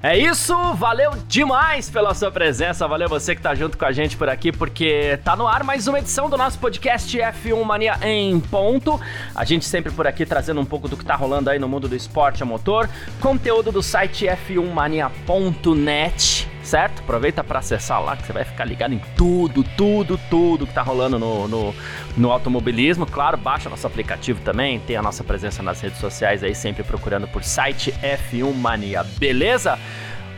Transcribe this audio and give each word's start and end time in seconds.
É 0.00 0.16
isso, 0.16 0.54
valeu 0.74 1.10
demais 1.26 1.90
pela 1.90 2.14
sua 2.14 2.30
presença, 2.30 2.86
valeu 2.86 3.08
você 3.08 3.34
que 3.34 3.42
tá 3.42 3.52
junto 3.52 3.76
com 3.76 3.84
a 3.84 3.90
gente 3.90 4.16
por 4.16 4.28
aqui, 4.28 4.52
porque 4.52 5.18
tá 5.24 5.34
no 5.34 5.44
ar 5.44 5.64
mais 5.64 5.88
uma 5.88 5.98
edição 5.98 6.30
do 6.30 6.36
nosso 6.36 6.56
podcast 6.60 7.18
F1 7.18 7.64
Mania 7.64 7.98
em 8.02 8.38
ponto. 8.38 9.00
A 9.34 9.44
gente 9.44 9.64
sempre 9.64 9.90
por 9.90 10.06
aqui 10.06 10.24
trazendo 10.24 10.60
um 10.60 10.64
pouco 10.64 10.86
do 10.86 10.96
que 10.96 11.04
tá 11.04 11.16
rolando 11.16 11.50
aí 11.50 11.58
no 11.58 11.68
mundo 11.68 11.88
do 11.88 11.96
esporte 11.96 12.44
a 12.44 12.46
motor, 12.46 12.88
conteúdo 13.20 13.72
do 13.72 13.82
site 13.82 14.26
f1mania.net 14.26 16.57
certo? 16.68 17.00
Aproveita 17.00 17.42
para 17.42 17.60
acessar 17.60 18.02
lá 18.02 18.14
que 18.16 18.26
você 18.26 18.32
vai 18.32 18.44
ficar 18.44 18.66
ligado 18.66 18.92
em 18.92 19.00
tudo, 19.16 19.64
tudo, 19.76 20.20
tudo 20.28 20.66
que 20.66 20.74
tá 20.74 20.82
rolando 20.82 21.18
no, 21.18 21.48
no, 21.48 21.74
no, 22.16 22.30
automobilismo. 22.30 23.06
Claro, 23.06 23.38
baixa 23.38 23.70
nosso 23.70 23.86
aplicativo 23.86 24.40
também, 24.42 24.78
tem 24.78 24.96
a 24.96 25.02
nossa 25.02 25.24
presença 25.24 25.62
nas 25.62 25.80
redes 25.80 25.98
sociais 25.98 26.44
aí, 26.44 26.54
sempre 26.54 26.82
procurando 26.82 27.26
por 27.26 27.42
site 27.42 27.92
F1 28.02 28.52
Mania, 28.52 29.02
beleza? 29.18 29.78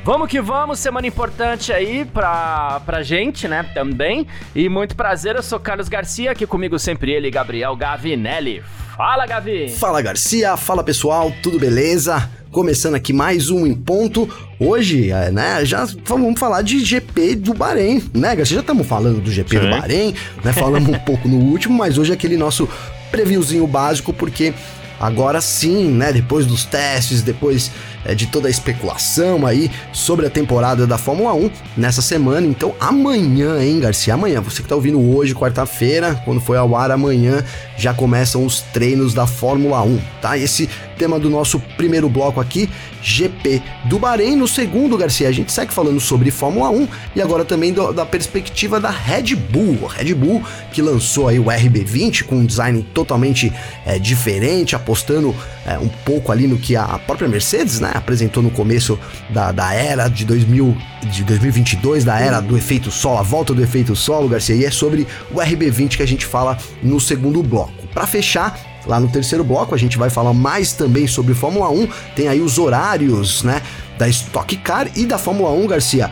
Vamos 0.05 0.31
que 0.31 0.41
vamos, 0.41 0.79
semana 0.79 1.07
importante 1.07 1.73
aí 1.73 2.07
pra, 2.07 2.81
pra 2.87 3.03
gente, 3.03 3.47
né, 3.47 3.65
também. 3.75 4.27
E 4.55 4.69
muito 4.69 4.97
prazer, 4.97 5.37
eu 5.37 5.43
sou 5.43 5.61
Carlos 5.61 5.89
Garcia, 5.89 6.31
aqui 6.31 6.47
comigo 6.47 6.79
sempre 6.79 7.13
ele, 7.13 7.31
Gabriel 7.31 7.77
Gavinelli. 7.77 8.63
Fala, 8.97 9.27
Gavi! 9.27 9.69
Fala, 9.71 10.01
Garcia! 10.01 10.57
Fala, 10.57 10.85
pessoal! 10.85 11.33
Tudo 11.43 11.59
beleza? 11.59 12.31
Começando 12.51 12.97
aqui 12.97 13.13
mais 13.13 13.49
um 13.49 13.65
em 13.65 13.73
ponto. 13.73 14.29
Hoje, 14.59 15.13
é, 15.13 15.31
né, 15.31 15.65
já 15.65 15.87
vamos 16.05 16.39
falar 16.39 16.63
de 16.63 16.85
GP 16.85 17.37
do 17.37 17.55
Bahrein, 17.55 18.03
né, 18.13 18.35
Garcia? 18.35 18.57
Já 18.57 18.61
estamos 18.61 18.89
falando 18.89 19.21
do 19.21 19.31
GP 19.31 19.57
Sim. 19.57 19.63
do 19.63 19.71
Bahrein, 19.71 20.15
né? 20.43 20.53
Falamos 20.53 20.89
um 20.89 20.99
pouco 21.07 21.29
no 21.29 21.37
último, 21.37 21.79
mas 21.79 21.97
hoje 21.97 22.11
é 22.11 22.15
aquele 22.15 22.37
nosso 22.37 22.69
previewzinho 23.13 23.65
básico, 23.69 24.13
porque 24.13 24.53
agora 24.99 25.41
sim, 25.41 25.91
né, 25.93 26.13
depois 26.13 26.45
dos 26.45 26.65
testes, 26.65 27.23
depois 27.23 27.71
é, 28.05 28.15
de 28.17 28.27
toda 28.27 28.49
a 28.49 28.51
especulação 28.51 29.47
aí 29.47 29.71
sobre 29.93 30.27
a 30.27 30.31
temporada 30.31 30.87
da 30.89 30.99
Fórmula 30.99 31.33
1 31.33 31.51
nessa 31.77 32.03
semana. 32.03 32.47
Então, 32.47 32.75
amanhã, 32.81 33.63
hein, 33.63 33.79
Garcia? 33.79 34.15
Amanhã, 34.15 34.41
você 34.41 34.61
que 34.61 34.69
tá 34.69 34.75
ouvindo 34.75 35.01
hoje, 35.15 35.35
quarta-feira, 35.35 36.21
quando 36.25 36.41
foi 36.41 36.57
ao 36.57 36.75
ar, 36.75 36.91
amanhã 36.91 37.45
já 37.77 37.95
começam 37.95 38.45
os 38.45 38.61
treinos 38.61 39.15
da 39.15 39.27
Fórmula 39.27 39.83
1, 39.83 40.01
tá? 40.21 40.37
Esse 40.37 40.69
tema 41.01 41.19
do 41.19 41.31
nosso 41.31 41.59
primeiro 41.79 42.11
bloco 42.11 42.43
aqui, 42.43 42.69
GP 43.03 43.63
do 43.87 43.99
Bahrein. 43.99 44.37
No 44.37 44.47
segundo, 44.47 44.99
Garcia, 44.99 45.29
a 45.29 45.33
gente 45.33 45.51
segue 45.51 45.73
falando 45.73 45.99
sobre 45.99 46.31
Fórmula 46.31 46.69
1 46.69 46.89
e 47.17 47.23
agora 47.23 47.43
também 47.43 47.73
do, 47.73 47.91
da 47.91 48.05
perspectiva 48.05 48.79
da 48.79 48.91
Red 48.91 49.35
Bull. 49.35 49.89
A 49.89 49.95
Red 49.95 50.13
Bull 50.13 50.43
que 50.75 50.83
lançou 50.83 51.29
aí 51.29 51.39
o 51.39 51.45
RB20 51.45 52.25
com 52.25 52.35
um 52.35 52.45
design 52.45 52.83
totalmente 52.93 53.51
é, 53.87 53.99
diferente, 53.99 54.77
apostando 54.77 55.35
é, 55.65 55.79
um 55.79 55.89
pouco 55.89 56.31
ali 56.31 56.47
no 56.47 56.59
que 56.59 56.77
a 56.77 56.99
própria 56.99 57.27
Mercedes, 57.27 57.81
né, 57.81 57.93
apresentou 57.95 58.43
no 58.43 58.51
começo 58.51 58.99
da, 59.31 59.53
da 59.53 59.73
era 59.73 60.07
de 60.07 60.27
2000, 60.27 60.77
de 61.11 61.25
2022, 61.25 62.05
da 62.05 62.21
era 62.21 62.41
do 62.41 62.59
efeito 62.59 62.91
solo, 62.91 63.17
a 63.17 63.23
volta 63.23 63.55
do 63.55 63.63
efeito 63.63 63.97
solo, 63.97 64.29
Garcia, 64.29 64.55
e 64.55 64.67
é 64.67 64.71
sobre 64.71 65.07
o 65.31 65.37
RB20 65.37 65.97
que 65.97 66.03
a 66.03 66.07
gente 66.07 66.27
fala 66.27 66.59
no 66.83 67.01
segundo 67.01 67.43
bloco. 67.43 67.73
Para 67.95 68.07
fechar, 68.07 68.70
Lá 68.87 68.99
no 68.99 69.09
terceiro 69.09 69.45
bloco 69.45 69.75
a 69.75 69.79
gente 69.79 69.99
vai 69.99 70.11
falar 70.11 70.33
mais 70.33 70.73
também 70.73 71.07
sobre 71.07 71.35
Fórmula 71.35 71.71
1, 71.71 71.89
tem 72.15 72.29
aí 72.29 72.41
os 72.41 72.59
horários, 72.59 73.43
né? 73.43 73.63
Da 73.99 74.09
Stock 74.09 74.57
Car 74.57 74.89
e 74.97 75.05
da 75.05 75.19
Fórmula 75.19 75.51
1, 75.51 75.67
Garcia. 75.67 76.11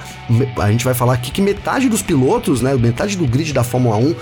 A 0.59 0.71
gente 0.71 0.85
vai 0.85 0.95
falar 0.95 1.15
aqui 1.15 1.31
que 1.31 1.41
metade 1.41 1.89
dos 1.89 2.03
pilotos, 2.03 2.61
né? 2.61 2.75
Metade 2.75 3.17
do 3.17 3.27
grid 3.27 3.53
da 3.53 3.65
Fórmula 3.65 3.97
1 3.97 4.15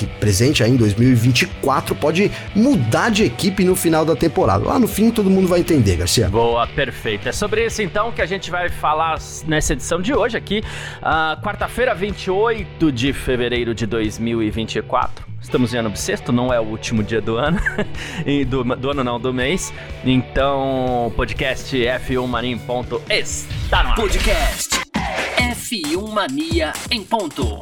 que 0.00 0.06
presente 0.18 0.62
aí 0.62 0.70
em 0.70 0.76
2024 0.76 1.94
pode 1.94 2.30
mudar 2.54 3.10
de 3.10 3.24
equipe 3.24 3.62
no 3.64 3.76
final 3.76 4.02
da 4.02 4.16
temporada. 4.16 4.64
Lá 4.64 4.78
no 4.78 4.88
fim 4.88 5.10
todo 5.10 5.28
mundo 5.28 5.46
vai 5.46 5.60
entender, 5.60 5.96
Garcia. 5.96 6.28
Boa, 6.30 6.66
perfeito. 6.66 7.28
É 7.28 7.32
sobre 7.32 7.66
isso 7.66 7.82
então 7.82 8.10
que 8.10 8.22
a 8.22 8.26
gente 8.26 8.50
vai 8.50 8.70
falar 8.70 9.18
nessa 9.46 9.74
edição 9.74 10.00
de 10.00 10.14
hoje 10.14 10.38
aqui, 10.38 10.62
uh, 11.02 11.38
quarta-feira, 11.42 11.94
28 11.94 12.90
de 12.90 13.12
fevereiro 13.12 13.74
de 13.74 13.84
2024. 13.84 15.28
Estamos 15.42 15.74
em 15.74 15.78
ano 15.78 15.90
bissexto, 15.90 16.32
não 16.32 16.52
é 16.52 16.58
o 16.58 16.64
último 16.64 17.02
dia 17.02 17.20
do 17.20 17.36
ano, 17.36 17.58
do, 18.48 18.64
do, 18.76 18.90
ano 18.90 19.04
não, 19.04 19.20
do 19.20 19.34
mês. 19.34 19.72
Então, 20.02 21.12
podcast 21.14 21.76
F1 21.76 22.26
Mania 22.26 22.52
em 22.52 22.58
ponto 22.58 23.02
está 23.10 23.82
no 23.82 23.90
ar. 23.90 23.96
Podcast 23.96 24.80
F1 25.36 26.10
Mania 26.10 26.72
em 26.90 27.02
ponto. 27.02 27.60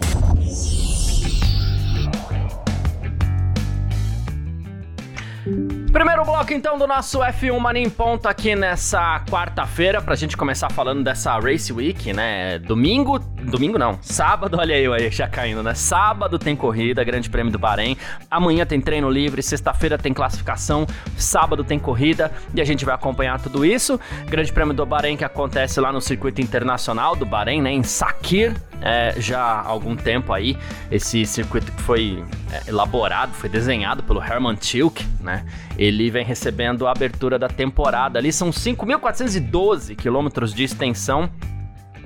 Primeiro 5.92 6.25
bloco 6.25 6.53
então 6.53 6.78
do 6.78 6.86
nosso 6.86 7.20
F1 7.20 7.59
Mania 7.59 7.82
em 7.82 7.91
ponto 7.91 8.28
aqui 8.28 8.54
nessa 8.54 9.25
quarta-feira 9.28 10.03
pra 10.03 10.14
gente 10.14 10.36
começar 10.36 10.70
falando 10.70 11.03
dessa 11.03 11.38
Race 11.38 11.72
Week, 11.72 12.12
né? 12.12 12.59
Domingo, 12.59 13.19
domingo 13.19 13.78
não, 13.78 13.98
sábado, 14.03 14.58
olha 14.58 14.78
eu 14.78 14.92
aí 14.92 15.10
já 15.10 15.26
caindo, 15.26 15.62
né? 15.62 15.75
Sábado 15.75 16.38
tem 16.38 16.54
corrida, 16.54 17.03
Grande 17.03 17.31
Prêmio 17.31 17.50
do 17.50 17.58
Bahrein. 17.58 17.97
Amanhã 18.31 18.66
tem 18.66 18.81
treino 18.81 19.10
livre, 19.10 19.42
sexta-feira 19.42 19.97
tem 19.97 20.12
classificação, 20.12 20.87
sábado 21.16 21.64
tem 21.64 21.78
corrida 21.78 22.31
e 22.54 22.60
a 22.60 22.64
gente 22.64 22.84
vai 22.84 22.94
acompanhar 22.94 23.41
tudo 23.41 23.64
isso. 23.64 23.98
Grande 24.26 24.53
Prêmio 24.53 24.75
do 24.75 24.84
Bahrein 24.84 25.16
que 25.16 25.25
acontece 25.25 25.81
lá 25.81 25.91
no 25.91 26.00
circuito 26.00 26.41
internacional 26.41 27.16
do 27.16 27.25
Bahrein, 27.25 27.62
né? 27.62 27.72
Em 27.72 27.82
Sakir, 27.82 28.54
é, 28.82 29.14
já 29.18 29.40
há 29.40 29.66
algum 29.66 29.96
tempo 29.96 30.32
aí. 30.32 30.56
Esse 30.90 31.24
circuito 31.26 31.70
que 31.72 31.82
foi 31.82 32.24
é, 32.52 32.68
elaborado, 32.68 33.32
foi 33.32 33.48
desenhado 33.48 34.02
pelo 34.02 34.22
Herman 34.22 34.56
Tilke, 34.56 35.06
né? 35.20 35.44
Ele 35.76 36.10
vem 36.10 36.24
recebendo 36.24 36.86
a 36.86 36.92
abertura 36.92 37.38
da 37.38 37.48
temporada 37.48 38.18
ali, 38.18 38.32
são 38.32 38.50
5.412 38.50 39.96
quilômetros 39.96 40.52
de 40.52 40.64
extensão 40.64 41.30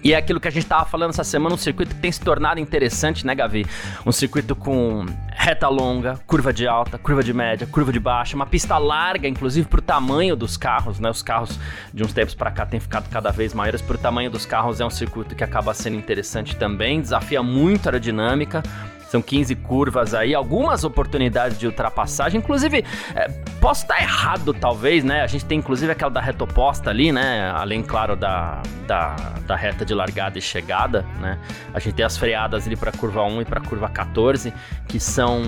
e 0.02 0.12
é 0.12 0.16
aquilo 0.16 0.40
que 0.40 0.48
a 0.48 0.50
gente 0.50 0.64
estava 0.64 0.84
falando 0.84 1.10
essa 1.10 1.24
semana, 1.24 1.54
um 1.54 1.58
circuito 1.58 1.94
que 1.94 2.00
tem 2.00 2.10
se 2.10 2.20
tornado 2.20 2.58
interessante, 2.58 3.26
né, 3.26 3.34
Gavi? 3.34 3.66
Um 4.04 4.12
circuito 4.12 4.56
com 4.56 5.06
reta 5.30 5.68
longa, 5.68 6.18
curva 6.26 6.52
de 6.52 6.66
alta, 6.66 6.98
curva 6.98 7.22
de 7.22 7.32
média, 7.32 7.66
curva 7.66 7.92
de 7.92 8.00
baixa, 8.00 8.34
uma 8.36 8.46
pista 8.46 8.78
larga, 8.78 9.28
inclusive 9.28 9.66
para 9.68 9.78
o 9.78 9.82
tamanho 9.82 10.36
dos 10.36 10.56
carros, 10.56 10.98
né? 10.98 11.10
Os 11.10 11.22
carros 11.22 11.58
de 11.92 12.02
uns 12.02 12.12
tempos 12.12 12.34
para 12.34 12.50
cá 12.50 12.66
têm 12.66 12.80
ficado 12.80 13.08
cada 13.08 13.30
vez 13.30 13.54
maiores. 13.54 13.80
Para 13.80 13.96
o 13.96 13.98
tamanho 13.98 14.30
dos 14.30 14.46
carros, 14.46 14.80
é 14.80 14.84
um 14.84 14.90
circuito 14.90 15.34
que 15.34 15.44
acaba 15.44 15.72
sendo 15.74 15.96
interessante 15.96 16.56
também, 16.56 17.00
desafia 17.00 17.42
muito 17.42 17.86
a 17.86 17.90
aerodinâmica. 17.90 18.62
São 19.12 19.20
15 19.20 19.56
curvas 19.56 20.14
aí, 20.14 20.34
algumas 20.34 20.84
oportunidades 20.84 21.58
de 21.58 21.66
ultrapassagem. 21.66 22.40
Inclusive, 22.40 22.82
é, 23.14 23.28
posso 23.60 23.82
estar 23.82 24.00
errado, 24.00 24.54
talvez, 24.54 25.04
né? 25.04 25.20
A 25.20 25.26
gente 25.26 25.44
tem 25.44 25.58
inclusive 25.58 25.92
aquela 25.92 26.10
da 26.10 26.18
reta 26.18 26.44
oposta 26.44 26.88
ali, 26.88 27.12
né? 27.12 27.52
Além, 27.54 27.82
claro, 27.82 28.16
da, 28.16 28.62
da, 28.86 29.14
da 29.46 29.54
reta 29.54 29.84
de 29.84 29.92
largada 29.92 30.38
e 30.38 30.40
chegada, 30.40 31.04
né? 31.20 31.38
A 31.74 31.78
gente 31.78 31.92
tem 31.92 32.06
as 32.06 32.16
freadas 32.16 32.66
ali 32.66 32.74
para 32.74 32.90
curva 32.90 33.22
1 33.22 33.42
e 33.42 33.44
para 33.44 33.60
curva 33.60 33.86
14, 33.86 34.50
que 34.88 34.98
são 34.98 35.42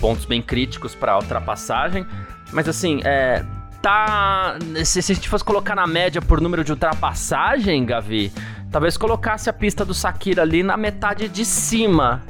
pontos 0.00 0.24
bem 0.24 0.40
críticos 0.40 0.94
para 0.94 1.14
ultrapassagem. 1.18 2.06
Mas 2.50 2.66
assim, 2.66 3.02
é, 3.04 3.44
tá. 3.82 4.56
Se, 4.86 5.02
se, 5.02 5.12
a 5.12 5.14
gente 5.14 5.28
fosse 5.28 5.44
colocar 5.44 5.74
na 5.74 5.86
média 5.86 6.22
por 6.22 6.40
número 6.40 6.64
de 6.64 6.72
ultrapassagem, 6.72 7.84
Gavi, 7.84 8.32
talvez 8.70 8.96
colocasse 8.96 9.50
a 9.50 9.52
pista 9.52 9.84
do 9.84 9.92
Sakira 9.92 10.40
ali 10.40 10.62
na 10.62 10.78
metade 10.78 11.28
de 11.28 11.44
cima 11.44 12.22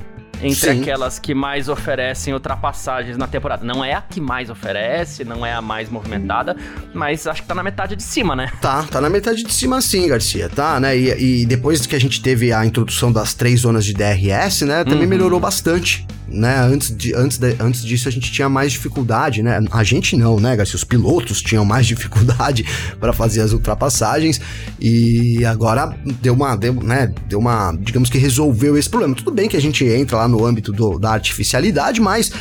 entre 0.43 0.73
Sim. 0.73 0.81
aquelas 0.81 1.19
que 1.19 1.35
mais 1.35 1.69
oferecem 1.69 2.35
ultrapassagens 2.35 3.17
na 3.17 3.27
temporada. 3.27 3.65
Não 3.65 3.85
é 3.85 3.95
a 3.95 4.03
que 4.03 4.21
mais 4.21 4.51
oferece, 4.51 5.25
não 5.25 5.47
é 5.47 5.53
a 5.53 5.63
mais 5.63 5.89
movimentada, 5.89 6.57
mas 6.93 7.27
acho 7.27 7.43
que 7.43 7.49
tá 7.49 7.55
na 7.55 7.63
metade 7.63 7.95
de 7.95 8.03
cima, 8.03 8.35
né? 8.35 8.51
Tá, 8.61 8.83
tá 8.83 9.01
na 9.01 9.09
metade 9.09 9.45
de 9.45 9.53
cima 9.53 9.81
sim, 9.81 10.09
Garcia, 10.09 10.49
tá, 10.49 10.81
né? 10.81 10.97
E, 10.97 11.43
e 11.43 11.47
depois 11.47 11.87
que 11.87 11.95
a 11.95 12.01
gente 12.01 12.21
teve 12.21 12.53
a 12.53 12.67
introdução 12.67 13.13
das 13.13 13.35
três 13.35 13.61
zonas 13.61 13.85
de 13.85 13.95
DRS, 13.95 14.63
né, 14.63 14.85
também 14.85 15.05
uhum. 15.05 15.09
melhorou 15.09 15.39
bastante 15.39 16.07
né? 16.33 16.59
Antes, 16.61 16.95
de, 16.97 17.15
antes, 17.15 17.39
de, 17.39 17.57
antes 17.61 17.85
disso 17.85 18.09
a 18.09 18.13
gente 18.13 18.33
tinha 18.33 18.49
mais 18.49 18.73
dificuldade, 18.73 19.43
né? 19.43 19.61
A 19.71 19.85
gente 19.85 20.17
não, 20.17 20.41
né, 20.41 20.57
Garcia? 20.57 20.77
Os 20.77 20.85
pilotos 20.85 21.43
tinham 21.43 21.65
mais 21.65 21.87
dificuldade 21.87 22.65
para 22.99 23.13
fazer 23.13 23.41
as 23.41 23.53
ultrapassagens 23.53 24.41
e 24.81 25.45
agora 25.45 25.97
deu 26.21 26.35
uma, 26.35 26.57
deu, 26.57 26.75
né? 26.75 27.13
Deu 27.29 27.39
uma, 27.39 27.77
digamos 27.81 28.09
que 28.09 28.19
resolveu 28.19 28.77
esse 28.77 28.89
problema. 28.89 29.15
Tudo 29.15 29.31
bem 29.31 29.49
que 29.49 29.57
a 29.57 29.61
gente 29.61 29.85
entra 29.85 30.19
lá 30.19 30.29
no 30.29 30.45
âmbito 30.45 30.73
do, 30.73 30.99
da 30.99 31.11
artificialidade, 31.11 32.01
mas 32.01 32.33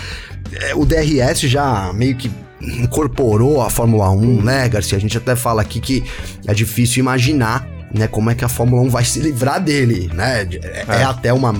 é, 0.54 0.76
o 0.76 0.86
DRS 0.86 1.42
já 1.42 1.92
meio 1.94 2.16
que 2.16 2.32
incorporou 2.62 3.62
a 3.62 3.70
Fórmula 3.70 4.10
1, 4.12 4.44
né, 4.44 4.70
Garcia? 4.70 4.98
A 4.98 5.02
gente 5.02 5.18
até 5.18 5.36
fala 5.36 5.62
aqui 5.62 5.80
que 5.80 6.04
é 6.48 6.54
difícil 6.54 7.00
imaginar 7.00 7.68
né, 7.94 8.08
como 8.08 8.30
é 8.30 8.36
que 8.36 8.46
a 8.46 8.50
Fórmula 8.50 8.82
1 8.84 8.90
vai 8.90 9.04
se 9.04 9.20
livrar 9.20 9.62
dele, 9.62 10.10
né? 10.14 10.48
É, 10.64 10.86
é. 10.88 11.02
é 11.02 11.04
até 11.04 11.34
uma, 11.34 11.54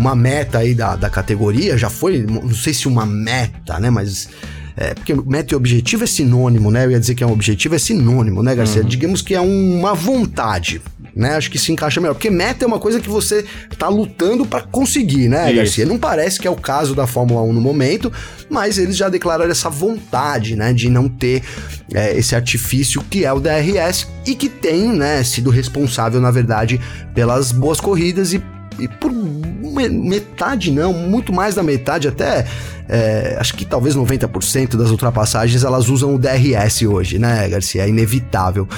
uma 0.00 0.16
meta 0.16 0.58
aí 0.58 0.74
da, 0.74 0.96
da 0.96 1.10
categoria, 1.10 1.76
já 1.76 1.90
foi, 1.90 2.24
não 2.26 2.54
sei 2.54 2.72
se 2.72 2.88
uma 2.88 3.04
meta, 3.04 3.78
né, 3.78 3.90
mas 3.90 4.28
É, 4.76 4.94
porque 4.94 5.14
meta 5.14 5.52
e 5.52 5.56
objetivo 5.56 6.04
é 6.04 6.06
sinônimo, 6.06 6.70
né? 6.70 6.86
Eu 6.86 6.92
ia 6.92 7.00
dizer 7.00 7.14
que 7.14 7.22
é 7.22 7.26
um 7.26 7.32
objetivo, 7.32 7.74
é 7.74 7.78
sinônimo, 7.78 8.40
né, 8.42 8.54
Garcia? 8.54 8.80
Uhum. 8.80 8.88
Digamos 8.88 9.20
que 9.20 9.34
é 9.34 9.40
uma 9.40 9.94
vontade 9.94 10.80
né? 11.14 11.34
Acho 11.36 11.50
que 11.50 11.58
se 11.58 11.72
encaixa 11.72 12.00
melhor. 12.00 12.14
Porque 12.14 12.30
meta 12.30 12.64
é 12.64 12.66
uma 12.66 12.78
coisa 12.78 13.00
que 13.00 13.08
você 13.08 13.44
tá 13.78 13.88
lutando 13.88 14.46
para 14.46 14.62
conseguir, 14.62 15.28
né, 15.28 15.46
Isso. 15.46 15.56
Garcia? 15.56 15.86
Não 15.86 15.98
parece 15.98 16.38
que 16.40 16.46
é 16.46 16.50
o 16.50 16.56
caso 16.56 16.94
da 16.94 17.06
Fórmula 17.06 17.42
1 17.42 17.52
no 17.52 17.60
momento, 17.60 18.12
mas 18.48 18.78
eles 18.78 18.96
já 18.96 19.08
declararam 19.08 19.50
essa 19.50 19.68
vontade, 19.68 20.56
né, 20.56 20.72
de 20.72 20.88
não 20.88 21.08
ter 21.08 21.42
é, 21.92 22.16
esse 22.16 22.34
artifício 22.34 23.04
que 23.10 23.24
é 23.24 23.32
o 23.32 23.40
DRS 23.40 24.06
e 24.26 24.34
que 24.34 24.48
tem, 24.48 24.92
né, 24.92 25.22
sido 25.22 25.50
responsável, 25.50 26.20
na 26.20 26.30
verdade, 26.30 26.80
pelas 27.14 27.52
boas 27.52 27.80
corridas 27.80 28.32
e 28.32 28.42
e 28.80 28.88
por 28.88 29.12
metade 29.12 30.70
não, 30.70 30.92
muito 30.92 31.32
mais 31.32 31.54
da 31.54 31.62
metade, 31.62 32.08
até 32.08 32.46
é, 32.88 33.36
acho 33.38 33.54
que 33.54 33.64
talvez 33.64 33.94
90% 33.94 34.76
das 34.76 34.90
ultrapassagens 34.90 35.62
elas 35.62 35.88
usam 35.88 36.14
o 36.14 36.18
DRS 36.18 36.82
hoje, 36.82 37.18
né, 37.18 37.48
Garcia? 37.48 37.84
É 37.84 37.88
inevitável. 37.88 38.68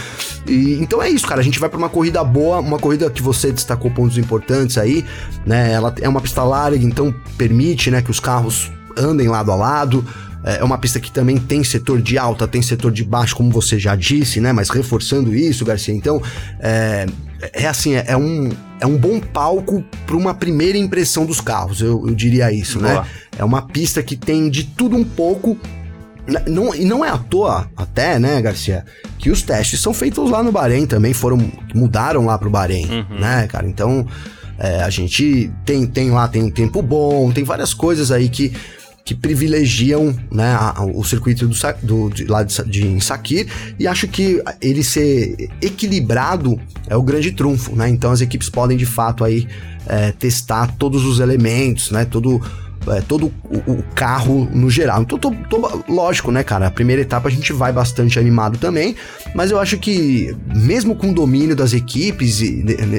E, 0.46 0.74
então 0.80 1.02
é 1.02 1.08
isso, 1.08 1.26
cara. 1.26 1.40
A 1.40 1.44
gente 1.44 1.58
vai 1.58 1.68
para 1.68 1.78
uma 1.78 1.88
corrida 1.88 2.22
boa, 2.22 2.60
uma 2.60 2.78
corrida 2.78 3.08
que 3.10 3.22
você 3.22 3.50
destacou 3.50 3.90
pontos 3.90 4.18
importantes 4.18 4.76
aí, 4.76 5.04
né? 5.46 5.72
Ela 5.72 5.94
é 6.00 6.08
uma 6.08 6.20
pista 6.20 6.42
larga, 6.42 6.84
então 6.84 7.14
permite, 7.38 7.90
né, 7.90 8.02
que 8.02 8.10
os 8.10 8.20
carros 8.20 8.70
andem 8.98 9.28
lado 9.28 9.50
a 9.50 9.54
lado. 9.54 10.04
É, 10.44 10.58
é 10.58 10.64
uma 10.64 10.78
pista 10.78 10.98
que 10.98 11.10
também 11.10 11.38
tem 11.38 11.62
setor 11.62 12.00
de 12.00 12.18
alta, 12.18 12.46
tem 12.46 12.62
setor 12.62 12.90
de 12.90 13.04
baixo, 13.04 13.36
como 13.36 13.50
você 13.50 13.78
já 13.78 13.94
disse, 13.94 14.40
né? 14.40 14.52
Mas 14.52 14.68
reforçando 14.70 15.34
isso, 15.34 15.64
Garcia, 15.64 15.94
então 15.94 16.20
é, 16.60 17.06
é 17.52 17.66
assim, 17.66 17.94
é, 17.94 18.04
é 18.08 18.16
um, 18.16 18.50
é 18.80 18.86
um 18.86 18.96
bom 18.96 19.20
palco 19.20 19.84
para 20.06 20.16
uma 20.16 20.34
primeira 20.34 20.78
impressão 20.78 21.24
dos 21.24 21.40
carros, 21.40 21.80
eu, 21.80 22.06
eu 22.06 22.14
diria 22.14 22.52
isso, 22.52 22.80
né? 22.80 22.92
Boa. 22.92 23.02
né? 23.02 23.08
É 23.38 23.44
uma 23.44 23.62
pista 23.62 24.02
que 24.02 24.16
tem 24.16 24.50
de 24.50 24.64
tudo 24.64 24.96
um 24.96 25.04
pouco. 25.04 25.56
Não, 26.46 26.72
e 26.72 26.84
não 26.84 27.04
é 27.04 27.08
à 27.08 27.18
toa, 27.18 27.68
até, 27.76 28.16
né, 28.16 28.40
Garcia, 28.40 28.84
que 29.18 29.28
os 29.28 29.42
testes 29.42 29.80
são 29.80 29.92
feitos 29.92 30.30
lá 30.30 30.40
no 30.40 30.52
Bahrein 30.52 30.86
também, 30.86 31.12
foram. 31.12 31.50
mudaram 31.74 32.26
lá 32.26 32.38
pro 32.38 32.48
Bahrein, 32.48 32.86
uhum. 32.88 33.18
né, 33.18 33.48
cara? 33.48 33.66
Então, 33.66 34.06
é, 34.56 34.84
a 34.84 34.90
gente 34.90 35.50
tem, 35.64 35.84
tem 35.84 36.12
lá, 36.12 36.28
tem 36.28 36.44
um 36.44 36.50
tempo 36.50 36.80
bom, 36.80 37.32
tem 37.32 37.42
várias 37.42 37.74
coisas 37.74 38.12
aí 38.12 38.28
que 38.28 38.52
que 39.04 39.14
privilegiam 39.14 40.16
né, 40.30 40.54
a, 40.54 40.84
o 40.84 41.02
circuito 41.02 41.46
do, 41.46 41.56
do, 41.82 42.10
de, 42.10 42.24
lá 42.26 42.42
de, 42.42 42.62
de 42.64 43.00
Sakir 43.00 43.46
e 43.78 43.86
acho 43.86 44.06
que 44.06 44.42
ele 44.60 44.84
ser 44.84 45.50
equilibrado 45.60 46.60
é 46.88 46.96
o 46.96 47.02
grande 47.02 47.32
trunfo, 47.32 47.74
né? 47.74 47.88
Então 47.88 48.12
as 48.12 48.20
equipes 48.20 48.48
podem 48.48 48.76
de 48.76 48.86
fato 48.86 49.24
aí 49.24 49.48
é, 49.86 50.12
testar 50.12 50.76
todos 50.78 51.04
os 51.04 51.18
elementos, 51.18 51.90
né? 51.90 52.04
Todo 52.04 52.40
é, 52.88 53.00
todo 53.00 53.32
o, 53.44 53.72
o, 53.72 53.82
carro 53.94 54.48
no 54.52 54.70
geral. 54.70 55.02
Então, 55.02 55.18
tô, 55.18 55.30
tô, 55.48 55.82
lógico, 55.88 56.30
né, 56.30 56.42
cara? 56.42 56.66
A 56.66 56.70
primeira 56.70 57.02
etapa 57.02 57.28
a 57.28 57.30
gente 57.30 57.52
vai 57.52 57.72
bastante 57.72 58.18
animado 58.18 58.58
também, 58.58 58.96
mas 59.34 59.50
eu 59.50 59.60
acho 59.60 59.78
que, 59.78 60.36
mesmo 60.54 60.94
com 60.94 61.10
o 61.10 61.14
domínio 61.14 61.54
das 61.54 61.72
equipes 61.72 62.40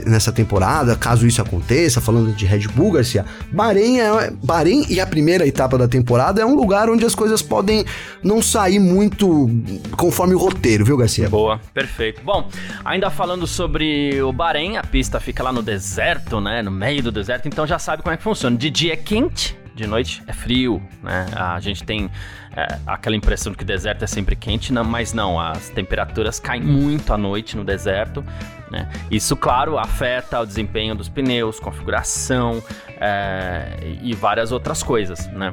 nessa 0.06 0.32
temporada, 0.32 0.96
caso 0.96 1.28
isso 1.28 1.42
aconteça, 1.42 2.02
falando 2.02 2.34
de 2.34 2.46
Red 2.46 2.68
Bull, 2.70 2.94
Garcia, 2.94 3.26
Bahrein, 3.52 4.00
é, 4.00 4.32
Bahrein 4.44 4.86
e 4.90 5.00
a 5.00 5.08
primeira 5.08 5.48
etapa 5.48 5.78
da 5.78 5.88
temporada 5.88 6.42
é 6.42 6.46
um 6.46 6.56
lugar 6.56 6.90
onde 6.90 7.06
as 7.06 7.16
coisas 7.16 7.42
podem 7.42 7.86
não 8.24 8.42
sair 8.42 8.80
muito 8.80 9.50
conforme 9.98 10.34
o 10.34 10.38
roteiro, 10.38 10.86
viu, 10.86 10.98
Garcia? 10.98 11.30
Boa, 11.30 11.60
perfeito. 11.74 12.22
Bom, 12.24 12.48
ainda 12.84 13.10
falando 13.10 13.46
sobre 13.48 14.22
o 14.22 14.32
Bahrein, 14.32 14.78
a 14.78 14.84
pista 14.84 15.20
fica 15.20 15.44
lá 15.44 15.52
no 15.52 15.62
deserto, 15.62 16.40
né? 16.40 16.62
No 16.62 16.72
meio 16.72 17.04
do 17.04 17.12
deserto, 17.12 17.48
então 17.48 17.66
já 17.66 17.80
sabe 17.80 18.04
como 18.04 18.14
é 18.14 18.18
que 18.18 18.24
funciona. 18.24 18.56
De 18.58 18.70
dia 18.70 18.94
é 18.94 18.98
quente, 18.98 19.58
de 19.76 19.88
noite 19.88 20.24
é 20.28 20.34
frio, 20.34 20.82
né? 21.02 21.26
A 21.36 21.60
gente 21.60 21.84
tem 21.84 22.10
é, 22.56 22.80
aquela 22.86 23.16
impressão 23.16 23.52
de 23.52 23.58
que 23.58 23.64
o 23.64 23.68
deserto 23.68 24.04
é 24.04 24.08
sempre 24.08 24.36
quente, 24.36 24.72
não, 24.72 24.84
mas 24.84 25.14
não, 25.14 25.40
as 25.40 25.70
temperaturas 25.70 26.40
caem 26.40 26.62
muito 26.62 27.14
à 27.14 27.18
noite 27.18 27.58
no 27.58 27.64
deserto, 27.64 28.24
né? 28.70 28.90
Isso, 29.10 29.36
claro, 29.36 29.78
afeta 29.78 30.40
o 30.40 30.46
desempenho 30.46 30.96
dos 30.96 31.10
pneus, 31.10 31.60
configuração 31.60 32.62
é, 33.00 33.98
e 34.02 34.14
várias 34.14 34.52
outras 34.52 34.84
coisas, 34.84 35.28
né? 35.28 35.52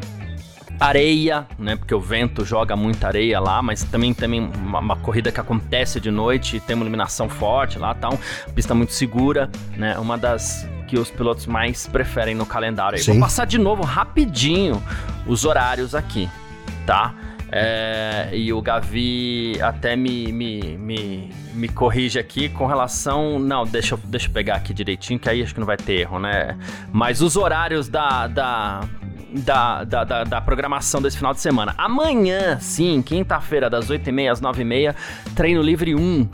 Areia, 0.81 1.47
né? 1.59 1.77
Porque 1.77 1.95
o 1.95 2.01
vento 2.01 2.45
joga 2.45 2.75
muita 2.75 3.07
areia 3.07 3.39
lá, 3.39 3.61
mas 3.61 3.85
também 3.85 4.15
também 4.15 4.41
uma, 4.41 4.79
uma 4.79 4.97
corrida 4.97 5.31
que 5.31 5.39
acontece 5.39 6.01
de 6.01 6.11
noite, 6.11 6.59
tem 6.61 6.75
uma 6.75 6.83
iluminação 6.83 7.29
forte 7.29 7.79
lá, 7.79 7.95
tal, 7.95 8.19
pista 8.55 8.75
muito 8.75 8.95
segura, 8.95 9.51
né? 9.77 9.99
Uma 9.99 10.17
das 10.17 10.67
que 10.89 10.99
os 10.99 11.11
pilotos 11.11 11.47
mais 11.47 11.87
preferem 11.87 12.35
no 12.35 12.47
calendário. 12.47 12.99
Sim. 12.99 13.13
Vou 13.13 13.21
passar 13.21 13.45
de 13.45 13.59
novo 13.59 13.85
rapidinho 13.85 14.83
os 15.27 15.45
horários 15.45 15.95
aqui, 15.95 16.29
tá? 16.87 17.15
É, 17.53 18.31
e 18.33 18.53
o 18.53 18.63
Gavi 18.63 19.61
até 19.61 19.97
me, 19.97 20.33
me, 20.33 20.79
me, 20.79 21.31
me 21.53 21.69
corrige 21.69 22.19
aqui 22.19 22.49
com 22.49 22.67
relação. 22.67 23.39
Não, 23.39 23.67
deixa 23.67 23.95
eu, 23.95 24.01
deixa 24.05 24.29
eu 24.29 24.33
pegar 24.33 24.55
aqui 24.55 24.73
direitinho, 24.73 25.19
que 25.19 25.29
aí 25.29 25.43
acho 25.43 25.53
que 25.53 25.61
não 25.61 25.67
vai 25.67 25.77
ter 25.77 26.01
erro, 26.01 26.21
né? 26.21 26.57
Mas 26.93 27.21
os 27.21 27.37
horários 27.37 27.89
da, 27.89 28.29
da, 28.29 28.81
da, 29.33 29.85
da, 29.85 30.05
da, 30.05 30.25
da, 30.25 30.41
programação 30.41 31.01
desse 31.01 31.17
final 31.17 31.33
de 31.33 31.41
semana. 31.41 31.75
Amanhã, 31.79 32.59
sim, 32.61 33.03
quinta-feira, 33.03 33.71
das 33.71 33.89
8h30 33.89 34.31
às 34.31 34.41
9h30, 34.41 34.95
treino 35.35 35.63
livre 35.63 35.95
1. 35.95 36.29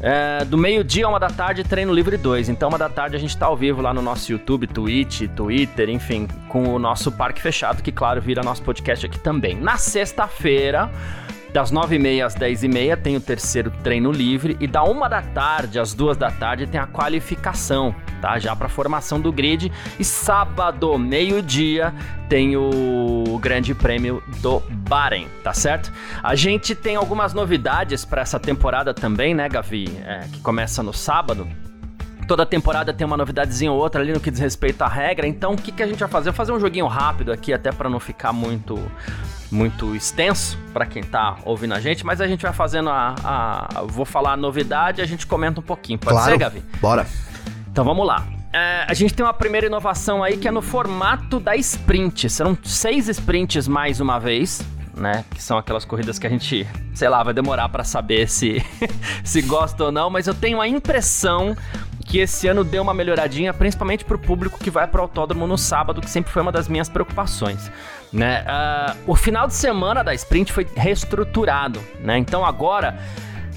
É, 0.00 0.44
do 0.44 0.56
meio-dia 0.56 1.06
a 1.06 1.08
uma 1.08 1.18
da 1.18 1.28
tarde, 1.28 1.64
treino 1.64 1.92
livre 1.92 2.16
2. 2.16 2.48
Então, 2.48 2.68
uma 2.68 2.78
da 2.78 2.88
tarde 2.88 3.16
a 3.16 3.18
gente 3.18 3.36
tá 3.36 3.46
ao 3.46 3.56
vivo 3.56 3.82
lá 3.82 3.92
no 3.92 4.00
nosso 4.00 4.30
YouTube, 4.30 4.66
Twitch, 4.66 5.22
Twitter, 5.34 5.88
enfim, 5.90 6.28
com 6.48 6.74
o 6.74 6.78
nosso 6.78 7.10
parque 7.10 7.40
fechado, 7.40 7.82
que, 7.82 7.90
claro, 7.90 8.20
vira 8.20 8.42
nosso 8.42 8.62
podcast 8.62 9.06
aqui 9.06 9.18
também. 9.18 9.56
Na 9.56 9.76
sexta-feira. 9.76 10.90
Das 11.52 11.72
9h30 11.72 12.24
às 12.24 12.34
10h30 12.34 12.96
tem 12.96 13.16
o 13.16 13.20
terceiro 13.20 13.70
treino 13.82 14.12
livre 14.12 14.56
e 14.60 14.66
da 14.66 14.84
1 14.84 15.08
da 15.08 15.22
tarde 15.22 15.78
às 15.78 15.94
2 15.94 16.16
da 16.16 16.30
tarde 16.30 16.66
tem 16.66 16.78
a 16.78 16.86
qualificação, 16.86 17.94
tá? 18.20 18.38
Já 18.38 18.54
para 18.54 18.68
formação 18.68 19.20
do 19.20 19.32
grid. 19.32 19.72
E 19.98 20.04
sábado, 20.04 20.98
meio-dia, 20.98 21.94
tem 22.28 22.56
o 22.56 23.38
Grande 23.40 23.74
Prêmio 23.74 24.22
do 24.42 24.60
Bahrein, 24.88 25.26
tá 25.42 25.54
certo? 25.54 25.92
A 26.22 26.34
gente 26.34 26.74
tem 26.74 26.96
algumas 26.96 27.32
novidades 27.32 28.04
para 28.04 28.22
essa 28.22 28.38
temporada 28.38 28.92
também, 28.92 29.34
né, 29.34 29.48
Gavi? 29.48 29.86
É, 30.04 30.26
que 30.30 30.40
começa 30.40 30.82
no 30.82 30.92
sábado. 30.92 31.48
Toda 32.28 32.44
temporada 32.44 32.92
tem 32.92 33.06
uma 33.06 33.16
novidadezinha 33.16 33.72
ou 33.72 33.78
outra 33.78 34.02
ali 34.02 34.12
no 34.12 34.20
que 34.20 34.30
diz 34.30 34.38
respeito 34.38 34.82
à 34.82 34.86
regra. 34.86 35.26
Então, 35.26 35.54
o 35.54 35.56
que, 35.56 35.72
que 35.72 35.82
a 35.82 35.86
gente 35.86 35.98
vai 35.98 36.08
fazer? 36.08 36.28
Eu 36.28 36.32
vou 36.32 36.36
fazer 36.36 36.52
um 36.52 36.60
joguinho 36.60 36.86
rápido 36.86 37.32
aqui, 37.32 37.54
até 37.54 37.72
para 37.72 37.88
não 37.88 37.98
ficar 37.98 38.32
muito 38.32 38.78
muito 39.50 39.96
extenso 39.96 40.58
para 40.74 40.84
quem 40.84 41.02
tá 41.02 41.38
ouvindo 41.42 41.72
a 41.72 41.80
gente, 41.80 42.04
mas 42.04 42.20
a 42.20 42.26
gente 42.26 42.42
vai 42.42 42.52
fazendo 42.52 42.90
a, 42.90 43.14
a, 43.24 43.82
Vou 43.86 44.04
falar 44.04 44.34
a 44.34 44.36
novidade 44.36 45.00
e 45.00 45.02
a 45.02 45.06
gente 45.06 45.26
comenta 45.26 45.58
um 45.58 45.62
pouquinho. 45.62 45.98
Pode 45.98 46.14
claro. 46.14 46.30
ser, 46.30 46.36
Gavi? 46.36 46.62
Bora. 46.82 47.06
Então 47.72 47.82
vamos 47.82 48.06
lá. 48.06 48.26
É, 48.52 48.84
a 48.86 48.92
gente 48.92 49.14
tem 49.14 49.24
uma 49.24 49.32
primeira 49.32 49.66
inovação 49.66 50.22
aí 50.22 50.36
que 50.36 50.46
é 50.46 50.50
no 50.50 50.60
formato 50.60 51.40
da 51.40 51.56
sprint. 51.56 52.28
Serão 52.28 52.56
seis 52.62 53.08
sprints 53.08 53.66
mais 53.66 54.00
uma 54.00 54.18
vez 54.18 54.62
né? 54.98 55.24
Que 55.30 55.42
são 55.42 55.56
aquelas 55.56 55.84
corridas 55.84 56.18
que 56.18 56.26
a 56.26 56.30
gente, 56.30 56.66
sei 56.94 57.08
lá, 57.08 57.22
vai 57.22 57.32
demorar 57.32 57.68
para 57.68 57.84
saber 57.84 58.28
se, 58.28 58.62
se 59.24 59.40
gosta 59.42 59.84
ou 59.84 59.92
não, 59.92 60.10
mas 60.10 60.26
eu 60.26 60.34
tenho 60.34 60.60
a 60.60 60.68
impressão 60.68 61.56
que 62.08 62.18
esse 62.18 62.48
ano 62.48 62.64
deu 62.64 62.82
uma 62.82 62.94
melhoradinha, 62.94 63.52
principalmente 63.52 64.04
para 64.04 64.16
o 64.16 64.18
público 64.18 64.58
que 64.58 64.70
vai 64.70 64.86
para 64.86 64.98
o 64.98 65.02
autódromo 65.02 65.46
no 65.46 65.58
sábado, 65.58 66.00
que 66.00 66.10
sempre 66.10 66.32
foi 66.32 66.40
uma 66.40 66.50
das 66.50 66.66
minhas 66.66 66.88
preocupações. 66.88 67.70
Né? 68.10 68.42
Uh, 68.42 69.12
o 69.12 69.14
final 69.14 69.46
de 69.46 69.54
semana 69.54 70.02
da 70.02 70.14
sprint 70.14 70.50
foi 70.50 70.66
reestruturado, 70.74 71.80
né? 72.00 72.16
Então 72.16 72.44
agora 72.44 72.98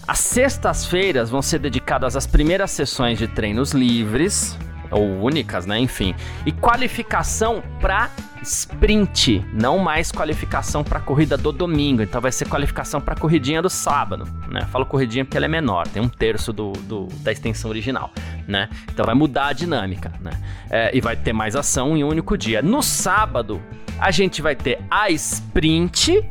as 0.05 0.20
sextas-feiras 0.20 1.29
vão 1.29 1.41
ser 1.41 1.60
dedicadas 1.60 2.17
às 2.17 2.27
primeiras 2.27 2.72
sessões 2.72 3.17
de 3.17 3.29
treinos 3.29 3.72
livres, 3.72 4.58
ou 4.91 5.21
únicas, 5.21 5.65
né? 5.65 5.79
Enfim. 5.79 6.13
E 6.45 6.51
qualificação 6.51 7.63
para 7.79 8.10
sprint, 8.43 9.45
não 9.53 9.77
mais 9.77 10.12
qualificação 10.12 10.83
para 10.83 11.00
corrida 11.00 11.38
do 11.38 11.51
domingo. 11.51 12.01
Então 12.01 12.19
vai 12.19 12.31
ser 12.31 12.48
qualificação 12.48 13.00
para 13.00 13.15
corridinha 13.15 13.62
do 13.62 13.69
sábado, 13.69 14.27
né? 14.50 14.62
Falo 14.71 14.86
corridinha 14.86 15.24
porque 15.24 15.38
ela 15.38 15.45
é 15.45 15.50
menor, 15.50 15.88
tem 15.88 16.01
um 16.01 16.10
terço 16.10 16.51
do, 16.51 16.71
do 16.71 17.07
da 17.21 17.31
extensão 17.31 17.69
original, 17.69 18.12
né? 18.48 18.69
Então 18.91 19.05
vai 19.05 19.15
mudar 19.15 19.48
a 19.48 19.53
dinâmica, 19.53 20.12
né? 20.19 20.31
É, 20.69 20.95
e 20.95 21.00
vai 21.00 21.15
ter 21.15 21.33
mais 21.33 21.55
ação 21.55 21.95
em 21.95 22.03
um 22.03 22.07
único 22.07 22.38
dia. 22.38 22.62
No 22.62 22.81
sábado 22.81 23.62
a 24.00 24.12
gente 24.12 24.41
vai 24.41 24.55
ter 24.55 24.79
a 24.89 25.10
sprint 25.12 26.24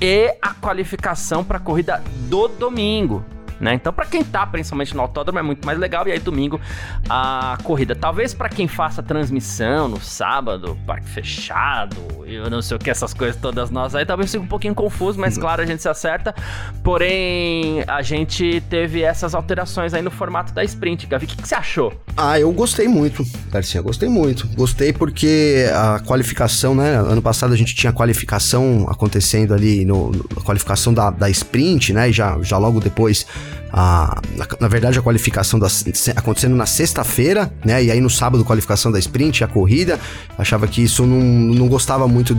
e 0.00 0.34
a 0.40 0.54
qualificação 0.54 1.42
para 1.42 1.58
corrida 1.58 2.02
do 2.28 2.46
domingo 2.46 3.24
né? 3.60 3.74
Então, 3.74 3.92
para 3.92 4.06
quem 4.06 4.22
tá 4.24 4.46
principalmente 4.46 4.94
no 4.94 5.02
autódromo 5.02 5.38
é 5.38 5.42
muito 5.42 5.64
mais 5.64 5.78
legal. 5.78 6.06
E 6.06 6.12
aí, 6.12 6.18
domingo, 6.18 6.60
a 7.08 7.58
corrida. 7.62 7.94
Talvez 7.94 8.34
para 8.34 8.48
quem 8.48 8.68
faça 8.68 9.02
transmissão 9.02 9.88
no 9.88 10.00
sábado, 10.00 10.76
parque 10.86 11.08
fechado, 11.08 11.96
eu 12.26 12.48
não 12.50 12.62
sei 12.62 12.76
o 12.76 12.80
que, 12.80 12.90
essas 12.90 13.14
coisas 13.14 13.40
todas 13.40 13.70
nós 13.70 13.94
aí, 13.94 14.04
talvez 14.04 14.30
fique 14.30 14.44
um 14.44 14.48
pouquinho 14.48 14.74
confuso, 14.74 15.18
mas 15.18 15.36
claro, 15.38 15.62
a 15.62 15.66
gente 15.66 15.82
se 15.82 15.88
acerta. 15.88 16.34
Porém, 16.82 17.82
a 17.86 18.02
gente 18.02 18.62
teve 18.68 19.02
essas 19.02 19.34
alterações 19.34 19.94
aí 19.94 20.02
no 20.02 20.10
formato 20.10 20.52
da 20.52 20.62
sprint. 20.64 21.06
Gavi, 21.06 21.24
o 21.24 21.28
que, 21.28 21.36
que 21.36 21.48
você 21.48 21.54
achou? 21.54 21.92
Ah, 22.16 22.38
eu 22.38 22.50
gostei 22.52 22.88
muito, 22.88 23.24
Garcia, 23.50 23.80
gostei 23.80 24.08
muito. 24.08 24.46
Gostei 24.48 24.92
porque 24.92 25.66
a 25.72 26.00
qualificação, 26.00 26.74
né? 26.74 26.96
Ano 26.96 27.22
passado 27.22 27.52
a 27.52 27.56
gente 27.56 27.74
tinha 27.74 27.92
qualificação 27.92 28.86
acontecendo 28.88 29.54
ali, 29.54 29.84
no, 29.84 30.10
a 30.36 30.40
qualificação 30.40 30.92
da, 30.92 31.10
da 31.10 31.30
sprint, 31.30 31.92
né? 31.92 32.10
E 32.10 32.12
já, 32.12 32.38
já 32.42 32.58
logo 32.58 32.80
depois 32.80 33.26
a, 33.70 34.20
na, 34.36 34.46
na, 34.60 34.68
verdade, 34.68 34.98
a 34.98 35.02
qualificação 35.02 35.58
da, 35.58 35.68
acontecendo 36.16 36.56
na 36.56 36.66
sexta-feira, 36.66 37.52
né? 37.64 37.84
E 37.84 37.90
aí 37.90 38.00
no 38.00 38.08
sábado, 38.08 38.44
qualificação 38.44 38.90
da 38.90 38.98
sprint, 38.98 39.44
a 39.44 39.48
corrida. 39.48 40.00
Achava 40.38 40.66
que 40.66 40.82
isso 40.82 41.06
não, 41.06 41.20
não 41.20 41.68
gostava 41.68 42.08
muito 42.08 42.36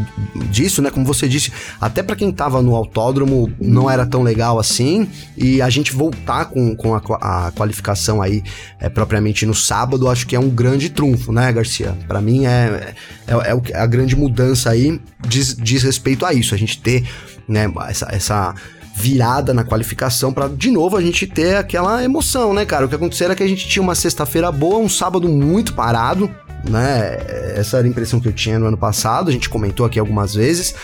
disso, 0.50 0.82
né? 0.82 0.90
Como 0.90 1.06
você 1.06 1.28
disse, 1.28 1.52
até 1.80 2.02
para 2.02 2.16
quem 2.16 2.32
tava 2.32 2.62
no 2.62 2.76
autódromo 2.76 3.52
não 3.60 3.90
era 3.90 4.06
tão 4.06 4.24
legal 4.24 4.58
assim. 4.58 5.08
E 5.38 5.62
a 5.62 5.70
gente 5.70 5.94
voltar 5.94 6.46
com, 6.46 6.76
com 6.76 6.96
a, 6.96 7.48
a 7.48 7.52
qualificação 7.52 8.22
aí 8.22 8.44
é, 8.80 8.90
propriamente 8.90 9.46
no 9.46 9.54
sábado, 9.54 10.10
acho 10.10 10.26
que 10.26 10.36
é 10.36 10.40
um 10.40 10.50
grande 10.50 10.90
trunfo, 10.90 11.32
né, 11.32 11.52
Garcia? 11.52 11.96
Para 12.08 12.22
mim 12.22 12.46
é, 12.46 12.94
é, 13.28 13.34
é, 13.34 13.78
a 13.78 13.86
grande 13.86 14.16
mudança 14.16 14.72
aí 14.72 15.00
diz, 15.28 15.56
diz 15.56 15.84
respeito 15.84 16.26
a 16.26 16.34
isso, 16.34 16.56
a 16.56 16.58
gente 16.58 16.82
ter 16.82 17.08
né, 17.48 17.72
essa, 17.88 18.08
essa 18.12 18.56
virada 19.00 19.54
na 19.54 19.64
qualificação 19.64 20.34
para 20.34 20.50
de 20.50 20.70
novo 20.70 20.98
a 20.98 21.02
gente 21.02 21.26
ter 21.26 21.56
aquela 21.56 22.04
emoção, 22.04 22.54
né, 22.54 22.66
cara? 22.66 22.86
O 22.86 22.90
que 22.90 22.96
aconteceu 22.96 23.26
era 23.26 23.36
que 23.36 23.42
a 23.42 23.48
gente 23.48 23.66
tinha 23.66 23.82
uma 23.82 23.96
sexta-feira 23.96 24.52
boa, 24.52 24.78
um 24.78 24.90
sábado 24.90 25.30
muito 25.30 25.74
parado, 25.74 26.30
né? 26.70 27.18
Essa 27.56 27.78
era 27.78 27.88
a 27.88 27.90
impressão 27.90 28.20
que 28.20 28.28
eu 28.28 28.34
tinha 28.34 28.60
no 28.60 28.66
ano 28.66 28.78
passado, 28.78 29.30
a 29.30 29.32
gente 29.32 29.48
comentou 29.48 29.86
aqui 29.86 29.98
algumas 29.98 30.34
vezes. 30.34 30.76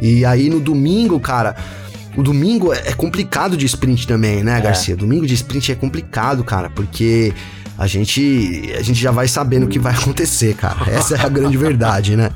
E 0.00 0.24
aí 0.24 0.48
no 0.48 0.60
domingo, 0.60 1.18
cara, 1.18 1.56
o 2.16 2.22
domingo 2.22 2.72
é 2.72 2.92
complicado 2.92 3.56
de 3.56 3.66
sprint 3.66 4.06
também, 4.06 4.44
né, 4.44 4.58
é. 4.58 4.60
Garcia? 4.60 4.94
É. 4.94 4.96
Domingo 4.96 5.26
de 5.26 5.34
sprint 5.34 5.72
é 5.72 5.74
complicado, 5.74 6.44
cara, 6.44 6.70
porque 6.70 7.34
a 7.76 7.88
gente 7.88 8.72
a 8.78 8.82
gente 8.82 9.00
já 9.00 9.10
vai 9.10 9.26
sabendo 9.26 9.66
o 9.66 9.68
que 9.68 9.80
vai 9.80 9.92
acontecer, 9.92 10.54
cara. 10.54 10.88
Essa 10.88 11.16
é 11.16 11.20
a 11.20 11.28
grande 11.28 11.56
verdade, 11.56 12.14
né? 12.14 12.30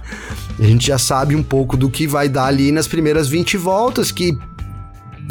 A 0.59 0.65
gente 0.65 0.89
já 0.89 0.99
sabe 0.99 1.37
um 1.37 1.43
pouco 1.43 1.77
do 1.77 1.89
que 1.89 2.09
vai 2.09 2.29
dar 2.29 2.47
ali 2.47 2.73
nas 2.73 2.89
primeiras 2.89 3.29
20 3.29 3.57
voltas, 3.57 4.11
que 4.11 4.37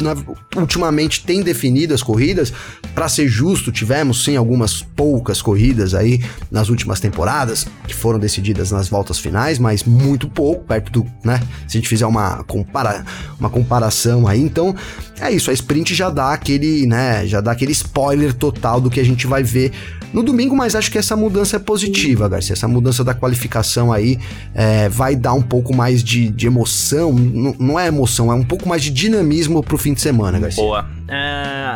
na, 0.04 0.16
ultimamente 0.56 1.24
tem 1.24 1.42
definido 1.42 1.94
as 1.94 2.04
corridas. 2.04 2.54
Para 2.94 3.08
ser 3.08 3.28
justo, 3.28 3.72
tivemos 3.72 4.24
sim 4.24 4.36
algumas 4.36 4.82
poucas 4.82 5.42
corridas 5.42 5.94
aí 5.94 6.24
nas 6.52 6.70
últimas 6.70 7.00
temporadas 7.00 7.66
que 7.88 7.96
foram 7.96 8.20
decididas 8.20 8.72
nas 8.72 8.90
voltas 8.90 9.20
finais, 9.20 9.60
mas 9.60 9.84
muito 9.84 10.28
pouco, 10.28 10.64
perto 10.66 10.92
do, 10.92 11.06
né? 11.24 11.40
Se 11.68 11.78
a 11.78 11.80
gente 11.80 11.90
fizer 11.90 12.06
uma, 12.06 12.44
compara, 12.44 13.06
uma 13.40 13.50
comparação 13.50 14.28
aí, 14.28 14.42
então 14.42 14.76
é 15.20 15.32
isso, 15.32 15.50
a 15.50 15.54
sprint 15.54 15.94
já 15.94 16.10
dá 16.10 16.34
aquele, 16.34 16.86
né? 16.86 17.26
Já 17.28 17.42
dá 17.42 17.52
aquele 17.52 17.72
spoiler 17.72 18.34
total 18.34 18.82
do 18.82 18.90
que 18.90 19.00
a 19.00 19.06
gente 19.06 19.28
vai 19.28 19.44
ver 19.44 19.72
no 20.14 20.24
domingo, 20.24 20.56
mas 20.56 20.76
acho 20.76 20.92
que 20.92 20.98
essa 20.98 21.16
mudança 21.16 21.58
é 21.58 21.60
positiva, 21.60 22.28
Garcia. 22.28 22.54
Essa 22.54 22.68
mudança 22.68 23.04
da 23.04 23.14
qualificação 23.14 23.92
aí 23.92 24.20
é, 24.54 24.90
vai 24.90 25.16
dar 25.16 25.34
um 25.34 25.42
pouco 25.42 25.76
mais 25.76 26.04
de, 26.04 26.30
de 26.30 26.48
emoção. 26.48 27.14
N 27.14 27.56
não 27.60 27.80
é 27.80 27.88
emoção, 27.88 28.32
é 28.32 28.36
um 28.36 28.44
pouco 28.44 28.68
mais 28.68 28.82
de 28.82 28.90
dinamismo 28.90 29.64
pro 29.64 29.78
fim 29.78 29.94
de 29.94 30.02
semana, 30.02 30.40
Garcia. 30.40 30.64
Boa. 30.64 30.90
É, 31.08 31.16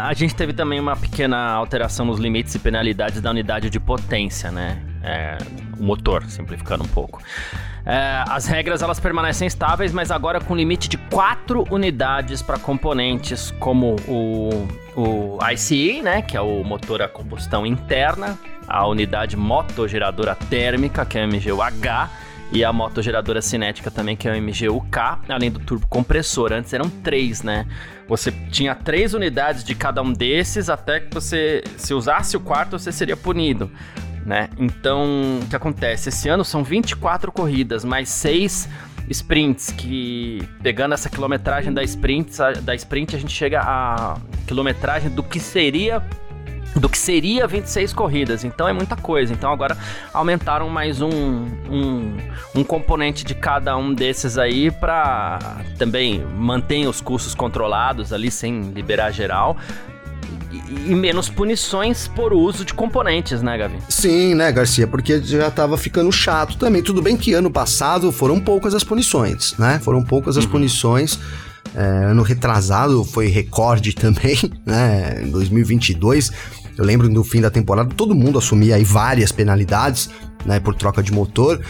a 0.04 0.14
gente 0.14 0.36
teve 0.36 0.54
também 0.54 0.80
uma 0.80 0.96
pequena 0.96 1.52
alteração 1.54 2.06
nos 2.06 2.20
limites 2.20 2.54
e 2.56 2.60
penalidades 2.60 3.22
da 3.22 3.32
unidade 3.32 3.70
de 3.70 3.80
potência, 3.80 4.52
né? 4.52 4.80
É, 5.04 5.38
o 5.80 5.84
motor, 5.84 6.24
simplificando 6.28 6.84
um 6.84 6.88
pouco. 6.88 7.22
É, 7.86 8.24
as 8.30 8.46
regras 8.46 8.82
elas 8.82 9.00
permanecem 9.00 9.46
estáveis, 9.46 9.92
mas 9.92 10.10
agora 10.10 10.40
com 10.40 10.56
limite 10.56 10.88
de 10.88 10.98
4 10.98 11.66
unidades 11.70 12.42
para 12.42 12.58
componentes, 12.58 13.52
como 13.60 13.98
o, 14.08 14.68
o 14.96 15.38
ICE, 15.52 16.02
né, 16.02 16.22
que 16.22 16.38
é 16.38 16.42
o 16.42 16.64
motor 16.64 17.02
a 17.02 17.10
combustão 17.10 17.66
interna, 17.66 18.38
a 18.68 18.88
unidade 18.88 19.36
motogeradora 19.36 20.34
térmica, 20.34 21.06
que 21.06 21.18
é 21.18 21.26
o 21.26 21.28
MGU-H, 21.28 22.10
e 22.54 22.64
a 22.64 22.72
motogeradora 22.72 23.42
cinética 23.42 23.90
também, 23.90 24.16
que 24.16 24.30
é 24.30 24.32
o 24.32 24.42
MGU-K, 24.42 25.20
além 25.28 25.50
do 25.52 25.60
turbo 25.60 25.88
compressor. 25.88 26.54
Antes 26.54 26.72
eram 26.72 26.88
três, 26.88 27.42
né? 27.42 27.66
Você 28.08 28.32
tinha 28.32 28.76
três 28.76 29.16
unidades 29.16 29.64
de 29.64 29.74
cada 29.74 30.04
um 30.04 30.14
desses, 30.14 30.70
até 30.70 31.00
que 31.00 31.12
você, 31.12 31.64
se 31.78 31.96
usasse 31.96 32.38
o 32.38 32.40
quarto, 32.40 32.78
você 32.78 32.92
seria 32.92 33.18
punido 33.18 33.72
né? 34.26 34.50
Então, 34.58 35.40
o 35.42 35.48
que 35.48 35.56
acontece? 35.56 36.10
Esse 36.10 36.30
ano 36.30 36.44
são 36.44 36.64
24 36.64 37.32
corridas, 37.32 37.84
mais 37.84 38.10
6 38.10 38.70
sprints, 39.10 39.72
que 39.72 40.48
pegando 40.62 40.94
essa 40.94 41.10
quilometragem 41.10 41.74
da 41.74 41.84
sprint, 41.84 42.38
da 42.62 42.74
sprint 42.76 43.16
a 43.16 43.20
gente 43.20 43.34
chega 43.34 43.62
à 43.62 44.18
quilometragem 44.48 45.10
do 45.10 45.22
que 45.22 45.40
seria 45.40 46.02
do 46.76 46.90
que 46.90 46.98
seria 46.98 47.46
26 47.46 47.94
corridas, 47.94 48.44
então 48.44 48.68
é 48.68 48.74
muita 48.74 48.96
coisa. 48.96 49.32
Então 49.32 49.52
agora 49.52 49.78
aumentaram 50.14 50.70
mais 50.70 51.02
um, 51.02 51.10
um, 51.10 52.18
um 52.56 52.64
componente 52.64 53.24
de 53.24 53.36
cada 53.36 53.78
um 53.78 53.94
desses 53.94 54.38
aí 54.38 54.72
para 54.72 55.62
também 55.78 56.26
manter 56.26 56.88
os 56.88 57.00
custos 57.00 57.36
controlados 57.36 58.12
ali 58.12 58.32
sem 58.32 58.72
liberar 58.72 59.12
geral, 59.12 59.56
e 60.86 60.96
menos 60.96 61.30
punições 61.30 62.08
por 62.08 62.34
uso 62.34 62.64
de 62.66 62.74
componentes, 62.74 63.42
né, 63.42 63.58
Gavi? 63.58 63.78
Sim, 63.90 64.36
né, 64.36 64.52
Garcia? 64.52 64.88
Porque 64.88 65.22
já 65.22 65.50
tava 65.50 65.78
ficando 65.78 66.12
chato 66.12 66.58
também. 66.58 66.82
Tudo 66.82 67.02
bem 67.02 67.18
que 67.18 67.34
ano 67.34 67.52
passado 67.52 68.12
foram 68.12 68.40
poucas 68.40 68.74
as 68.74 68.84
punições, 68.84 69.56
né? 69.58 69.80
Foram 69.84 70.04
poucas 70.04 70.38
as 70.38 70.46
uhum. 70.46 70.52
punições. 70.52 71.20
É, 71.76 71.82
ano 72.06 72.22
retrasado 72.22 73.04
foi 73.04 73.28
recorde 73.28 73.94
também, 73.96 74.38
né? 74.66 75.22
Em 75.24 75.30
2022. 75.30 76.32
Eu 76.78 76.86
lembro 76.86 77.10
no 77.10 77.24
fim 77.24 77.42
da 77.42 77.50
temporada, 77.50 77.94
todo 77.96 78.16
mundo 78.16 78.38
assumia 78.38 78.76
aí 78.76 78.84
várias 78.84 79.32
penalidades, 79.32 80.10
né, 80.46 80.60
por 80.60 80.76
troca 80.76 81.02
de 81.02 81.12
motor. 81.12 81.62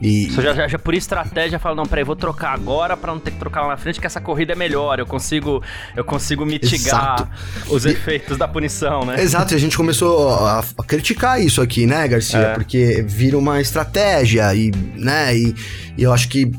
E... 0.00 0.30
Você 0.30 0.40
já, 0.40 0.54
já, 0.54 0.68
já, 0.68 0.78
por 0.78 0.94
estratégia 0.94 1.58
fala, 1.58 1.76
não, 1.76 1.84
peraí, 1.84 2.04
vou 2.04 2.16
trocar 2.16 2.54
agora 2.54 2.96
para 2.96 3.12
não 3.12 3.20
ter 3.20 3.32
que 3.32 3.38
trocar 3.38 3.62
lá 3.62 3.68
na 3.68 3.76
frente, 3.76 4.00
que 4.00 4.06
essa 4.06 4.20
corrida 4.20 4.54
é 4.54 4.56
melhor, 4.56 4.98
eu 4.98 5.06
consigo, 5.06 5.62
eu 5.94 6.04
consigo 6.04 6.46
mitigar 6.46 7.20
Exato. 7.20 7.74
os 7.74 7.84
e... 7.84 7.90
efeitos 7.90 8.38
da 8.38 8.48
punição, 8.48 9.04
né? 9.04 9.20
Exato, 9.20 9.52
e 9.52 9.56
a 9.56 9.58
gente 9.58 9.76
começou 9.76 10.30
a, 10.30 10.64
a 10.78 10.82
criticar 10.84 11.40
isso 11.40 11.60
aqui, 11.60 11.86
né, 11.86 12.08
Garcia? 12.08 12.38
É. 12.38 12.54
Porque 12.54 13.04
vira 13.06 13.36
uma 13.36 13.60
estratégia 13.60 14.54
e, 14.54 14.70
né, 14.96 15.36
e, 15.36 15.54
e 15.98 16.02
eu 16.02 16.12
acho 16.12 16.28
que 16.28 16.50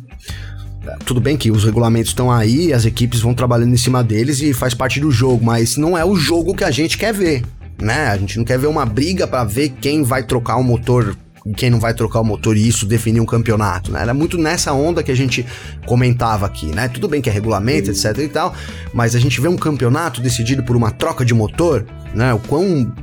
tudo 1.06 1.20
bem 1.20 1.38
que 1.38 1.52
os 1.52 1.64
regulamentos 1.64 2.12
estão 2.12 2.32
aí, 2.32 2.74
as 2.74 2.86
equipes 2.86 3.22
vão 3.22 3.34
trabalhando 3.34 3.74
em 3.74 3.78
cima 3.78 4.04
deles 4.04 4.42
e 4.42 4.54
faz 4.54 4.74
parte 4.74 5.00
do 5.00 5.12
jogo, 5.12 5.44
mas 5.44 5.78
não 5.78 5.98
é 5.98 6.04
o 6.06 6.16
jogo 6.16 6.56
que 6.56 6.64
a 6.64 6.72
gente 6.72 6.98
quer 6.98 7.14
ver, 7.14 7.44
né? 7.82 8.08
A 8.08 8.18
gente 8.18 8.38
não 8.38 8.46
quer 8.46 8.58
ver 8.58 8.68
uma 8.68 8.86
briga 8.86 9.28
para 9.28 9.44
ver 9.44 9.70
quem 9.70 10.04
vai 10.04 10.24
trocar 10.24 10.58
o 10.58 10.64
motor 10.64 11.16
quem 11.58 11.72
não 11.72 11.80
vai 11.80 11.94
trocar 11.94 12.22
o 12.22 12.24
motor 12.24 12.56
e 12.56 12.68
isso 12.68 12.86
definir 12.86 13.20
um 13.20 13.26
campeonato, 13.26 13.92
né? 13.92 14.02
Era 14.02 14.14
muito 14.14 14.38
nessa 14.38 14.74
onda 14.74 15.02
que 15.02 15.12
a 15.12 15.16
gente 15.16 15.46
comentava 15.88 16.46
aqui, 16.46 16.68
né? 16.68 16.88
Tudo 16.88 17.08
bem 17.08 17.20
que 17.20 17.30
é 17.30 17.34
regulamento, 17.34 17.90
etc 17.90 18.16
e 18.20 18.28
tal, 18.28 18.54
mas 18.94 19.16
a 19.16 19.20
gente 19.20 19.42
vê 19.42 19.48
um 19.48 19.58
campeonato 19.58 20.22
decidido 20.22 20.62
por 20.62 20.76
uma 20.76 20.92
troca 20.92 21.26
de 21.26 21.34
motor, 21.34 21.86
né? 22.14 22.32
O 22.34 22.40
quão 22.40 22.94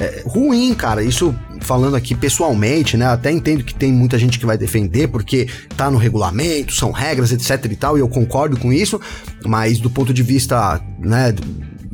é, 0.00 0.22
ruim, 0.26 0.74
cara, 0.74 1.02
isso 1.02 1.34
falando 1.60 1.94
aqui 1.94 2.14
pessoalmente, 2.14 2.96
né? 2.96 3.06
Até 3.06 3.30
entendo 3.30 3.62
que 3.62 3.74
tem 3.74 3.92
muita 3.92 4.18
gente 4.18 4.38
que 4.38 4.46
vai 4.46 4.58
defender 4.58 5.08
porque 5.08 5.48
tá 5.76 5.90
no 5.90 5.96
regulamento, 5.96 6.72
são 6.72 6.90
regras, 6.90 7.30
etc 7.30 7.70
e 7.70 7.76
tal, 7.76 7.96
e 7.96 8.00
eu 8.00 8.08
concordo 8.08 8.58
com 8.58 8.72
isso, 8.72 9.00
mas 9.46 9.78
do 9.78 9.88
ponto 9.88 10.12
de 10.12 10.22
vista, 10.22 10.80
né, 10.98 11.32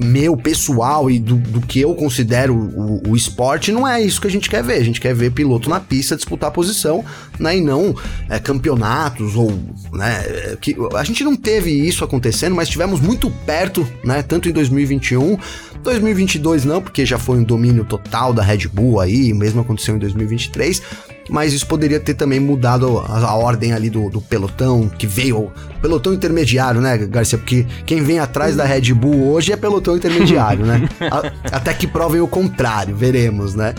meu 0.03 0.37
pessoal 0.37 1.11
e 1.11 1.19
do, 1.19 1.37
do 1.37 1.61
que 1.61 1.81
eu 1.81 1.95
considero 1.95 2.55
o, 2.55 3.11
o, 3.11 3.17
esporte, 3.17 3.71
não 3.71 3.87
é 3.87 4.01
isso 4.01 4.21
que 4.21 4.27
a 4.27 4.31
gente 4.31 4.49
quer 4.49 4.63
ver. 4.63 4.75
A 4.75 4.85
gente 4.85 5.01
quer 5.01 5.15
ver 5.15 5.31
piloto 5.33 5.69
na 5.69 5.81
pista 5.81 6.17
disputar 6.17 6.51
posição, 6.51 7.05
né? 7.39 7.59
E 7.59 7.61
não 7.61 7.95
é, 8.29 8.39
campeonatos 8.39 9.37
ou, 9.37 9.53
né? 9.93 10.57
Que, 10.61 10.77
a 10.95 11.05
gente 11.05 11.23
não 11.23 11.37
teve 11.37 11.71
isso 11.71 12.05
acontecendo, 12.05 12.55
mas 12.57 12.69
estivemos 12.69 13.01
muito 13.01 13.31
perto, 13.45 13.87
né? 14.05 14.23
Tanto 14.23 14.49
em 14.49 14.53
2021 14.53 15.39
2022 15.83 16.65
não, 16.65 16.83
porque 16.83 17.07
já 17.07 17.19
foi 17.19 17.39
um 17.39 17.45
domínio 17.45 17.85
total 17.85 18.33
da 18.33 18.43
Red 18.43 18.69
Bull 18.69 19.01
aí, 19.01 19.33
mesmo 19.33 19.61
aconteceu 19.61 19.97
em 19.97 19.99
2023, 19.99 20.83
mas 21.31 21.53
isso 21.53 21.67
poderia 21.67 22.01
ter 22.01 22.15
também 22.15 22.41
mudado 22.41 22.99
a, 22.99 23.19
a 23.19 23.35
ordem 23.35 23.73
ali 23.73 23.89
do, 23.89 24.11
do, 24.11 24.21
pelotão 24.21 24.89
que 24.89 25.07
veio, 25.07 25.51
pelotão 25.81 26.13
intermediário, 26.13 26.81
né, 26.81 26.99
Garcia? 26.99 27.39
Porque 27.39 27.67
quem 27.87 28.03
vem 28.03 28.19
atrás 28.19 28.57
da 28.57 28.65
Red 28.65 28.93
Bull 28.93 29.31
hoje 29.31 29.53
é 29.53 29.57
pelotão 29.57 29.97
intermediário, 29.97 30.67
né? 30.67 30.89
A, 31.01 31.57
até 31.57 31.73
que 31.73 31.87
provem 31.87 32.21
o 32.21 32.29
contrário, 32.29 32.95
veremos, 32.95 33.55
né? 33.55 33.75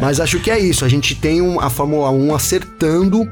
Mas 0.00 0.20
acho 0.20 0.38
que 0.40 0.50
é 0.50 0.58
isso, 0.58 0.84
a 0.84 0.88
gente 0.88 1.14
tem 1.14 1.40
um, 1.40 1.60
a 1.60 1.70
Fórmula 1.70 2.10
1 2.10 2.34
acertando 2.34 3.28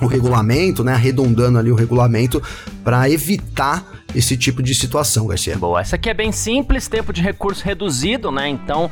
o 0.00 0.06
regulamento, 0.06 0.84
né? 0.84 0.92
Arredondando 0.92 1.58
ali 1.58 1.70
o 1.70 1.74
regulamento 1.74 2.42
para 2.84 3.08
evitar 3.08 3.84
esse 4.14 4.36
tipo 4.36 4.62
de 4.62 4.74
situação, 4.74 5.26
Garcia. 5.26 5.56
Boa, 5.56 5.80
essa 5.80 5.96
aqui 5.96 6.08
é 6.08 6.14
bem 6.14 6.32
simples, 6.32 6.88
tempo 6.88 7.12
de 7.12 7.22
recurso 7.22 7.64
reduzido, 7.64 8.30
né? 8.30 8.48
Então 8.48 8.90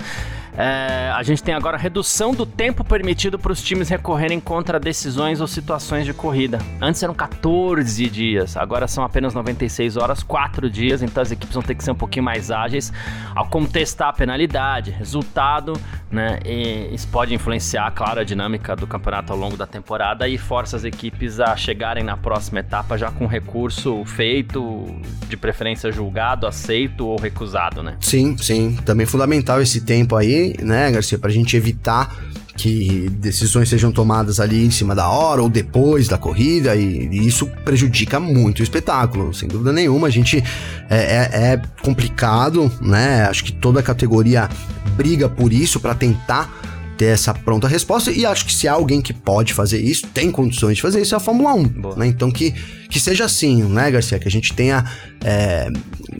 é, 0.56 1.10
a 1.12 1.22
gente 1.22 1.42
tem 1.42 1.54
agora 1.54 1.76
redução 1.76 2.32
do 2.32 2.46
tempo 2.46 2.84
permitido 2.84 3.38
para 3.38 3.52
os 3.52 3.60
times 3.62 3.88
recorrerem 3.88 4.38
contra 4.38 4.78
decisões 4.78 5.40
ou 5.40 5.48
situações 5.48 6.06
de 6.06 6.14
corrida. 6.14 6.58
Antes 6.80 7.02
eram 7.02 7.14
14 7.14 8.08
dias, 8.08 8.56
agora 8.56 8.86
são 8.86 9.02
apenas 9.02 9.34
96 9.34 9.96
horas, 9.96 10.22
4 10.22 10.70
dias, 10.70 11.02
então 11.02 11.22
as 11.22 11.32
equipes 11.32 11.54
vão 11.54 11.62
ter 11.62 11.74
que 11.74 11.82
ser 11.82 11.90
um 11.90 11.96
pouquinho 11.96 12.24
mais 12.24 12.50
ágeis 12.50 12.92
ao 13.34 13.46
contestar 13.46 14.08
a 14.08 14.12
penalidade, 14.12 14.92
resultado, 14.92 15.72
né? 16.10 16.38
E 16.44 16.94
isso 16.94 17.08
pode 17.08 17.34
influenciar, 17.34 17.90
claro, 17.90 18.20
a 18.20 18.24
dinâmica 18.24 18.76
do 18.76 18.86
campeonato 18.86 19.32
ao 19.32 19.38
longo 19.38 19.56
da 19.56 19.66
temporada 19.66 20.28
e 20.28 20.38
força 20.38 20.76
as 20.76 20.84
equipes 20.84 21.40
a 21.40 21.56
chegarem 21.56 22.04
na 22.04 22.16
próxima 22.16 22.60
etapa 22.60 22.96
já 22.96 23.10
com 23.10 23.26
recurso 23.26 24.04
feito, 24.04 24.86
de 25.28 25.36
preferência 25.36 25.90
julgado, 25.90 26.46
aceito 26.46 27.06
ou 27.06 27.18
recusado, 27.18 27.82
né? 27.82 27.96
Sim, 28.00 28.36
sim. 28.38 28.76
Também 28.84 29.06
fundamental 29.06 29.60
esse 29.60 29.80
tempo 29.80 30.14
aí 30.14 30.43
né, 30.62 30.90
Garcia, 30.90 31.18
pra 31.18 31.30
gente 31.30 31.56
evitar 31.56 32.14
que 32.56 33.10
decisões 33.18 33.68
sejam 33.68 33.90
tomadas 33.90 34.38
ali 34.38 34.64
em 34.64 34.70
cima 34.70 34.94
da 34.94 35.08
hora 35.08 35.42
ou 35.42 35.48
depois 35.48 36.06
da 36.06 36.16
corrida 36.16 36.76
e, 36.76 37.08
e 37.08 37.26
isso 37.26 37.46
prejudica 37.64 38.20
muito 38.20 38.60
o 38.60 38.62
espetáculo, 38.62 39.34
sem 39.34 39.48
dúvida 39.48 39.72
nenhuma. 39.72 40.06
A 40.06 40.10
gente 40.10 40.42
é, 40.88 40.96
é, 40.96 41.52
é 41.52 41.62
complicado, 41.82 42.70
né? 42.80 43.24
Acho 43.24 43.44
que 43.44 43.52
toda 43.52 43.80
a 43.80 43.82
categoria 43.82 44.48
briga 44.96 45.28
por 45.28 45.52
isso 45.52 45.80
para 45.80 45.94
tentar 45.94 46.48
ter 46.96 47.06
essa 47.06 47.34
pronta 47.34 47.68
resposta. 47.68 48.10
E 48.10 48.24
acho 48.24 48.46
que 48.46 48.52
se 48.52 48.68
há 48.68 48.72
alguém 48.72 49.00
que 49.00 49.12
pode 49.12 49.52
fazer 49.52 49.80
isso, 49.80 50.06
tem 50.08 50.30
condições 50.30 50.76
de 50.76 50.82
fazer 50.82 51.00
isso, 51.00 51.14
é 51.14 51.16
a 51.16 51.20
Fórmula 51.20 51.54
1. 51.54 51.96
Né? 51.96 52.06
Então 52.06 52.30
que, 52.30 52.52
que 52.88 53.00
seja 53.00 53.24
assim, 53.24 53.62
né, 53.64 53.90
Garcia? 53.90 54.18
Que 54.18 54.28
a 54.28 54.30
gente 54.30 54.52
tenha. 54.52 54.84
É, 55.22 55.68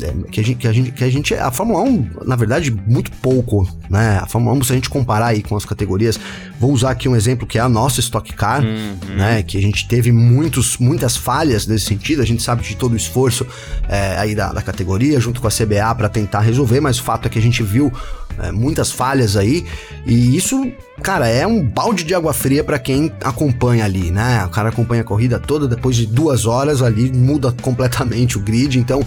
é, 0.03 0.31
que, 0.31 0.41
a 0.41 0.45
gente, 0.45 0.59
que, 0.59 0.69
a 0.69 0.73
gente, 0.73 0.93
que 0.93 1.05
a 1.05 1.11
gente. 1.11 1.35
A 1.35 1.51
Fórmula 1.51 1.83
1, 1.83 2.11
na 2.27 2.37
verdade, 2.37 2.71
muito 2.71 3.11
pouco, 3.13 3.69
né? 3.89 4.19
A 4.21 4.27
Fórmula 4.27 4.57
1, 4.57 4.65
se 4.65 4.73
a 4.73 4.75
gente 4.75 4.91
comparar 4.91 5.27
aí 5.27 5.43
com 5.43 5.57
as 5.57 5.65
categorias, 5.65 6.19
vou 6.59 6.73
usar 6.73 6.91
aqui 6.91 7.09
um 7.09 7.15
exemplo 7.15 7.47
que 7.47 7.59
é 7.59 7.61
a 7.61 7.69
nossa 7.69 8.01
Stock 8.01 8.33
Car, 8.33 8.63
uhum. 8.63 9.17
né? 9.17 9.43
Que 9.43 9.59
a 9.59 9.63
gente 9.63 9.87
teve 9.87 10.11
muitos, 10.11 10.79
muitas 10.79 11.17
falhas 11.17 11.67
nesse 11.67 11.87
sentido. 11.87 12.23
A 12.23 12.27
gente 12.27 12.43
sabe 12.43 12.63
de 12.63 12.77
todo 12.77 12.93
o 12.93 12.97
esforço 12.97 13.47
é, 13.89 14.17
aí 14.19 14.35
da, 14.35 14.53
da 14.53 14.63
categoria, 14.63 15.21
junto 15.21 15.41
com 15.41 15.47
a 15.47 15.51
CBA, 15.51 15.95
para 15.97 16.09
tentar 16.09 16.41
resolver, 16.41 16.81
mas 16.81 16.99
o 16.99 17.03
fato 17.03 17.27
é 17.27 17.31
que 17.31 17.39
a 17.39 17.43
gente 17.43 17.63
viu 17.63 17.93
é, 18.39 18.53
muitas 18.53 18.91
falhas 18.91 19.37
aí. 19.37 19.65
E 20.07 20.37
isso, 20.37 20.71
cara, 21.03 21.29
é 21.29 21.47
um 21.47 21.63
balde 21.63 22.05
de 22.05 22.15
água 22.15 22.33
fria 22.33 22.65
para 22.65 22.79
quem 22.79 23.13
acompanha 23.23 23.85
ali, 23.85 24.11
né? 24.11 24.45
O 24.45 24.51
cara 24.51 24.69
acompanha 24.69 25.03
a 25.03 25.05
corrida 25.05 25.39
toda, 25.39 25.69
depois 25.69 25.97
de 25.97 26.07
duas 26.07 26.47
horas 26.47 26.83
ali 26.83 27.13
muda 27.13 27.53
completamente 27.63 28.37
o 28.37 28.41
grid. 28.41 28.79
Então, 28.79 29.05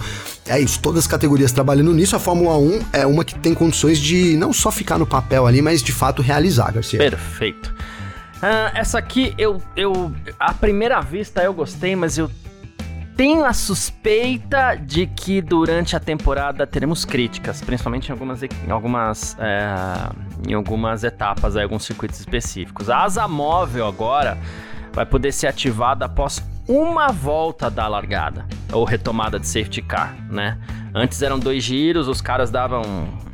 é 0.47 0.59
isso, 0.59 0.79
todas 0.79 0.99
as 0.99 1.07
categorias 1.07 1.51
trabalhando 1.51 1.93
nisso. 1.93 2.15
A 2.15 2.19
Fórmula 2.19 2.57
1 2.57 2.81
é 2.93 3.05
uma 3.05 3.23
que 3.23 3.37
tem 3.39 3.53
condições 3.53 3.99
de 3.99 4.37
não 4.37 4.53
só 4.53 4.71
ficar 4.71 4.97
no 4.97 5.05
papel 5.05 5.45
ali, 5.45 5.61
mas 5.61 5.83
de 5.83 5.91
fato 5.91 6.21
realizar, 6.21 6.71
Garcia. 6.71 6.99
Perfeito. 6.99 7.73
Uh, 8.37 8.69
essa 8.75 8.99
aqui 8.99 9.33
eu, 9.37 9.61
eu. 9.75 10.11
À 10.39 10.53
primeira 10.53 11.01
vista 11.01 11.41
eu 11.41 11.53
gostei, 11.53 11.95
mas 11.95 12.17
eu 12.17 12.29
tenho 13.17 13.43
a 13.43 13.51
suspeita 13.51 14.75
de 14.75 15.07
que 15.07 15.41
durante 15.41 15.95
a 15.95 15.99
temporada 15.99 16.67
teremos 16.67 17.03
críticas, 17.03 17.61
principalmente 17.61 18.09
em 18.09 18.11
algumas, 18.11 18.43
em 18.43 18.69
algumas, 18.69 19.35
é, 19.39 20.47
em 20.47 20.53
algumas 20.53 21.03
etapas, 21.03 21.57
alguns 21.57 21.83
circuitos 21.83 22.19
específicos. 22.19 22.91
A 22.91 23.03
asa 23.03 23.27
móvel 23.27 23.87
agora 23.87 24.37
vai 24.93 25.03
poder 25.03 25.31
ser 25.31 25.47
ativada 25.47 26.05
após 26.05 26.43
uma 26.67 27.07
volta 27.07 27.71
da 27.71 27.87
largada 27.87 28.45
ou 28.71 28.83
retomada 28.83 29.39
de 29.39 29.47
safety 29.47 29.81
car, 29.81 30.15
né? 30.29 30.59
Antes 30.93 31.19
eram 31.23 31.39
dois 31.39 31.63
giros, 31.63 32.07
os 32.07 32.21
caras 32.21 32.51
davam 32.51 32.83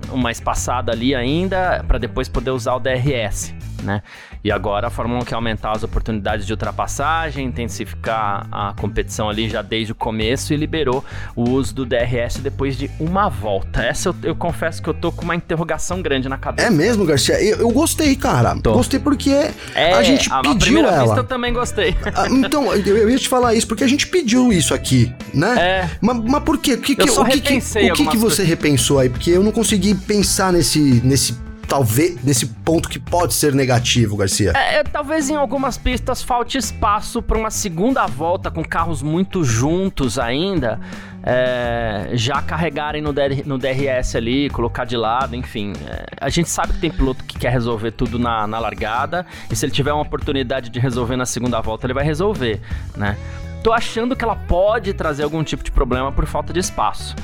uma 0.10 0.32
espaçada 0.32 0.94
ali 0.94 1.14
ainda 1.14 1.84
para 1.86 1.98
depois 1.98 2.30
poder 2.30 2.52
usar 2.52 2.76
o 2.76 2.80
DRS, 2.80 3.54
né? 3.84 4.02
E 4.44 4.52
agora 4.52 4.88
a 4.88 4.90
Fórmula 4.90 5.22
1 5.22 5.26
quer 5.26 5.36
aumentar 5.36 5.72
as 5.72 5.84
oportunidades 5.84 6.46
de 6.46 6.54
ultrapassagem, 6.54 7.46
intensificar 7.46 8.48
a 8.52 8.74
competição 8.80 9.30
ali 9.30 9.50
já 9.50 9.62
desde 9.62 9.92
o 9.92 9.96
começo 9.96 10.54
e 10.54 10.58
liberou 10.58 11.04
o 11.36 11.50
uso 11.50 11.74
do 11.74 11.86
DRS 11.86 12.38
depois 12.42 12.78
de 12.78 12.90
uma 13.00 13.30
volta. 13.30 13.84
Essa 13.84 14.10
eu, 14.10 14.16
eu 14.24 14.36
confesso 14.36 14.82
que 14.82 14.90
eu 14.90 14.94
tô 14.94 15.12
com 15.12 15.24
uma 15.24 15.36
interrogação 15.36 16.02
grande 16.02 16.28
na 16.28 16.38
cabeça. 16.38 16.68
É 16.68 16.72
mesmo, 16.72 17.06
Garcia? 17.06 17.42
Eu, 17.42 17.60
eu 17.60 17.70
gostei, 17.70 18.16
cara. 18.16 18.56
Tô. 18.62 18.74
Gostei 18.74 19.00
porque 19.00 19.52
é, 19.76 19.94
a 19.94 20.04
gente 20.04 20.32
a, 20.32 20.42
pediu 20.42 20.52
a 20.52 20.56
primeira 20.56 20.88
ela. 20.90 21.04
vista 21.04 21.20
eu 21.20 21.24
também 21.24 21.54
gostei. 21.54 21.96
Ah, 22.16 22.28
então, 22.30 22.74
eu, 22.74 22.98
eu, 22.98 23.10
ia 23.10 23.18
te 23.18 23.28
falar 23.28 23.54
isso 23.54 23.68
porque 23.68 23.84
a 23.84 23.88
gente 23.88 24.08
pediu 24.08 24.52
isso 24.52 24.74
aqui, 24.74 25.14
né? 25.34 25.56
É. 25.60 25.90
Mas, 26.02 26.18
mas 26.18 26.44
por 26.44 26.58
quê? 26.58 26.74
O 26.74 26.82
que, 26.82 26.96
que, 26.96 27.10
o 27.10 27.26
que, 27.26 27.42
que, 27.42 27.58
o 27.58 27.94
que, 27.94 28.08
que 28.08 28.18
você 28.18 28.18
coisas. 28.18 28.48
repensou 28.48 29.00
aí? 29.00 29.10
Porque 29.10 29.32
eu 29.32 29.44
não 29.44 29.52
consegui 29.52 29.96
pensar 29.96 30.52
nesse, 30.54 31.02
nesse 31.04 31.34
talvez 31.68 32.24
nesse 32.24 32.46
ponto 32.46 32.90
que 32.90 33.00
pode 33.00 33.34
ser 33.34 33.54
negativo, 33.54 34.16
Garcia? 34.16 34.54
É, 34.56 34.76
é 34.76 34.84
talvez 34.84 35.30
em 35.30 35.36
algumas 35.36 35.78
pistas 35.78 36.22
falte 36.22 36.58
espaço 36.58 37.22
para 37.22 37.38
uma 37.38 37.50
segunda 37.50 38.06
volta 38.06 38.52
com 38.52 38.64
carros 38.64 39.02
muito 39.02 39.44
juntos 39.44 40.20
ainda. 40.20 40.80
É, 41.26 42.10
já 42.14 42.42
carregarem 42.42 43.02
no, 43.02 43.14
DR, 43.14 43.44
no, 43.46 43.58
DRS 43.58 44.16
ali, 44.16 44.50
colocar 44.50 44.84
de 44.84 44.98
lado, 44.98 45.36
enfim. 45.36 45.72
É, 45.88 46.06
a 46.20 46.30
gente 46.30 46.50
sabe 46.50 46.74
que 46.74 46.80
tem 46.80 46.92
piloto 46.92 47.24
que 47.24 47.40
quer 47.40 47.50
resolver 47.50 47.92
tudo 47.92 48.20
na, 48.20 48.46
na 48.46 48.60
largada, 48.60 49.26
e 49.50 49.56
se 49.56 49.66
ele 49.66 49.72
tiver 49.72 49.94
uma 49.94 50.02
oportunidade 50.02 50.70
de 50.70 50.80
resolver 50.80 51.16
na 51.16 51.26
segunda 51.26 51.62
volta, 51.62 51.86
ele 51.86 51.94
vai 51.94 52.04
resolver, 52.04 52.60
né? 52.98 53.18
Tô 53.64 53.72
achando 53.72 54.14
que 54.14 54.26
ela 54.26 54.36
pode 54.36 54.94
trazer 54.94 55.24
algum 55.24 55.42
tipo 55.42 55.64
de 55.64 55.72
problema 55.72 56.12
por 56.12 56.26
falta 56.26 56.52
de 56.52 56.60
espaço. 56.60 57.16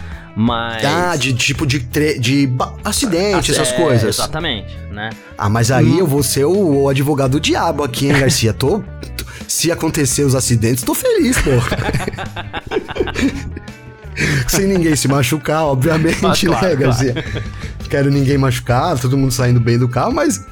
Mas. 0.41 0.85
Ah, 0.85 1.17
de 1.17 1.33
tipo 1.33 1.67
de, 1.67 1.79
de 2.17 2.49
acidente, 2.85 3.51
essas 3.51 3.73
é, 3.73 3.75
coisas. 3.75 4.15
Exatamente, 4.15 4.73
né? 4.89 5.09
Ah, 5.37 5.49
mas 5.49 5.69
aí 5.69 5.85
hum. 5.85 5.99
eu 5.99 6.07
vou 6.07 6.23
ser 6.23 6.45
o, 6.45 6.83
o, 6.83 6.87
advogado 6.87 7.31
do 7.31 7.41
diabo 7.41 7.83
aqui, 7.83 8.07
hein, 8.07 8.17
Garcia? 8.17 8.53
tô. 8.53 8.81
Se 9.49 9.69
acontecer 9.69 10.23
os 10.23 10.35
acidentes, 10.35 10.81
tô 10.81 10.93
feliz, 10.93 11.37
pô. 11.41 11.49
Sem 14.47 14.67
ninguém 14.67 14.95
se 14.95 15.09
machucar, 15.09 15.65
obviamente, 15.65 16.19
mas, 16.21 16.41
né, 16.41 16.49
claro, 16.49 16.77
Garcia? 16.77 17.13
Claro 17.13 17.43
quero 17.89 18.09
ninguém 18.09 18.37
machucado, 18.37 19.01
todo 19.01 19.17
mundo 19.17 19.31
saindo 19.31 19.59
bem 19.59 19.77
do 19.77 19.89
carro, 19.89 20.13
mas 20.13 20.45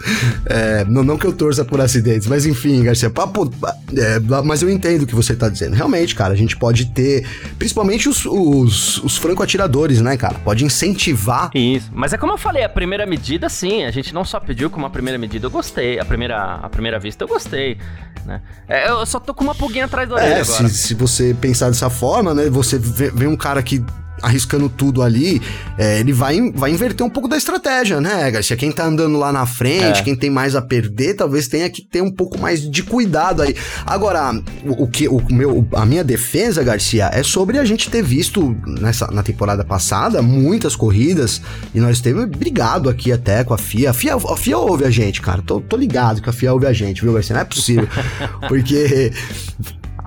é, 0.45 0.83
não, 0.85 1.03
não, 1.03 1.17
que 1.17 1.25
eu 1.25 1.31
torça 1.31 1.63
por 1.63 1.79
acidentes, 1.79 2.27
mas 2.27 2.45
enfim, 2.45 2.83
Garcia, 2.83 3.09
papo, 3.09 3.51
é, 3.95 4.19
mas 4.43 4.61
eu 4.61 4.69
entendo 4.69 5.03
o 5.03 5.07
que 5.07 5.15
você 5.15 5.35
tá 5.35 5.47
dizendo. 5.47 5.75
Realmente, 5.75 6.15
cara, 6.15 6.33
a 6.33 6.37
gente 6.37 6.57
pode 6.57 6.87
ter, 6.87 7.25
principalmente 7.57 8.09
os, 8.09 8.25
os, 8.25 9.03
os 9.03 9.17
franco-atiradores, 9.17 10.01
né, 10.01 10.17
cara? 10.17 10.35
Pode 10.39 10.65
incentivar. 10.65 11.51
Isso, 11.53 11.89
mas 11.93 12.11
é 12.11 12.17
como 12.17 12.33
eu 12.33 12.37
falei, 12.37 12.63
a 12.63 12.69
primeira 12.69 13.05
medida, 13.05 13.47
sim, 13.47 13.85
a 13.85 13.91
gente 13.91 14.13
não 14.13 14.25
só 14.25 14.39
pediu 14.39 14.69
como 14.69 14.85
a 14.85 14.89
primeira 14.89 15.17
medida, 15.17 15.45
eu 15.45 15.51
gostei, 15.51 15.99
a 15.99 16.05
primeira, 16.05 16.55
a 16.55 16.69
primeira 16.69 16.99
vista 16.99 17.23
eu 17.23 17.27
gostei, 17.27 17.77
né? 18.25 18.41
É, 18.67 18.89
eu 18.89 19.05
só 19.05 19.19
tô 19.19 19.33
com 19.33 19.43
uma 19.43 19.55
pulguinha 19.55 19.85
atrás 19.85 20.09
do 20.09 20.15
orelha 20.15 20.35
é, 20.35 20.41
agora. 20.41 20.67
Se, 20.67 20.69
se 20.69 20.93
você 20.93 21.35
pensar 21.39 21.69
dessa 21.69 21.89
forma, 21.89 22.33
né, 22.33 22.49
você 22.49 22.77
vê, 22.77 23.09
vê 23.11 23.27
um 23.27 23.37
cara 23.37 23.61
que 23.61 23.83
arriscando 24.21 24.69
tudo 24.69 25.01
ali, 25.01 25.41
é, 25.77 25.99
ele 25.99 26.13
vai, 26.13 26.51
vai 26.51 26.71
inverter 26.71 27.05
um 27.05 27.09
pouco 27.09 27.27
da 27.27 27.37
estratégia, 27.37 28.01
né, 28.01 28.29
Garcia? 28.31 28.55
Quem 28.55 28.71
tá 28.71 28.85
andando 28.85 29.17
lá 29.17 29.31
na 29.31 29.45
frente, 29.45 29.99
é. 29.99 30.03
quem 30.03 30.15
tem 30.15 30.29
mais 30.29 30.55
a 30.55 30.61
perder, 30.61 31.15
talvez 31.15 31.47
tenha 31.47 31.69
que 31.69 31.81
ter 31.81 32.01
um 32.01 32.11
pouco 32.11 32.37
mais 32.37 32.69
de 32.69 32.83
cuidado 32.83 33.41
aí. 33.41 33.55
Agora, 33.85 34.33
o, 34.65 34.83
o 34.83 34.87
que 34.87 35.07
o 35.07 35.21
meu, 35.31 35.67
a 35.73 35.85
minha 35.85 36.03
defesa, 36.03 36.63
Garcia, 36.63 37.09
é 37.13 37.23
sobre 37.23 37.57
a 37.57 37.65
gente 37.65 37.89
ter 37.89 38.03
visto 38.03 38.55
nessa, 38.65 39.07
na 39.07 39.23
temporada 39.23 39.63
passada 39.63 40.21
muitas 40.21 40.75
corridas 40.75 41.41
e 41.73 41.79
nós 41.79 42.01
temos 42.01 42.25
brigado 42.25 42.89
aqui 42.89 43.11
até 43.11 43.43
com 43.43 43.53
a 43.53 43.57
FIA. 43.57 43.91
A 43.91 43.93
FIA, 43.93 44.15
a 44.15 44.37
FIA 44.37 44.57
ouve 44.57 44.85
a 44.85 44.89
gente, 44.89 45.21
cara. 45.21 45.41
Tô, 45.41 45.61
tô 45.61 45.75
ligado 45.75 46.21
que 46.21 46.29
a 46.29 46.33
FIA 46.33 46.53
ouve 46.53 46.65
a 46.65 46.73
gente, 46.73 47.01
viu, 47.01 47.13
Garcia? 47.13 47.33
Não 47.33 47.41
é 47.41 47.45
possível. 47.45 47.87
Porque 48.47 49.11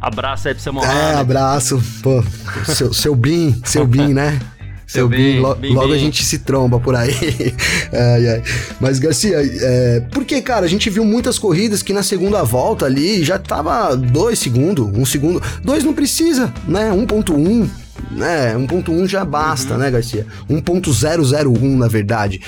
Abraço 0.01 0.49
aí 0.49 0.55
pro 0.55 0.63
seu 0.63 0.73
Mohamed. 0.73 0.99
É, 0.99 1.15
abraço. 1.15 1.83
Pô, 2.03 2.25
seu, 2.65 2.93
seu 2.93 3.15
Bin, 3.15 3.61
seu 3.65 3.87
Bin, 3.87 4.15
né? 4.15 4.39
Seu 4.91 5.09
Bin, 5.09 5.39
lo, 5.39 5.55
bim, 5.55 5.73
logo 5.73 5.93
a 5.93 5.97
gente 5.97 6.25
se 6.25 6.41
tromba 6.41 6.81
por 6.81 6.97
aí. 6.97 7.15
ai, 7.95 8.29
ai. 8.29 8.43
Mas, 8.81 8.99
Garcia, 8.99 9.37
é, 9.41 10.01
porque, 10.11 10.43
cara, 10.43 10.67
a 10.67 10.69
gente 10.69 10.91
viu 10.91 11.05
muitas 11.05 11.39
corridas 11.39 11.81
que 11.81 11.93
na 11.93 12.03
segunda 12.03 12.43
volta 12.43 12.87
ali 12.87 13.23
já 13.23 13.39
tava 13.39 13.95
dois 13.95 14.41
segundos, 14.41 14.89
um 14.93 15.07
segundo. 15.07 15.41
Dois 15.63 15.85
não 15.85 15.95
precisa, 15.95 16.53
né? 16.67 16.91
1.1, 16.91 17.69
né? 18.11 18.57
1.1 18.57 19.07
já 19.07 19.25
basta, 19.25 19.75
uhum. 19.75 19.79
né, 19.79 19.93
Garcia? 19.93 20.27
1.001, 20.51 21.77
na 21.77 21.87
verdade. 21.87 22.41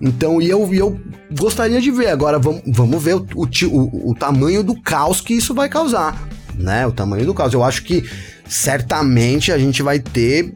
Então, 0.00 0.40
e 0.40 0.48
eu, 0.48 0.72
e 0.72 0.78
eu 0.78 1.00
gostaria 1.36 1.80
de 1.80 1.90
ver. 1.90 2.10
Agora, 2.10 2.38
vamos, 2.38 2.62
vamos 2.64 3.02
ver 3.02 3.16
o, 3.16 3.26
o, 3.34 3.44
o, 3.44 4.10
o 4.10 4.14
tamanho 4.14 4.62
do 4.62 4.80
caos 4.80 5.20
que 5.20 5.34
isso 5.34 5.52
vai 5.52 5.68
causar 5.68 6.16
né? 6.58 6.86
O 6.86 6.92
tamanho 6.92 7.24
do 7.24 7.32
caos. 7.32 7.54
Eu 7.54 7.62
acho 7.62 7.82
que 7.82 8.08
certamente 8.48 9.52
a 9.52 9.58
gente 9.58 9.82
vai 9.82 9.98
ter 9.98 10.54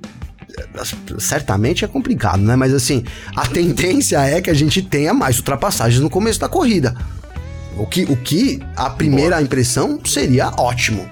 certamente 1.18 1.84
é 1.84 1.88
complicado, 1.88 2.40
né? 2.42 2.56
Mas 2.56 2.74
assim, 2.74 3.04
a 3.34 3.46
tendência 3.46 4.18
é 4.18 4.40
que 4.40 4.50
a 4.50 4.54
gente 4.54 4.82
tenha 4.82 5.14
mais 5.14 5.38
ultrapassagens 5.38 6.00
no 6.00 6.10
começo 6.10 6.40
da 6.40 6.48
corrida. 6.48 6.94
O 7.76 7.86
que, 7.86 8.04
o 8.04 8.16
que 8.16 8.60
a 8.76 8.90
primeira 8.90 9.40
impressão 9.40 9.98
seria 10.04 10.50
ótimo, 10.58 11.08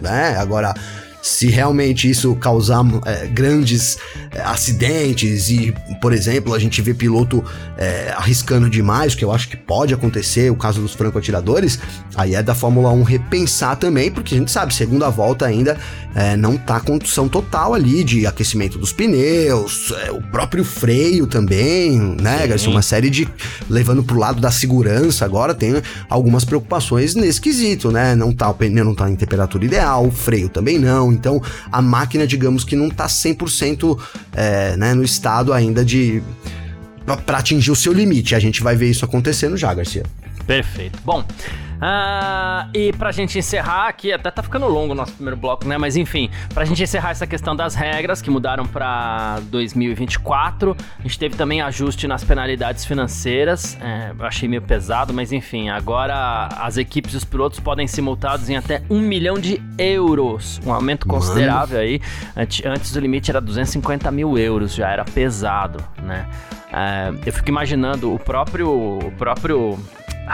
né? 0.00 0.36
Agora, 0.36 0.74
se 1.22 1.46
realmente 1.46 2.10
isso 2.10 2.34
causar 2.34 2.84
é, 3.06 3.26
grandes 3.28 3.96
é, 4.32 4.40
acidentes 4.42 5.48
e, 5.48 5.72
por 6.00 6.12
exemplo, 6.12 6.52
a 6.52 6.58
gente 6.58 6.82
vê 6.82 6.92
piloto 6.92 7.44
é, 7.78 8.12
arriscando 8.16 8.68
demais, 8.68 9.14
que 9.14 9.24
eu 9.24 9.30
acho 9.30 9.48
que 9.48 9.56
pode 9.56 9.94
acontecer, 9.94 10.50
o 10.50 10.56
caso 10.56 10.80
dos 10.80 10.94
franco-atiradores, 10.94 11.78
aí 12.16 12.34
é 12.34 12.42
da 12.42 12.54
Fórmula 12.54 12.90
1 12.90 13.04
repensar 13.04 13.76
também, 13.76 14.10
porque 14.10 14.34
a 14.34 14.38
gente 14.38 14.50
sabe, 14.50 14.74
segunda 14.74 15.08
volta 15.08 15.46
ainda 15.46 15.78
é, 16.14 16.36
não 16.36 16.56
tá 16.56 16.80
condição 16.80 17.28
total 17.28 17.72
ali 17.72 18.04
de 18.04 18.26
aquecimento 18.26 18.78
dos 18.78 18.92
pneus, 18.92 19.92
é, 20.04 20.10
o 20.10 20.20
próprio 20.20 20.64
freio 20.64 21.26
também, 21.26 21.98
né, 22.20 22.46
Garcia? 22.46 22.70
Uma 22.70 22.82
série 22.82 23.08
de. 23.08 23.28
levando 23.68 24.02
pro 24.02 24.18
lado 24.18 24.40
da 24.40 24.50
segurança 24.50 25.24
agora, 25.24 25.54
tem 25.54 25.74
algumas 26.08 26.44
preocupações 26.44 27.14
nesse 27.14 27.40
quesito, 27.40 27.90
né? 27.90 28.14
Não 28.14 28.32
tá, 28.32 28.50
o 28.50 28.54
pneu 28.54 28.84
não 28.84 28.94
tá 28.94 29.08
em 29.10 29.16
temperatura 29.16 29.64
ideal, 29.64 30.06
o 30.06 30.10
freio 30.10 30.48
também 30.48 30.78
não. 30.78 31.11
Então 31.12 31.40
a 31.70 31.80
máquina, 31.82 32.26
digamos 32.26 32.64
que 32.64 32.74
não 32.74 32.88
tá 32.88 33.06
100% 33.06 33.98
é, 34.34 34.76
né, 34.76 34.94
no 34.94 35.02
estado 35.02 35.52
ainda 35.52 35.84
de. 35.84 36.22
para 37.26 37.38
atingir 37.38 37.70
o 37.70 37.76
seu 37.76 37.92
limite. 37.92 38.34
A 38.34 38.40
gente 38.40 38.62
vai 38.62 38.74
ver 38.76 38.90
isso 38.90 39.04
acontecendo 39.04 39.56
já, 39.56 39.72
Garcia. 39.72 40.04
Perfeito. 40.46 40.98
Bom, 41.04 41.24
Uh, 41.82 42.70
e 42.72 42.92
pra 42.92 43.10
gente 43.10 43.36
encerrar 43.36 43.88
aqui, 43.88 44.12
até 44.12 44.30
tá 44.30 44.40
ficando 44.40 44.68
longo 44.68 44.92
o 44.92 44.94
nosso 44.94 45.14
primeiro 45.14 45.36
bloco, 45.36 45.66
né? 45.66 45.76
Mas 45.76 45.96
enfim, 45.96 46.30
pra 46.54 46.64
gente 46.64 46.80
encerrar 46.80 47.10
essa 47.10 47.26
questão 47.26 47.56
das 47.56 47.74
regras 47.74 48.22
que 48.22 48.30
mudaram 48.30 48.64
pra 48.64 49.40
2024, 49.50 50.76
a 51.00 51.02
gente 51.02 51.18
teve 51.18 51.36
também 51.36 51.60
ajuste 51.60 52.06
nas 52.06 52.22
penalidades 52.22 52.84
financeiras. 52.84 53.76
É, 53.80 54.12
eu 54.16 54.24
achei 54.24 54.48
meio 54.48 54.62
pesado, 54.62 55.12
mas 55.12 55.32
enfim, 55.32 55.70
agora 55.70 56.46
as 56.56 56.76
equipes 56.76 57.14
e 57.14 57.16
os 57.16 57.24
pilotos 57.24 57.58
podem 57.58 57.88
ser 57.88 58.00
multados 58.02 58.48
em 58.48 58.56
até 58.56 58.82
um 58.88 59.00
milhão 59.00 59.34
de 59.36 59.60
euros. 59.76 60.60
Um 60.64 60.72
aumento 60.72 61.04
considerável 61.04 61.78
Mano. 61.78 61.90
aí. 61.90 62.00
Antes 62.64 62.94
o 62.94 63.00
limite 63.00 63.28
era 63.28 63.40
250 63.40 64.08
mil 64.12 64.38
euros, 64.38 64.72
já 64.72 64.88
era 64.88 65.04
pesado, 65.04 65.82
né? 66.00 66.28
É, 66.72 67.12
eu 67.26 67.32
fico 67.32 67.48
imaginando 67.48 68.14
o 68.14 68.18
próprio, 68.18 68.70
o 68.70 69.12
próprio 69.18 69.78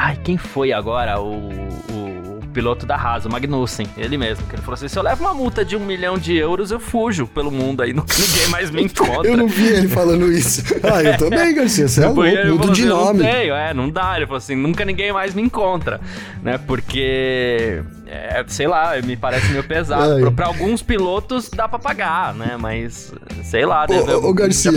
Ai, 0.01 0.17
quem 0.23 0.39
foi 0.39 0.73
agora 0.73 1.19
o, 1.19 1.33
o, 1.33 2.39
o 2.39 2.49
piloto 2.55 2.87
da 2.87 2.95
Haas, 2.95 3.25
o 3.25 3.29
Magnussen? 3.29 3.85
Ele 3.97 4.17
mesmo, 4.17 4.47
que 4.47 4.55
ele 4.55 4.63
falou 4.63 4.75
assim: 4.75 4.87
se 4.87 4.97
eu 4.97 5.03
levo 5.03 5.25
uma 5.25 5.35
multa 5.35 5.65
de 5.65 5.75
um 5.75 5.85
milhão 5.85 6.17
de 6.17 6.37
euros, 6.37 6.71
eu 6.71 6.79
fujo 6.79 7.27
pelo 7.27 7.51
mundo 7.51 7.83
aí, 7.83 7.91
ninguém 7.93 8.49
mais 8.49 8.71
me 8.71 8.85
encontra. 8.87 9.29
eu 9.29 9.37
não 9.37 9.49
vi 9.49 9.67
ele 9.67 9.89
falando 9.89 10.31
isso. 10.31 10.63
Ah, 10.89 11.03
eu 11.03 11.17
também, 11.19 11.53
Garcia, 11.53 11.89
você 11.89 12.03
é 12.03 12.07
louco, 12.07 12.23
mudo 12.23 12.73
de 12.73 12.83
assim, 12.83 12.89
nome. 12.89 13.23
Não 13.23 13.31
tenho, 13.31 13.55
é, 13.55 13.75
não 13.75 13.91
dá. 13.91 14.17
Ele 14.17 14.27
falou 14.27 14.39
assim: 14.39 14.55
nunca 14.55 14.85
ninguém 14.85 15.13
mais 15.13 15.35
me 15.35 15.43
encontra, 15.43 16.01
né? 16.43 16.59
Porque 16.59 17.83
é, 18.09 18.43
sei 18.49 18.67
lá, 18.67 18.95
me 19.03 19.17
parece 19.17 19.51
meio 19.51 19.63
pesado. 19.63 20.21
Pra, 20.21 20.31
pra, 20.31 20.47
alguns 20.47 20.83
pilotos 20.83 21.51
dá 21.51 21.69
pra 21.69 21.79
pagar, 21.79 22.35
né? 22.35 22.57
Mas, 22.59 23.13
sei 23.45 23.67
lá, 23.67 23.85
deve, 23.85 24.11
ô, 24.11 24.31
ô, 24.31 24.33
Garcia, 24.33 24.73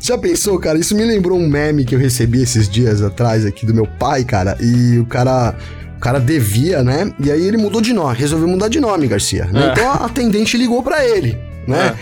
já 0.00 0.18
pensou, 0.18 0.58
cara? 0.58 0.78
Isso 0.78 0.94
me 0.94 1.04
lembrou 1.04 1.38
um 1.38 1.48
meme 1.48 1.84
que 1.84 1.94
eu 1.94 1.98
recebi 1.98 2.42
esses 2.42 2.68
dias 2.68 3.02
atrás 3.02 3.46
aqui 3.46 3.64
do 3.64 3.74
meu 3.74 3.86
pai, 3.86 4.24
cara. 4.24 4.56
E 4.60 4.98
o 4.98 5.06
cara. 5.06 5.54
O 5.96 5.98
cara 5.98 6.20
devia, 6.20 6.82
né? 6.82 7.10
E 7.18 7.32
aí 7.32 7.42
ele 7.42 7.56
mudou 7.56 7.80
de 7.80 7.94
nome, 7.94 8.14
resolveu 8.18 8.46
mudar 8.46 8.68
de 8.68 8.78
nome, 8.78 9.08
Garcia. 9.08 9.46
Né? 9.46 9.68
É. 9.68 9.72
Então 9.72 9.90
a 9.90 10.04
atendente 10.04 10.54
ligou 10.58 10.82
para 10.82 11.02
ele, 11.02 11.38
né? 11.66 11.96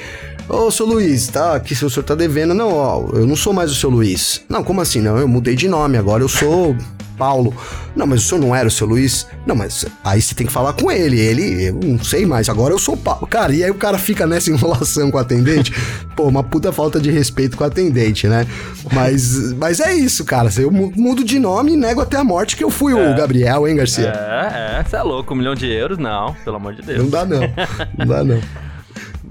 É. 0.50 0.52
Ô, 0.52 0.68
seu 0.68 0.84
Luiz, 0.84 1.28
tá? 1.28 1.54
Aqui 1.54 1.76
se 1.76 1.84
o 1.84 1.88
senhor 1.88 2.02
tá 2.02 2.16
devendo. 2.16 2.52
Não, 2.52 2.72
ó, 2.72 3.08
eu 3.12 3.24
não 3.24 3.36
sou 3.36 3.52
mais 3.52 3.70
o 3.70 3.74
seu 3.74 3.88
Luiz. 3.88 4.42
Não, 4.48 4.64
como 4.64 4.80
assim? 4.80 5.00
Não, 5.00 5.16
eu 5.16 5.28
mudei 5.28 5.54
de 5.54 5.68
nome, 5.68 5.96
agora 5.96 6.24
eu 6.24 6.28
sou 6.28 6.76
Paulo. 7.16 7.54
Não, 7.94 8.06
mas 8.06 8.24
o 8.24 8.28
senhor 8.28 8.40
não 8.40 8.54
era 8.54 8.66
o 8.66 8.70
seu 8.70 8.86
Luiz? 8.86 9.26
Não, 9.46 9.54
mas 9.54 9.84
aí 10.04 10.20
você 10.20 10.34
tem 10.34 10.46
que 10.46 10.52
falar 10.52 10.72
com 10.72 10.90
ele. 10.90 11.18
Ele, 11.18 11.68
eu 11.68 11.74
não 11.74 12.02
sei 12.02 12.26
mais, 12.26 12.48
agora 12.48 12.74
eu 12.74 12.78
sou 12.78 12.96
Paulo. 12.96 13.26
Cara, 13.26 13.54
e 13.54 13.62
aí 13.62 13.70
o 13.70 13.74
cara 13.74 13.98
fica 13.98 14.26
nessa 14.26 14.50
enrolação 14.52 15.10
com 15.10 15.16
o 15.16 15.20
atendente. 15.20 15.72
Pô, 16.16 16.24
uma 16.24 16.42
puta 16.42 16.72
falta 16.72 17.00
de 17.00 17.10
respeito 17.10 17.56
com 17.56 17.64
o 17.64 17.66
atendente, 17.66 18.26
né? 18.28 18.46
Mas, 18.92 19.52
mas 19.54 19.80
é 19.80 19.94
isso, 19.94 20.24
cara. 20.24 20.50
Eu 20.58 20.70
mudo 20.70 21.24
de 21.24 21.38
nome 21.38 21.72
e 21.72 21.76
nego 21.76 22.00
até 22.00 22.16
a 22.16 22.24
morte 22.24 22.56
que 22.56 22.64
eu 22.64 22.70
fui 22.70 22.92
é. 22.92 23.12
o 23.12 23.16
Gabriel, 23.16 23.66
hein, 23.66 23.76
Garcia? 23.76 24.12
É, 24.14 24.80
é. 24.80 24.84
Você 24.84 24.96
é 24.96 25.02
louco, 25.02 25.34
um 25.34 25.36
milhão 25.36 25.54
de 25.54 25.66
euros? 25.66 25.98
Não, 25.98 26.34
pelo 26.44 26.56
amor 26.56 26.74
de 26.74 26.82
Deus. 26.82 26.98
Não 26.98 27.10
dá, 27.10 27.24
não. 27.24 27.40
Não 27.98 28.06
dá, 28.06 28.24
não. 28.24 28.40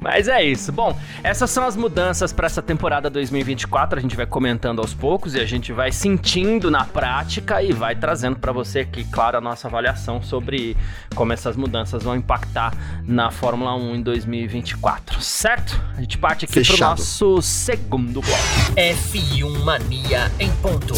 Mas 0.03 0.27
é 0.27 0.43
isso. 0.43 0.69
Bom, 0.73 0.99
essas 1.23 1.49
são 1.49 1.65
as 1.65 1.77
mudanças 1.77 2.33
para 2.33 2.45
essa 2.45 2.61
temporada 2.61 3.09
2024. 3.09 3.97
A 3.97 4.01
gente 4.01 4.17
vai 4.17 4.25
comentando 4.25 4.79
aos 4.79 4.93
poucos 4.93 5.33
e 5.33 5.39
a 5.39 5.45
gente 5.45 5.71
vai 5.71 5.93
sentindo 5.93 6.69
na 6.69 6.83
prática 6.83 7.63
e 7.63 7.71
vai 7.71 7.95
trazendo 7.95 8.35
para 8.35 8.51
você 8.51 8.81
aqui, 8.81 9.05
claro, 9.05 9.37
a 9.37 9.41
nossa 9.41 9.69
avaliação 9.69 10.21
sobre 10.21 10.75
como 11.15 11.31
essas 11.31 11.55
mudanças 11.55 12.03
vão 12.03 12.17
impactar 12.17 12.73
na 13.07 13.31
Fórmula 13.31 13.73
1 13.75 13.95
em 13.95 14.01
2024, 14.01 15.21
certo? 15.21 15.81
A 15.95 16.01
gente 16.01 16.17
parte 16.17 16.43
aqui 16.43 16.53
Fechado. 16.53 16.79
pro 16.79 16.89
nosso 16.89 17.41
segundo 17.41 18.19
bloco. 18.19 18.43
F1 18.75 19.63
Mania 19.63 20.29
em 20.37 20.51
ponto. 20.57 20.93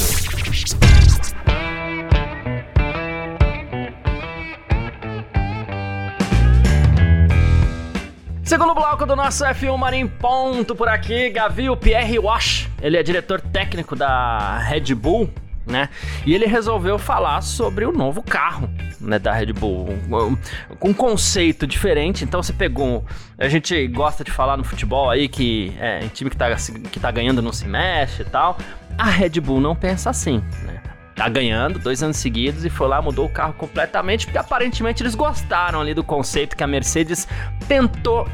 Segundo 8.46 8.76
bloco 8.76 9.08
do 9.08 9.16
nosso 9.16 9.44
F1 9.44 9.76
Marim 9.76 10.08
Ponto 10.08 10.76
por 10.76 10.88
aqui, 10.88 11.32
Gavi, 11.32 11.68
o 11.68 11.76
Pierre 11.76 12.20
Wash. 12.20 12.70
Ele 12.80 12.96
é 12.96 13.02
diretor 13.02 13.42
técnico 13.42 13.96
da 13.96 14.60
Red 14.60 14.94
Bull, 14.94 15.34
né? 15.66 15.90
E 16.28 16.36
ele 16.36 16.46
resolveu 16.46 17.00
falar 17.00 17.42
sobre 17.42 17.86
o 17.86 17.92
novo 17.92 18.22
carro, 18.22 18.70
né, 19.02 19.18
da 19.18 19.34
Red 19.34 19.52
Bull, 19.52 19.98
com 20.08 20.88
um, 20.88 20.90
um, 20.92 20.94
conceito 20.94 21.66
diferente. 21.66 22.24
Então 22.24 22.44
você 22.44 22.54
pegou, 22.54 23.04
a 23.36 23.50
gente 23.50 23.88
gosta 23.88 24.24
de 24.24 24.30
falar 24.30 24.58
no 24.58 24.64
futebol 24.64 25.10
aí 25.10 25.28
que 25.28 25.76
é, 25.80 26.08
time 26.14 26.30
que 26.30 26.38
tá, 26.38 26.56
que 26.92 27.00
tá 27.00 27.10
ganhando 27.10 27.42
não 27.42 27.52
se 27.52 27.68
mexe 27.68 28.22
e 28.22 28.26
tal. 28.26 28.60
A 28.96 29.06
Red 29.06 29.42
Bull 29.42 29.60
não 29.60 29.76
pensa 29.76 30.12
assim, 30.12 30.38
né? 30.62 30.85
Tá 31.16 31.30
ganhando 31.30 31.80
dois 31.80 32.04
anos 32.04 32.18
seguidos 32.18 32.66
e 32.66 32.70
foi 32.70 32.90
lá, 32.90 33.02
mudou 33.02 33.26
o 33.26 33.30
carro 33.30 33.54
completamente, 33.54 34.26
porque 34.26 34.38
aparentemente 34.38 35.02
eles 35.02 35.16
gostaram 35.16 35.80
ali 35.80 35.94
do 35.94 36.04
conceito 36.04 36.58
que 36.58 36.64
a 36.64 36.68
Mercedes 36.68 37.26
tentou 37.68 38.28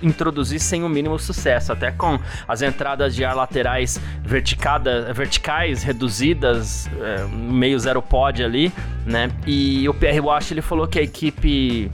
introduzir 0.00 0.58
sem 0.58 0.82
o 0.82 0.88
mínimo 0.88 1.18
sucesso, 1.18 1.72
até 1.72 1.90
com 1.90 2.18
as 2.48 2.62
entradas 2.62 3.14
de 3.14 3.22
ar 3.22 3.36
laterais 3.36 4.00
verticais, 4.24 5.82
reduzidas, 5.82 6.88
é, 7.00 7.24
meio 7.26 7.78
zero 7.78 8.00
pod 8.00 8.42
ali, 8.42 8.72
né? 9.04 9.30
E 9.46 9.86
o 9.88 9.92
Pierre 9.92 10.20
Wash 10.20 10.52
ele 10.52 10.62
falou 10.62 10.88
que 10.88 10.98
a 10.98 11.02
equipe 11.02 11.90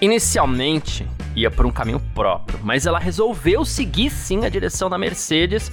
inicialmente 0.00 1.06
ia 1.34 1.50
por 1.50 1.64
um 1.64 1.70
caminho 1.70 2.00
próprio, 2.14 2.60
mas 2.62 2.86
ela 2.86 2.98
resolveu 2.98 3.64
seguir 3.64 4.10
sim 4.10 4.44
a 4.44 4.48
direção 4.48 4.90
da 4.90 4.98
Mercedes 4.98 5.72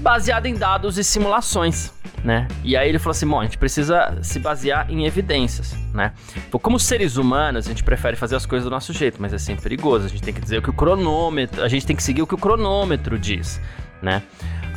baseada 0.00 0.48
em 0.48 0.54
dados 0.54 0.98
e 0.98 1.04
simulações 1.04 1.92
né? 2.24 2.46
E 2.62 2.76
aí 2.76 2.88
ele 2.88 2.98
falou 2.98 3.12
assim: 3.12 3.26
bom, 3.26 3.40
a 3.40 3.44
gente 3.44 3.58
precisa 3.58 4.18
se 4.22 4.38
basear 4.38 4.90
em 4.90 5.06
evidências, 5.06 5.74
né? 5.92 6.12
Como 6.50 6.78
seres 6.78 7.16
humanos, 7.16 7.66
a 7.66 7.68
gente 7.68 7.82
prefere 7.82 8.16
fazer 8.16 8.36
as 8.36 8.46
coisas 8.46 8.64
do 8.64 8.70
nosso 8.70 8.92
jeito, 8.92 9.20
mas 9.20 9.32
é 9.32 9.38
sempre 9.38 9.62
perigoso. 9.62 10.06
A 10.06 10.08
gente 10.08 10.22
tem 10.22 10.34
que 10.34 10.40
dizer 10.40 10.58
o 10.58 10.62
que 10.62 10.70
o 10.70 10.72
cronômetro, 10.72 11.62
a 11.62 11.68
gente 11.68 11.86
tem 11.86 11.96
que 11.96 12.02
seguir 12.02 12.22
o 12.22 12.26
que 12.26 12.34
o 12.34 12.38
cronômetro 12.38 13.18
diz, 13.18 13.60
né? 14.02 14.22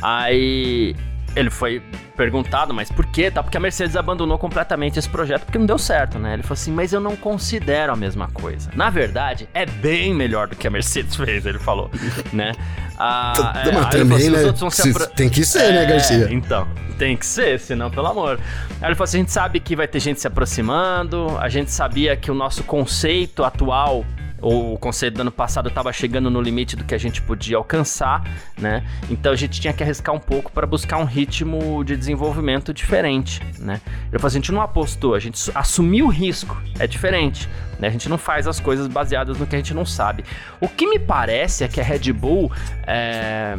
Aí 0.02 0.96
ele 1.36 1.50
foi 1.50 1.82
perguntado, 2.16 2.72
mas 2.72 2.90
por 2.90 3.06
quê? 3.06 3.30
Tá, 3.30 3.42
porque 3.42 3.56
a 3.56 3.60
Mercedes 3.60 3.96
abandonou 3.96 4.38
completamente 4.38 4.98
esse 4.98 5.08
projeto 5.08 5.44
porque 5.44 5.58
não 5.58 5.66
deu 5.66 5.78
certo, 5.78 6.18
né? 6.18 6.34
Ele 6.34 6.42
falou 6.42 6.54
assim, 6.54 6.72
mas 6.72 6.92
eu 6.92 7.00
não 7.00 7.16
considero 7.16 7.92
a 7.92 7.96
mesma 7.96 8.28
coisa. 8.28 8.70
Na 8.74 8.90
verdade, 8.90 9.48
é 9.52 9.66
bem 9.66 10.14
melhor 10.14 10.48
do 10.48 10.56
que 10.56 10.66
a 10.66 10.70
Mercedes 10.70 11.16
fez, 11.16 11.44
ele 11.44 11.58
falou, 11.58 11.90
né? 12.32 12.52
Ah, 12.96 13.62
é, 13.66 13.72
mas 13.72 13.88
também, 13.88 14.18
assim, 14.18 14.30
né? 14.30 14.94
Apro... 14.94 15.06
Tem 15.16 15.28
que 15.28 15.44
ser, 15.44 15.58
né, 15.58 15.68
é, 15.68 15.72
né, 15.72 15.86
Garcia? 15.86 16.28
Então, 16.30 16.68
tem 16.96 17.16
que 17.16 17.26
ser, 17.26 17.58
senão, 17.58 17.90
pelo 17.90 18.06
amor. 18.06 18.38
Aí 18.80 18.88
ele 18.88 18.94
falou 18.94 19.04
assim, 19.04 19.18
a 19.18 19.20
gente 19.20 19.32
sabe 19.32 19.58
que 19.58 19.74
vai 19.74 19.88
ter 19.88 19.98
gente 19.98 20.20
se 20.20 20.26
aproximando, 20.26 21.36
a 21.38 21.48
gente 21.48 21.72
sabia 21.72 22.16
que 22.16 22.30
o 22.30 22.34
nosso 22.34 22.62
conceito 22.62 23.42
atual 23.42 24.04
o 24.44 24.76
conceito 24.76 25.14
do 25.14 25.22
ano 25.22 25.32
passado 25.32 25.68
estava 25.68 25.90
chegando 25.92 26.30
no 26.30 26.40
limite 26.40 26.76
do 26.76 26.84
que 26.84 26.94
a 26.94 26.98
gente 26.98 27.22
podia 27.22 27.56
alcançar, 27.56 28.22
né? 28.58 28.84
Então 29.08 29.32
a 29.32 29.36
gente 29.36 29.58
tinha 29.58 29.72
que 29.72 29.82
arriscar 29.82 30.14
um 30.14 30.18
pouco 30.20 30.52
para 30.52 30.66
buscar 30.66 30.98
um 30.98 31.04
ritmo 31.04 31.82
de 31.82 31.96
desenvolvimento 31.96 32.72
diferente, 32.74 33.40
né? 33.58 33.80
Eu 34.12 34.20
falei, 34.20 34.34
a 34.34 34.38
gente 34.38 34.52
não 34.52 34.60
apostou, 34.60 35.14
a 35.14 35.18
gente 35.18 35.50
assumiu 35.54 36.06
o 36.06 36.10
risco, 36.10 36.60
é 36.78 36.86
diferente, 36.86 37.48
né? 37.78 37.88
A 37.88 37.90
gente 37.90 38.08
não 38.08 38.18
faz 38.18 38.46
as 38.46 38.60
coisas 38.60 38.86
baseadas 38.86 39.38
no 39.38 39.46
que 39.46 39.56
a 39.56 39.58
gente 39.58 39.72
não 39.72 39.86
sabe. 39.86 40.24
O 40.60 40.68
que 40.68 40.86
me 40.86 40.98
parece 40.98 41.64
é 41.64 41.68
que 41.68 41.80
a 41.80 41.84
Red 41.84 42.12
Bull 42.12 42.52
é, 42.86 43.56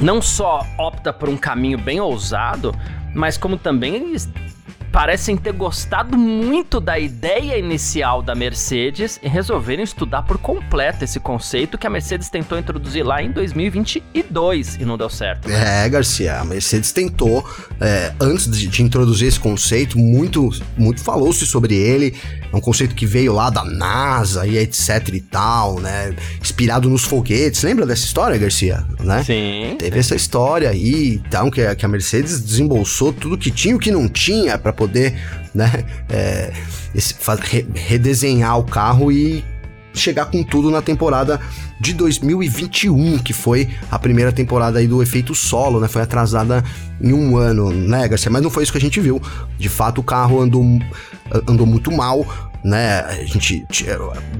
não 0.00 0.22
só 0.22 0.64
opta 0.78 1.12
por 1.12 1.28
um 1.28 1.36
caminho 1.36 1.78
bem 1.78 1.98
ousado, 2.00 2.72
mas 3.12 3.36
como 3.36 3.56
também 3.56 3.96
eles 3.96 4.30
parecem 4.90 5.36
ter 5.36 5.52
gostado 5.52 6.16
muito 6.16 6.80
da 6.80 6.98
ideia 6.98 7.56
inicial 7.56 8.22
da 8.22 8.34
Mercedes 8.34 9.18
e 9.22 9.28
resolveram 9.28 9.82
estudar 9.82 10.22
por 10.22 10.38
completo 10.38 11.04
esse 11.04 11.20
conceito 11.20 11.78
que 11.78 11.86
a 11.86 11.90
Mercedes 11.90 12.28
tentou 12.28 12.58
introduzir 12.58 13.04
lá 13.04 13.22
em 13.22 13.30
2022 13.30 14.76
e 14.76 14.84
não 14.84 14.98
deu 14.98 15.08
certo. 15.08 15.48
Né? 15.48 15.84
É, 15.84 15.88
Garcia, 15.88 16.40
a 16.40 16.44
Mercedes 16.44 16.92
tentou, 16.92 17.48
é, 17.80 18.12
antes 18.20 18.50
de, 18.50 18.66
de, 18.66 18.82
introduzir 18.82 19.28
esse 19.28 19.38
conceito, 19.38 19.98
muito, 19.98 20.50
muito 20.76 21.02
falou-se 21.02 21.46
sobre 21.46 21.74
ele. 21.74 22.14
É 22.52 22.56
um 22.56 22.60
conceito 22.60 22.94
que 22.94 23.06
veio 23.06 23.32
lá 23.32 23.48
da 23.48 23.64
NASA 23.64 24.46
e 24.46 24.58
etc 24.58 25.08
e 25.12 25.20
tal, 25.20 25.78
né? 25.78 26.14
Inspirado 26.40 26.90
nos 26.90 27.04
foguetes. 27.04 27.62
Lembra 27.62 27.86
dessa 27.86 28.04
história, 28.04 28.36
Garcia? 28.36 28.84
Né? 28.98 29.22
Sim. 29.22 29.76
Teve 29.78 29.92
sim. 29.92 29.98
essa 30.00 30.16
história 30.16 30.68
aí, 30.68 31.20
então, 31.24 31.48
que, 31.48 31.74
que 31.76 31.84
a 31.84 31.88
Mercedes 31.88 32.40
desembolsou 32.40 33.12
tudo 33.12 33.38
que 33.38 33.52
tinha 33.52 33.72
e 33.72 33.76
o 33.76 33.78
que 33.78 33.92
não 33.92 34.08
tinha 34.08 34.58
para 34.58 34.72
poder, 34.80 35.14
né, 35.54 35.84
é, 36.08 36.50
esse, 36.94 37.14
re, 37.42 37.66
redesenhar 37.74 38.58
o 38.58 38.64
carro 38.64 39.12
e 39.12 39.44
chegar 39.92 40.24
com 40.26 40.42
tudo 40.42 40.70
na 40.70 40.80
temporada 40.80 41.38
de 41.78 41.92
2021, 41.92 43.18
que 43.18 43.34
foi 43.34 43.68
a 43.90 43.98
primeira 43.98 44.32
temporada 44.32 44.78
aí 44.78 44.86
do 44.86 45.02
efeito 45.02 45.34
solo, 45.34 45.80
né? 45.80 45.88
Foi 45.88 46.00
atrasada 46.00 46.64
em 47.00 47.12
um 47.12 47.36
ano, 47.36 47.70
né, 47.70 48.08
Garcia? 48.08 48.30
Mas 48.30 48.42
não 48.42 48.50
foi 48.50 48.62
isso 48.62 48.72
que 48.72 48.78
a 48.78 48.80
gente 48.80 49.00
viu. 49.00 49.20
De 49.58 49.68
fato, 49.68 50.00
o 50.00 50.04
carro 50.04 50.40
andou, 50.40 50.64
andou 51.46 51.66
muito 51.66 51.90
mal 51.92 52.24
né? 52.64 53.00
A 53.00 53.24
gente 53.24 53.64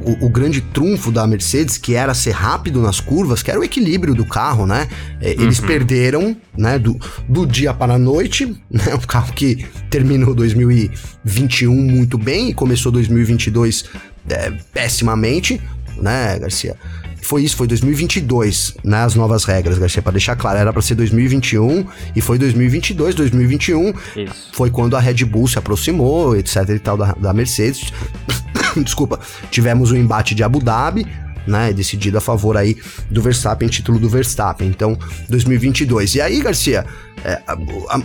o, 0.02 0.26
o, 0.26 0.28
grande 0.28 0.60
trunfo 0.60 1.10
da 1.10 1.26
Mercedes 1.26 1.78
que 1.78 1.94
era 1.94 2.14
ser 2.14 2.32
rápido 2.32 2.80
nas 2.82 3.00
curvas, 3.00 3.42
que 3.42 3.50
era 3.50 3.58
o 3.58 3.64
equilíbrio 3.64 4.14
do 4.14 4.24
carro, 4.24 4.66
né? 4.66 4.88
É, 5.20 5.30
eles 5.32 5.58
uhum. 5.58 5.66
perderam, 5.66 6.36
né? 6.56 6.78
Do, 6.78 6.98
do 7.28 7.46
dia 7.46 7.72
para 7.72 7.94
a 7.94 7.98
noite, 7.98 8.46
né? 8.70 8.94
Um 8.94 9.06
carro 9.06 9.32
que 9.32 9.66
terminou 9.88 10.34
2021 10.34 11.74
muito 11.74 12.18
bem 12.18 12.50
e 12.50 12.54
começou 12.54 12.92
2022 12.92 13.84
é, 14.28 14.52
pessimamente, 14.72 15.60
né, 15.96 16.38
Garcia? 16.38 16.76
Foi 17.22 17.42
isso, 17.42 17.56
foi 17.56 17.66
2022, 17.66 18.74
né? 18.84 19.02
As 19.02 19.14
novas 19.14 19.44
regras, 19.44 19.78
Garcia, 19.78 20.02
para 20.02 20.12
deixar 20.12 20.36
claro, 20.36 20.58
era 20.58 20.72
para 20.72 20.82
ser 20.82 20.94
2021 20.94 21.86
e 22.14 22.20
foi 22.20 22.38
2022, 22.38 23.14
2021. 23.14 23.88
Isso. 24.16 24.50
Foi 24.52 24.70
quando 24.70 24.96
a 24.96 25.00
Red 25.00 25.24
Bull 25.24 25.46
se 25.48 25.58
aproximou, 25.58 26.36
etc 26.36 26.68
e 26.70 26.78
tal, 26.78 26.96
da, 26.96 27.12
da 27.12 27.32
Mercedes. 27.32 27.92
Desculpa, 28.82 29.20
tivemos 29.50 29.90
o 29.90 29.96
embate 29.96 30.34
de 30.34 30.42
Abu 30.42 30.60
Dhabi, 30.60 31.06
né, 31.46 31.72
decidido 31.72 32.18
a 32.18 32.20
favor 32.20 32.56
aí 32.56 32.76
do 33.10 33.20
Verstappen, 33.20 33.68
título 33.68 33.98
do 33.98 34.08
Verstappen. 34.08 34.68
Então, 34.68 34.98
2022. 35.28 36.14
E 36.14 36.20
aí, 36.20 36.40
Garcia, 36.40 36.86
é, 37.24 37.40
a, 37.46 37.56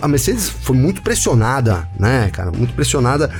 a, 0.01 0.07
Mercedes 0.07 0.49
foi 0.49 0.75
muito 0.75 1.01
pressionada, 1.01 1.87
né, 1.99 2.29
cara, 2.31 2.51
muito 2.51 2.73
pressionada 2.73 3.31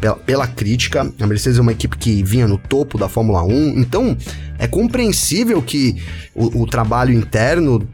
pela, 0.00 0.16
pela 0.16 0.46
crítica. 0.46 1.12
A 1.20 1.26
Mercedes 1.26 1.58
é 1.58 1.62
uma 1.62 1.72
equipe 1.72 1.96
que 1.96 2.22
vinha 2.22 2.46
no 2.46 2.58
topo 2.58 2.98
da 2.98 3.08
Fórmula 3.08 3.42
1, 3.44 3.78
então 3.78 4.16
é 4.58 4.66
compreensível 4.66 5.60
que 5.62 6.02
o, 6.34 6.62
o 6.62 6.66
trabalho 6.66 7.12
interno 7.12 7.86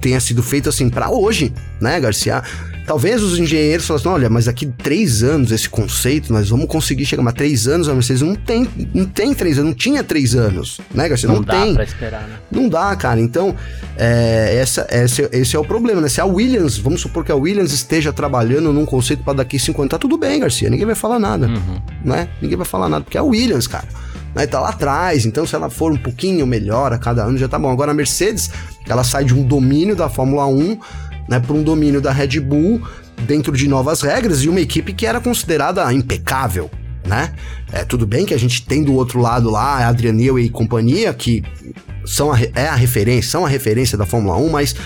tenha 0.00 0.20
sido 0.20 0.42
feito 0.42 0.68
assim 0.68 0.88
para 0.88 1.10
hoje, 1.10 1.52
né, 1.80 1.98
Garcia? 1.98 2.42
Talvez 2.86 3.20
os 3.20 3.36
engenheiros 3.36 3.84
falassem, 3.84 4.10
olha, 4.10 4.30
mas 4.30 4.44
daqui 4.44 4.64
três 4.64 5.24
anos 5.24 5.50
esse 5.50 5.68
conceito, 5.68 6.32
nós 6.32 6.48
vamos 6.48 6.66
conseguir 6.66 7.04
chegar, 7.04 7.20
mas 7.20 7.34
três 7.34 7.66
anos 7.66 7.88
a 7.88 7.94
Mercedes 7.94 8.22
não 8.22 8.36
tem, 8.36 8.68
não 8.94 9.04
tem 9.04 9.34
três 9.34 9.58
anos, 9.58 9.70
não 9.70 9.76
tinha 9.76 10.04
três 10.04 10.36
anos, 10.36 10.80
né, 10.94 11.08
Garcia? 11.08 11.28
Não, 11.28 11.36
não 11.36 11.42
dá 11.42 11.60
tem. 11.60 11.74
pra 11.74 11.82
esperar, 11.82 12.22
né? 12.22 12.36
Não 12.48 12.68
dá, 12.68 12.94
cara. 12.94 13.20
Então, 13.20 13.56
é, 13.96 14.56
essa, 14.60 14.86
esse, 14.88 15.28
esse 15.32 15.56
é 15.56 15.58
o 15.58 15.64
problema, 15.64 16.00
né? 16.00 16.08
Se 16.08 16.20
a 16.20 16.24
Williams, 16.24 16.78
vamos 16.78 17.00
supor 17.00 17.24
que 17.24 17.32
a 17.32 17.36
Williams 17.36 17.72
esteja 17.72 18.12
trabalhando 18.12 18.72
num 18.72 18.86
conceito 18.86 19.24
para 19.24 19.38
daqui 19.38 19.58
50, 19.58 19.88
tá 19.88 19.98
tudo 19.98 20.16
bem, 20.16 20.38
Garcia, 20.38 20.70
ninguém 20.70 20.86
vai 20.86 20.94
falar 20.94 21.18
nada, 21.18 21.48
uhum. 21.48 21.80
né? 22.04 22.28
Ninguém 22.40 22.56
vai 22.56 22.66
falar 22.66 22.88
nada, 22.88 23.02
porque 23.02 23.16
é 23.16 23.20
a 23.20 23.24
Williams, 23.24 23.66
cara. 23.66 23.88
Né, 24.36 24.46
tá 24.46 24.60
lá 24.60 24.68
atrás, 24.68 25.24
então 25.24 25.46
se 25.46 25.54
ela 25.54 25.70
for 25.70 25.90
um 25.90 25.96
pouquinho 25.96 26.46
melhor 26.46 26.92
a 26.92 26.98
cada 26.98 27.24
ano 27.24 27.38
já 27.38 27.48
tá 27.48 27.58
bom. 27.58 27.70
Agora 27.70 27.92
a 27.92 27.94
Mercedes, 27.94 28.50
ela 28.86 29.02
sai 29.02 29.24
de 29.24 29.34
um 29.34 29.42
domínio 29.42 29.96
da 29.96 30.10
Fórmula 30.10 30.46
1, 30.46 30.78
né, 31.28 31.40
para 31.40 31.54
um 31.54 31.62
domínio 31.62 32.00
da 32.00 32.12
Red 32.12 32.40
Bull, 32.40 32.82
dentro 33.26 33.52
de 33.56 33.68
novas 33.68 34.02
regras 34.02 34.42
e 34.42 34.48
uma 34.48 34.60
equipe 34.60 34.92
que 34.92 35.06
era 35.06 35.20
considerada 35.20 35.92
impecável, 35.92 36.70
né? 37.06 37.32
É, 37.72 37.84
tudo 37.84 38.06
bem 38.06 38.26
que 38.26 38.34
a 38.34 38.38
gente 38.38 38.64
tem 38.64 38.82
do 38.82 38.94
outro 38.94 39.20
lado 39.20 39.50
lá 39.50 39.78
a 39.78 39.88
Adrian 39.88 40.12
Newey 40.12 40.46
e 40.46 40.50
companhia, 40.50 41.12
que 41.14 41.42
são 42.04 42.32
a, 42.32 42.38
é 42.54 42.68
a 42.68 42.74
referência, 42.74 43.30
são 43.30 43.44
a 43.44 43.48
referência 43.48 43.96
da 43.96 44.06
Fórmula 44.06 44.36
1, 44.36 44.50
mas 44.50 44.76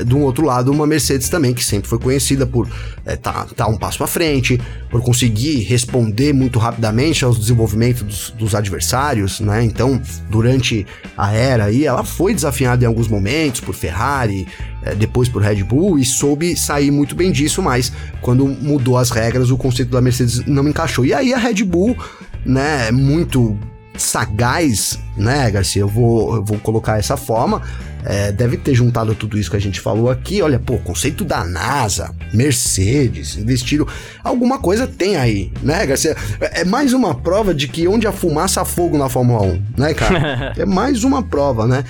é, 0.00 0.04
do 0.04 0.18
outro 0.18 0.44
lado, 0.44 0.70
uma 0.70 0.86
Mercedes 0.86 1.28
também, 1.28 1.52
que 1.52 1.64
sempre 1.64 1.88
foi 1.88 1.98
conhecida 1.98 2.46
por 2.46 2.66
estar 2.66 3.12
é, 3.12 3.16
tá, 3.16 3.46
tá 3.54 3.66
um 3.66 3.76
passo 3.76 4.02
à 4.02 4.06
frente, 4.06 4.60
por 4.90 5.00
conseguir 5.02 5.60
responder 5.60 6.32
muito 6.32 6.58
rapidamente 6.58 7.24
aos 7.24 7.38
desenvolvimentos 7.38 8.02
dos, 8.02 8.30
dos, 8.30 8.54
adversários, 8.54 9.40
né? 9.40 9.62
Então, 9.64 10.00
durante 10.28 10.86
a 11.16 11.32
era 11.32 11.64
aí, 11.64 11.84
ela 11.84 12.04
foi 12.04 12.34
desafiada 12.34 12.84
em 12.84 12.86
alguns 12.86 13.08
momentos 13.08 13.60
por 13.60 13.74
Ferrari, 13.74 14.46
é, 14.82 14.94
depois 14.94 15.28
por 15.28 15.42
Red 15.42 15.62
Bull, 15.64 15.98
e 15.98 16.04
soube 16.04 16.56
sair 16.56 16.90
muito 16.90 17.14
bem 17.14 17.30
disso, 17.30 17.62
mas 17.62 17.92
quando 18.20 18.46
mudou 18.46 18.96
as 18.96 19.10
regras, 19.10 19.50
o 19.50 19.56
conceito 19.56 19.90
da 19.90 20.00
Mercedes 20.00 20.44
não 20.46 20.66
encaixou. 20.68 21.04
E 21.04 21.12
aí 21.12 21.32
a 21.34 21.38
Red 21.38 21.64
Bull, 21.64 21.96
né, 22.44 22.90
muito 22.90 23.58
sagaz, 24.02 24.98
né, 25.16 25.50
Garcia? 25.50 25.82
Eu 25.82 25.88
vou, 25.88 26.36
eu 26.36 26.44
vou 26.44 26.58
colocar 26.58 26.98
essa 26.98 27.16
forma 27.16 27.62
é, 28.04 28.32
deve 28.32 28.56
ter 28.56 28.74
juntado 28.74 29.14
tudo 29.14 29.38
isso 29.38 29.50
que 29.50 29.56
a 29.56 29.60
gente 29.60 29.80
falou 29.80 30.10
aqui. 30.10 30.40
Olha, 30.42 30.58
pô, 30.58 30.78
conceito 30.78 31.24
da 31.24 31.44
NASA, 31.44 32.14
Mercedes, 32.32 33.36
investiram. 33.36 33.86
Alguma 34.22 34.58
coisa 34.58 34.86
tem 34.86 35.16
aí, 35.16 35.52
né, 35.62 35.84
Garcia? 35.86 36.16
É, 36.40 36.62
é 36.62 36.64
mais 36.64 36.92
uma 36.92 37.14
prova 37.14 37.54
de 37.54 37.68
que 37.68 37.86
onde 37.86 38.06
a 38.06 38.12
fumaça 38.12 38.62
há 38.62 38.64
fogo 38.64 38.96
na 38.96 39.08
Fórmula 39.08 39.42
1, 39.42 39.62
né, 39.76 39.94
cara? 39.94 40.54
é 40.56 40.64
mais 40.64 41.04
uma 41.04 41.22
prova, 41.22 41.66
né? 41.66 41.84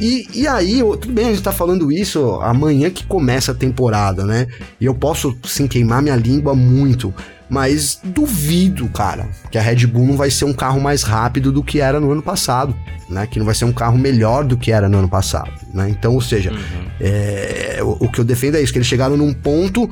E, 0.00 0.26
e 0.34 0.48
aí, 0.48 0.78
tudo 1.00 1.12
bem, 1.12 1.26
a 1.26 1.30
gente 1.30 1.42
tá 1.42 1.52
falando 1.52 1.92
isso 1.92 2.40
amanhã 2.42 2.90
que 2.90 3.06
começa 3.06 3.52
a 3.52 3.54
temporada, 3.54 4.24
né? 4.24 4.48
E 4.80 4.86
eu 4.86 4.94
posso, 4.94 5.36
sim, 5.44 5.68
queimar 5.68 6.02
minha 6.02 6.16
língua 6.16 6.52
muito. 6.54 7.14
Mas 7.48 8.00
duvido, 8.02 8.88
cara, 8.88 9.28
que 9.50 9.58
a 9.58 9.62
Red 9.62 9.86
Bull 9.86 10.06
não 10.06 10.16
vai 10.16 10.30
ser 10.30 10.44
um 10.44 10.52
carro 10.52 10.80
mais 10.80 11.02
rápido 11.02 11.52
do 11.52 11.62
que 11.62 11.80
era 11.80 12.00
no 12.00 12.10
ano 12.10 12.22
passado, 12.22 12.74
né? 13.08 13.26
Que 13.26 13.38
não 13.38 13.46
vai 13.46 13.54
ser 13.54 13.64
um 13.64 13.72
carro 13.72 13.98
melhor 13.98 14.44
do 14.44 14.56
que 14.56 14.72
era 14.72 14.88
no 14.88 14.98
ano 14.98 15.08
passado, 15.08 15.52
né? 15.72 15.88
Então, 15.90 16.14
ou 16.14 16.20
seja, 16.20 16.50
uhum. 16.50 16.86
é, 17.00 17.78
o, 17.82 18.04
o, 18.04 18.08
que 18.10 18.20
eu 18.20 18.24
defendo 18.24 18.56
é 18.56 18.62
isso, 18.62 18.72
que 18.72 18.78
eles 18.78 18.88
chegaram 18.88 19.16
num 19.16 19.32
ponto 19.32 19.90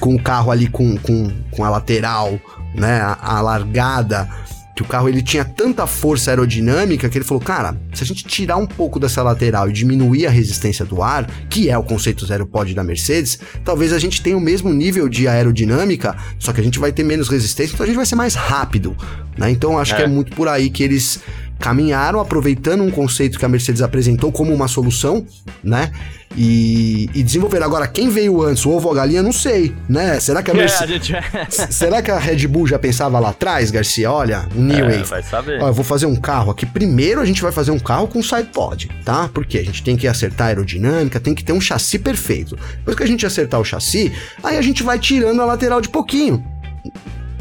com 0.00 0.14
o 0.14 0.22
carro 0.22 0.50
ali 0.50 0.68
com, 0.68 0.96
com, 0.96 1.30
com 1.50 1.64
a 1.64 1.70
lateral, 1.70 2.38
né? 2.74 3.00
A, 3.00 3.36
a 3.38 3.40
largada 3.40 4.28
que 4.74 4.82
o 4.82 4.84
carro 4.86 5.08
ele 5.08 5.22
tinha 5.22 5.44
tanta 5.44 5.86
força 5.86 6.30
aerodinâmica 6.30 7.08
que 7.08 7.18
ele 7.18 7.24
falou, 7.24 7.42
cara, 7.42 7.76
se 7.92 8.02
a 8.02 8.06
gente 8.06 8.24
tirar 8.24 8.56
um 8.56 8.66
pouco 8.66 8.98
dessa 8.98 9.22
lateral 9.22 9.68
e 9.68 9.72
diminuir 9.72 10.26
a 10.26 10.30
resistência 10.30 10.84
do 10.84 11.02
ar, 11.02 11.26
que 11.48 11.68
é 11.68 11.76
o 11.76 11.82
conceito 11.82 12.26
zero 12.26 12.46
pod 12.46 12.74
da 12.74 12.82
Mercedes, 12.82 13.38
talvez 13.64 13.92
a 13.92 13.98
gente 13.98 14.22
tenha 14.22 14.36
o 14.36 14.40
mesmo 14.40 14.72
nível 14.72 15.08
de 15.08 15.28
aerodinâmica, 15.28 16.16
só 16.38 16.52
que 16.52 16.60
a 16.60 16.64
gente 16.64 16.78
vai 16.78 16.92
ter 16.92 17.04
menos 17.04 17.28
resistência, 17.28 17.74
então 17.74 17.84
a 17.84 17.86
gente 17.86 17.96
vai 17.96 18.06
ser 18.06 18.16
mais 18.16 18.34
rápido, 18.34 18.96
né? 19.36 19.50
Então 19.50 19.78
acho 19.78 19.94
é. 19.94 19.96
que 19.96 20.02
é 20.02 20.06
muito 20.06 20.34
por 20.34 20.48
aí 20.48 20.70
que 20.70 20.82
eles 20.82 21.20
caminharam 21.62 22.18
aproveitando 22.18 22.82
um 22.82 22.90
conceito 22.90 23.38
que 23.38 23.44
a 23.44 23.48
Mercedes 23.48 23.82
apresentou 23.82 24.32
como 24.32 24.52
uma 24.52 24.66
solução, 24.66 25.24
né? 25.62 25.92
E, 26.36 27.08
e 27.14 27.22
desenvolveram. 27.22 27.66
Agora, 27.66 27.86
quem 27.86 28.08
veio 28.08 28.42
antes, 28.42 28.66
o 28.66 28.70
ovo 28.70 28.88
ou 28.88 28.92
a 28.92 28.96
galinha, 28.96 29.22
não 29.22 29.30
sei, 29.30 29.72
né? 29.88 30.18
Será 30.18 30.42
que 30.42 30.50
a, 30.50 30.54
Mercedes... 30.54 31.08
é, 31.14 31.20
gente... 31.20 31.70
Será 31.72 32.02
que 32.02 32.10
a 32.10 32.18
Red 32.18 32.48
Bull 32.48 32.66
já 32.66 32.80
pensava 32.80 33.20
lá 33.20 33.28
atrás, 33.28 33.70
Garcia? 33.70 34.10
Olha, 34.10 34.48
New 34.56 34.90
é, 34.90 35.02
vai 35.04 35.22
saber. 35.22 35.62
Olha, 35.62 35.70
eu 35.70 35.72
vou 35.72 35.84
fazer 35.84 36.06
um 36.06 36.16
carro 36.16 36.50
aqui. 36.50 36.66
Primeiro 36.66 37.20
a 37.20 37.24
gente 37.24 37.40
vai 37.40 37.52
fazer 37.52 37.70
um 37.70 37.78
carro 37.78 38.08
com 38.08 38.20
side 38.20 38.48
pod, 38.52 38.90
tá? 39.04 39.30
Porque 39.32 39.56
a 39.58 39.64
gente 39.64 39.84
tem 39.84 39.96
que 39.96 40.08
acertar 40.08 40.46
a 40.46 40.48
aerodinâmica, 40.48 41.20
tem 41.20 41.32
que 41.32 41.44
ter 41.44 41.52
um 41.52 41.60
chassi 41.60 41.96
perfeito. 41.96 42.58
Depois 42.78 42.96
que 42.96 43.04
a 43.04 43.06
gente 43.06 43.24
acertar 43.24 43.60
o 43.60 43.64
chassi, 43.64 44.12
aí 44.42 44.56
a 44.56 44.62
gente 44.62 44.82
vai 44.82 44.98
tirando 44.98 45.40
a 45.40 45.44
lateral 45.44 45.80
de 45.80 45.88
pouquinho. 45.88 46.44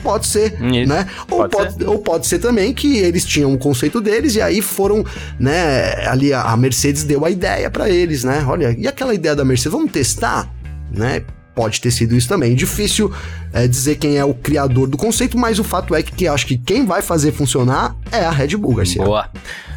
Pode 0.03 0.27
ser, 0.27 0.53
Isso. 0.61 0.89
né? 0.89 1.07
Ou 1.29 1.37
pode, 1.39 1.51
pode 1.51 1.73
ser. 1.73 1.87
ou 1.87 1.99
pode 1.99 2.27
ser 2.27 2.39
também 2.39 2.73
que 2.73 2.97
eles 2.97 3.25
tinham 3.25 3.51
um 3.51 3.57
conceito 3.57 4.01
deles 4.01 4.35
e 4.35 4.41
aí 4.41 4.61
foram, 4.61 5.05
né? 5.39 6.07
Ali 6.07 6.33
a, 6.33 6.55
Mercedes 6.57 7.03
deu 7.03 7.25
a 7.25 7.29
ideia 7.29 7.69
para 7.69 7.89
eles, 7.89 8.23
né? 8.23 8.43
Olha, 8.47 8.75
e 8.77 8.87
aquela 8.87 9.13
ideia 9.13 9.35
da 9.35 9.45
Mercedes, 9.45 9.71
vamos 9.71 9.91
testar, 9.91 10.49
né? 10.91 11.21
Pode 11.53 11.81
ter 11.81 11.91
sido 11.91 12.15
isso 12.15 12.29
também. 12.29 12.55
Difícil 12.55 13.13
é, 13.51 13.67
dizer 13.67 13.97
quem 13.97 14.17
é 14.17 14.23
o 14.23 14.33
criador 14.33 14.87
do 14.87 14.97
conceito, 14.97 15.37
mas 15.37 15.59
o 15.59 15.63
fato 15.63 15.93
é 15.93 16.01
que, 16.01 16.11
que 16.11 16.27
acho 16.27 16.47
que 16.47 16.57
quem 16.57 16.85
vai 16.85 17.01
fazer 17.01 17.33
funcionar 17.33 17.95
é 18.11 18.25
a 18.25 18.31
Red 18.31 18.55
Bull, 18.55 18.75
Garcia. 18.75 19.03
Boa. 19.03 19.29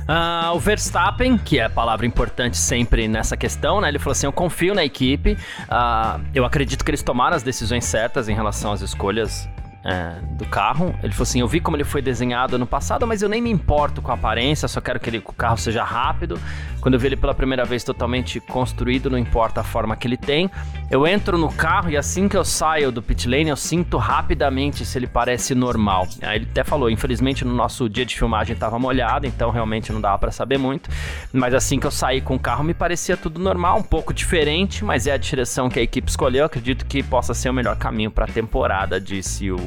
Uh, 0.05 0.55
o 0.55 0.61
Verstappen, 0.61 1.39
que 1.39 1.59
é 1.59 1.65
a 1.65 1.71
palavra 1.71 2.05
importante 2.05 2.59
sempre 2.59 3.09
nessa 3.09 3.37
questão, 3.37 3.81
né? 3.81 3.89
Ele 3.89 3.99
falou 3.99 4.13
assim: 4.13 4.27
Eu 4.27 4.33
confio 4.33 4.75
na 4.75 4.85
equipe, 4.85 5.33
uh, 5.33 6.21
eu 6.35 6.45
acredito 6.45 6.85
que 6.85 6.91
eles 6.91 7.03
tomaram 7.03 7.35
as 7.35 7.43
decisões 7.43 7.87
certas 7.87 8.29
em 8.29 8.35
relação 8.35 8.73
às 8.73 8.83
escolhas 8.83 9.49
é, 9.85 10.15
do 10.31 10.47
carro. 10.47 10.95
Ele 11.03 11.13
falou 11.13 11.25
assim: 11.25 11.41
Eu 11.41 11.49
vi 11.49 11.61
como 11.61 11.77
ele 11.77 11.85
foi 11.85 12.01
desenhado 12.01 12.57
ano 12.57 12.67
passado, 12.67 13.07
mas 13.07 13.23
eu 13.23 13.29
nem 13.29 13.43
me 13.43 13.51
importo 13.51 14.01
com 14.01 14.11
a 14.11 14.15
aparência, 14.15 14.67
só 14.67 14.81
quero 14.81 14.99
que, 14.99 15.11
ele, 15.11 15.21
que 15.21 15.31
o 15.31 15.35
carro 15.35 15.59
seja 15.59 15.85
rápido. 15.85 16.41
Quando 16.85 16.97
eu 16.97 17.01
vi 17.01 17.07
ele 17.07 17.17
pela 17.17 17.35
primeira 17.35 17.65
vez 17.65 17.83
totalmente 17.83 18.41
construído, 18.41 19.09
não 19.09 19.17
importa 19.17 19.63
a 19.63 19.65
forma 19.65 19.97
que 19.97 20.07
ele 20.07 20.19
tem. 20.19 20.51
Eu 20.91 21.07
entro 21.07 21.39
no 21.39 21.51
carro 21.51 21.89
e 21.89 21.97
assim 21.97 22.29
que 22.29 22.37
eu 22.37 22.45
saio 22.45 22.93
do 22.93 23.01
pit 23.01 23.27
lane, 23.27 23.49
eu 23.49 23.57
sinto 23.57 23.97
rapidamente 23.97 24.85
se 24.85 24.99
ele 24.99 25.07
parece 25.07 25.55
normal. 25.55 26.07
Aí 26.21 26.37
ele 26.37 26.49
até 26.51 26.63
falou: 26.63 26.91
Infelizmente, 26.91 27.43
no 27.43 27.55
nosso 27.55 27.89
dia 27.89 28.05
de 28.05 28.15
filmagem 28.15 28.53
estava 28.53 28.79
molhado, 28.79 29.27
então 29.27 29.51
realmente 29.51 29.91
não 29.95 29.99
dava 29.99 30.19
para 30.19 30.31
saber 30.31 30.59
muito. 30.59 30.91
Mas 31.33 31.55
assim 31.55 31.81
que 31.81 31.87
eu 31.87 31.91
saí 31.91 32.21
com 32.21 32.35
o 32.35 32.39
carro, 32.39 32.63
me 32.63 32.75
parecia 32.75 33.17
tudo 33.17 33.41
normal, 33.41 33.79
um 33.79 33.83
pouco 33.83 34.13
diferente, 34.13 34.85
mas 34.85 35.07
é 35.07 35.13
a 35.13 35.17
direção 35.17 35.71
que 35.71 35.81
a 35.81 35.83
equipe 35.83 36.11
escolheu. 36.11 36.45
Acredito 36.45 36.85
que 36.85 37.03
possa 37.03 37.33
ser 37.33 37.49
o 37.49 37.55
melhor 37.55 37.77
caminho 37.77 38.11
para 38.11 38.27
a 38.27 38.29
temporada, 38.29 39.01
disse 39.01 39.51
o 39.51 39.59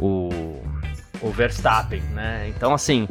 o, 0.00 0.62
o 1.20 1.30
Verstappen, 1.30 2.00
né? 2.12 2.50
Então, 2.54 2.72
assim, 2.72 3.08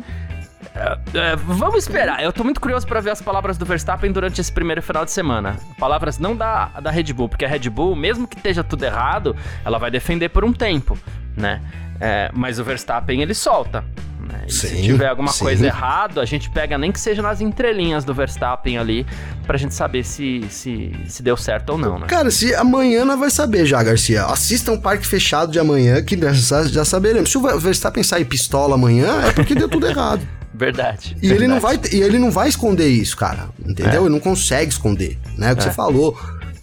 é, 0.78 1.32
é, 1.32 1.36
vamos 1.36 1.84
esperar. 1.84 2.24
Eu 2.24 2.32
tô 2.32 2.44
muito 2.44 2.62
curioso 2.62 2.86
para 2.86 3.00
ver 3.00 3.12
as 3.12 3.22
palavras 3.22 3.58
do 3.58 3.66
Verstappen 3.66 4.12
durante 4.12 4.40
esse 4.40 4.52
primeiro 4.52 4.82
final 4.82 5.04
de 5.04 5.12
semana. 5.12 5.58
Palavras 5.80 6.20
não 6.20 6.36
da, 6.36 6.68
da 6.82 6.92
Red 6.92 7.14
Bull, 7.14 7.28
porque 7.28 7.46
a 7.46 7.48
Red 7.48 7.70
Bull, 7.70 7.96
mesmo 7.96 8.28
que 8.28 8.38
esteja 8.38 8.64
tudo 8.64 8.84
errado, 8.84 9.36
ela 9.66 9.78
vai 9.78 9.90
defender 9.90 10.30
por 10.30 10.46
um 10.46 10.54
tempo, 10.54 10.98
né? 11.36 11.62
É, 12.00 12.30
mas 12.34 12.60
o 12.60 12.64
Verstappen 12.64 13.22
ele 13.22 13.34
solta. 13.34 13.84
Né? 14.20 14.46
Sim, 14.48 14.68
se 14.68 14.82
tiver 14.84 15.08
alguma 15.08 15.32
sim. 15.32 15.46
coisa 15.46 15.66
errada, 15.66 16.22
a 16.22 16.26
gente 16.26 16.50
pega 16.50 16.78
nem 16.78 16.92
que 16.92 17.00
seja 17.00 17.22
nas 17.22 17.40
entrelinhas 17.40 18.04
do 18.04 18.14
Verstappen 18.14 18.78
ali, 18.78 19.06
pra 19.46 19.58
gente 19.58 19.74
saber 19.74 20.04
se, 20.04 20.46
se, 20.50 20.92
se 21.08 21.24
deu 21.24 21.38
certo 21.38 21.72
ou 21.72 21.78
não, 21.78 21.98
né? 21.98 22.08
Cara, 22.08 22.30
se 22.30 22.54
amanhã 22.54 23.06
nós 23.06 23.20
vai 23.20 23.30
saber 23.32 23.66
já, 23.66 23.82
Garcia. 23.82 24.26
Assista 24.26 24.72
um 24.72 24.80
parque 24.80 25.08
fechado 25.08 25.52
de 25.52 25.60
amanhã 25.60 26.04
que 26.04 26.20
já, 26.34 26.64
já 26.64 26.86
saberemos. 26.86 27.32
Se 27.32 27.38
o 27.38 27.60
Verstappen 27.60 28.04
sair 28.04 28.26
pistola 28.26 28.76
amanhã, 28.76 29.22
é 29.26 29.32
porque 29.32 29.56
deu 29.56 29.70
tudo 29.70 29.88
errado. 29.88 30.28
Verdade. 30.58 31.16
E 31.18 31.28
verdade. 31.28 31.44
ele 31.44 31.48
não 31.48 31.60
vai 31.60 31.80
e 31.92 32.02
ele 32.02 32.20
não 32.20 32.32
vai 32.32 32.50
esconder 32.50 32.88
isso, 32.88 33.16
cara. 33.16 33.50
Entendeu? 33.60 34.02
É. 34.02 34.06
Ele 34.06 34.10
não 34.10 34.20
consegue 34.20 34.72
esconder, 34.72 35.18
né? 35.38 35.54
O 35.54 35.56
que 35.56 35.62
é. 35.62 35.66
você 35.66 35.72
falou. 35.72 36.18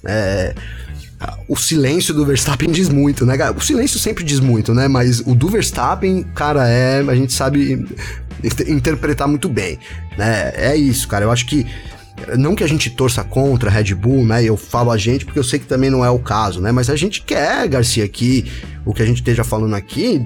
É, 0.04 0.54
o 1.48 1.56
silêncio 1.56 2.12
do 2.12 2.26
Verstappen 2.26 2.70
diz 2.70 2.88
muito, 2.88 3.24
né, 3.24 3.36
O 3.56 3.60
silêncio 3.60 3.98
sempre 3.98 4.24
diz 4.24 4.40
muito, 4.40 4.74
né? 4.74 4.88
Mas 4.88 5.20
o 5.20 5.34
do 5.34 5.48
Verstappen, 5.48 6.22
cara, 6.34 6.68
é. 6.68 7.00
A 7.00 7.14
gente 7.14 7.32
sabe 7.32 7.86
interpretar 8.66 9.28
muito 9.28 9.48
bem, 9.48 9.78
né? 10.18 10.52
É 10.54 10.76
isso, 10.76 11.06
cara. 11.08 11.24
Eu 11.24 11.30
acho 11.30 11.46
que. 11.46 11.66
Não 12.38 12.54
que 12.54 12.62
a 12.62 12.66
gente 12.66 12.90
torça 12.90 13.24
contra 13.24 13.68
a 13.68 13.72
Red 13.72 13.94
Bull, 13.94 14.24
né? 14.24 14.42
Eu 14.42 14.56
falo 14.56 14.90
a 14.90 14.96
gente 14.96 15.24
porque 15.24 15.38
eu 15.38 15.44
sei 15.44 15.58
que 15.58 15.66
também 15.66 15.90
não 15.90 16.04
é 16.04 16.10
o 16.10 16.18
caso, 16.18 16.60
né? 16.60 16.70
Mas 16.72 16.88
a 16.88 16.96
gente 16.96 17.22
quer, 17.22 17.66
Garcia, 17.68 18.06
que 18.08 18.50
o 18.84 18.94
que 18.94 19.02
a 19.02 19.06
gente 19.06 19.18
esteja 19.18 19.42
falando 19.42 19.74
aqui, 19.74 20.20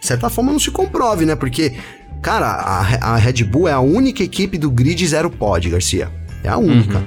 de 0.00 0.06
certa 0.06 0.30
forma, 0.30 0.52
não 0.52 0.58
se 0.58 0.70
comprove, 0.70 1.26
né? 1.26 1.34
Porque, 1.34 1.74
cara, 2.22 2.46
a, 2.46 3.14
a 3.14 3.16
Red 3.16 3.44
Bull 3.44 3.68
é 3.68 3.72
a 3.72 3.80
única 3.80 4.22
equipe 4.22 4.56
do 4.56 4.70
grid 4.70 5.06
zero 5.06 5.30
pod, 5.30 5.68
Garcia. 5.68 6.10
É 6.42 6.48
a 6.48 6.56
única. 6.56 6.98
Uhum. 6.98 7.06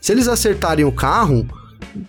Se 0.00 0.12
eles 0.12 0.28
acertarem 0.28 0.84
o 0.84 0.92
carro, 0.92 1.46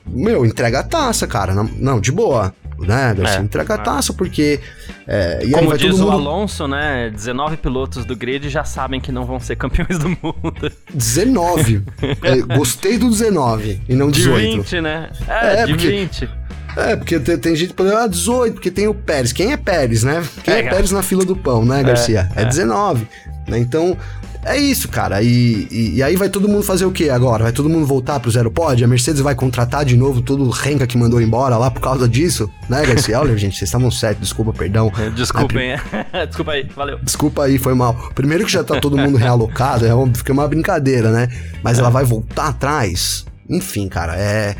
meu, 0.06 0.46
entrega 0.46 0.80
a 0.80 0.84
taça, 0.84 1.28
cara. 1.28 1.54
Não, 1.54 1.64
não 1.64 2.00
de 2.00 2.12
boa. 2.12 2.54
Né, 2.80 3.14
Garcia? 3.14 3.40
É, 3.40 3.42
entrega 3.42 3.76
a 3.76 3.78
taça, 3.78 4.14
porque. 4.14 4.60
É, 5.08 5.42
e 5.44 5.52
Como 5.52 5.64
aí 5.64 5.68
vai 5.68 5.78
diz 5.78 5.92
todo 5.92 6.00
mundo... 6.00 6.10
o 6.10 6.12
Alonso, 6.12 6.68
né? 6.68 7.10
19 7.12 7.58
pilotos 7.58 8.04
do 8.04 8.16
grid 8.16 8.50
já 8.50 8.64
sabem 8.64 9.00
que 9.00 9.12
não 9.12 9.26
vão 9.26 9.40
ser 9.40 9.56
campeões 9.56 10.00
do 10.00 10.10
mundo. 10.10 10.72
19. 10.94 11.84
é, 12.24 12.42
gostei 12.58 12.98
do 12.98 13.10
19 13.10 13.82
e 13.88 13.96
não 13.96 14.10
18. 14.10 14.50
De 14.50 14.58
20, 14.58 14.82
né? 14.82 15.12
É, 15.28 15.62
é 15.62 15.66
de 15.66 15.74
porque... 15.74 15.88
20. 15.88 16.30
É, 16.76 16.96
porque 16.96 17.20
tem, 17.20 17.38
tem 17.38 17.56
gente 17.56 17.70
que 17.70 17.76
pode 17.76 17.92
ah, 17.94 18.08
18, 18.08 18.54
porque 18.54 18.72
tem 18.72 18.88
o 18.88 18.94
Pérez. 18.94 19.32
Quem 19.32 19.52
é 19.52 19.58
Pérez, 19.58 20.04
né? 20.04 20.24
Quem 20.44 20.54
é, 20.54 20.60
é 20.60 20.70
Pérez 20.70 20.92
na 20.92 21.02
fila 21.02 21.24
do 21.24 21.36
pão, 21.36 21.66
né, 21.66 21.84
Garcia? 21.84 22.30
É, 22.36 22.42
é 22.42 22.46
19. 22.46 23.08
Né? 23.48 23.60
Então, 23.60 23.98
é 24.46 24.58
isso, 24.58 24.90
cara. 24.90 25.22
E, 25.22 25.68
e, 25.72 25.96
e, 25.96 26.04
aí 26.04 26.16
vai 26.16 26.28
todo 26.30 26.50
mundo 26.50 26.64
fazer 26.64 26.86
o 26.86 26.92
que 26.92 27.10
agora? 27.10 27.44
Vai 27.44 27.54
todo 27.54 27.70
mundo 27.70 27.86
voltar 27.86 28.20
pro 28.20 28.30
Zero 28.30 28.52
Pod? 28.52 28.84
A 28.84 28.88
Mercedes 28.88 29.22
vai 29.22 29.36
contratar 29.36 29.86
de 29.86 29.96
novo 29.96 30.22
todo 30.22 30.44
o 30.44 30.50
Renca 30.50 30.86
que 30.86 30.98
mandou 30.98 31.22
embora 31.22 31.58
lá 31.58 31.72
por 31.72 31.82
causa 31.82 32.08
disso? 32.08 32.50
Né, 32.70 32.86
Garcia? 32.86 33.20
Olha, 33.20 33.36
gente, 33.38 33.58
vocês 33.58 33.70
estavam 33.70 33.90
certos. 33.90 34.24
Desculpa, 34.24 34.52
perdão. 34.54 34.92
Desculpem, 35.16 35.72
é. 35.72 35.80
Desculpa 36.28 36.52
aí, 36.52 36.68
valeu. 36.76 37.00
Desculpa 37.02 37.44
aí, 37.44 37.58
foi 37.58 37.74
mal. 37.74 38.12
Primeiro 38.14 38.46
que 38.46 38.52
já 38.52 38.64
tá 38.64 38.80
todo 38.80 38.98
mundo 38.98 39.18
realocado, 39.18 39.86
é 39.86 39.94
uma, 39.94 40.14
fica 40.14 40.34
uma 40.34 40.48
brincadeira, 40.48 41.10
né? 41.12 41.30
Mas 41.64 41.78
é. 41.78 41.82
ela 41.82 41.90
vai 41.90 42.04
voltar 42.04 42.50
atrás? 42.50 43.26
Enfim, 43.50 43.88
cara, 43.88 44.16
é 44.18 44.56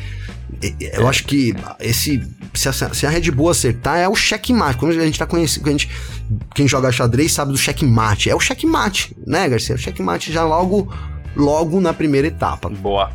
eu 0.80 1.08
acho 1.08 1.26
que 1.26 1.54
esse. 1.80 2.22
Se 2.54 2.70
a, 2.70 2.74
se 2.74 3.06
a, 3.06 3.10
Red 3.10 3.32
Bull 3.32 3.50
acertar, 3.50 3.98
é 3.98 4.08
o 4.08 4.16
checkmate. 4.16 4.78
Quando 4.78 4.92
a 5.00 5.06
gente 5.06 5.18
tá 5.18 5.26
conhecendo. 5.26 5.68
A 5.68 5.72
gente, 5.72 5.90
quem 6.54 6.68
joga 6.68 6.92
xadrez 6.92 7.32
sabe 7.32 7.52
do 7.52 7.58
checkmate. 7.58 8.30
É 8.30 8.36
o 8.36 8.40
checkmate, 8.40 9.16
né, 9.26 9.50
Garcia? 9.50 9.76
O 9.76 9.78
checkmate 9.78 10.32
já 10.32 10.44
logo, 10.44 10.94
logo 11.36 11.82
na 11.82 11.94
primeira 11.94 12.28
etapa. 12.28 12.70
Boa. 12.70 13.12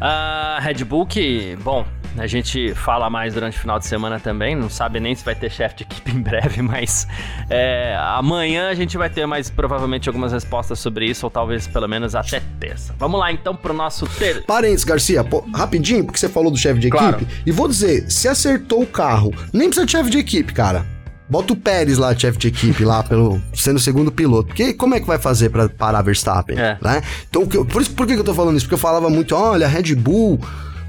Uh, 0.00 0.62
Red 0.62 0.84
Bull 0.84 1.06
que, 1.06 1.56
bom, 1.62 1.84
a 2.16 2.26
gente 2.26 2.74
fala 2.74 3.08
mais 3.08 3.34
durante 3.34 3.56
o 3.56 3.60
final 3.60 3.78
de 3.78 3.86
semana 3.86 4.18
também, 4.18 4.54
não 4.54 4.68
sabe 4.68 5.00
nem 5.00 5.14
se 5.14 5.24
vai 5.24 5.34
ter 5.34 5.50
chefe 5.50 5.76
de 5.76 5.82
equipe 5.84 6.10
em 6.16 6.20
breve, 6.20 6.62
mas 6.62 7.06
é, 7.48 7.96
amanhã 7.98 8.68
a 8.68 8.74
gente 8.74 8.96
vai 8.96 9.08
ter 9.08 9.26
mais 9.26 9.50
provavelmente 9.50 10.08
algumas 10.08 10.32
respostas 10.32 10.78
sobre 10.78 11.06
isso, 11.06 11.26
ou 11.26 11.30
talvez 11.30 11.66
pelo 11.66 11.88
menos 11.88 12.14
até 12.14 12.42
terça. 12.58 12.94
Vamos 12.98 13.20
lá 13.20 13.32
então 13.32 13.54
pro 13.54 13.72
nosso 13.72 14.06
ter. 14.18 14.44
Parênteses, 14.44 14.84
Garcia, 14.84 15.22
pô, 15.24 15.44
rapidinho, 15.54 16.04
porque 16.04 16.18
você 16.18 16.28
falou 16.28 16.50
do 16.50 16.56
chefe 16.56 16.80
de 16.80 16.88
equipe, 16.88 17.02
claro. 17.02 17.26
e 17.44 17.52
vou 17.52 17.68
dizer, 17.68 18.10
se 18.10 18.28
acertou 18.28 18.82
o 18.82 18.86
carro, 18.86 19.32
nem 19.52 19.68
precisa 19.68 19.86
de 19.86 19.92
chefe 19.92 20.10
de 20.10 20.18
equipe, 20.18 20.52
cara. 20.52 20.84
Bota 21.28 21.52
o 21.52 21.56
Pérez 21.56 21.96
lá, 21.96 22.12
chefe 22.16 22.38
de 22.38 22.48
equipe, 22.48 22.84
lá, 22.84 23.04
pelo, 23.04 23.40
sendo 23.54 23.76
o 23.76 23.80
segundo 23.80 24.10
piloto. 24.10 24.48
Porque 24.48 24.74
como 24.74 24.96
é 24.96 25.00
que 25.00 25.06
vai 25.06 25.16
fazer 25.16 25.48
para 25.48 25.68
parar 25.68 26.02
Verstappen? 26.02 26.58
É. 26.58 26.76
Né? 26.82 27.00
Então, 27.28 27.46
por, 27.46 27.80
isso, 27.80 27.92
por 27.92 28.04
que 28.04 28.14
eu 28.14 28.24
tô 28.24 28.34
falando 28.34 28.56
isso? 28.56 28.66
Porque 28.66 28.74
eu 28.74 28.78
falava 28.78 29.08
muito, 29.08 29.36
olha, 29.36 29.68
Red 29.68 29.94
Bull 29.94 30.40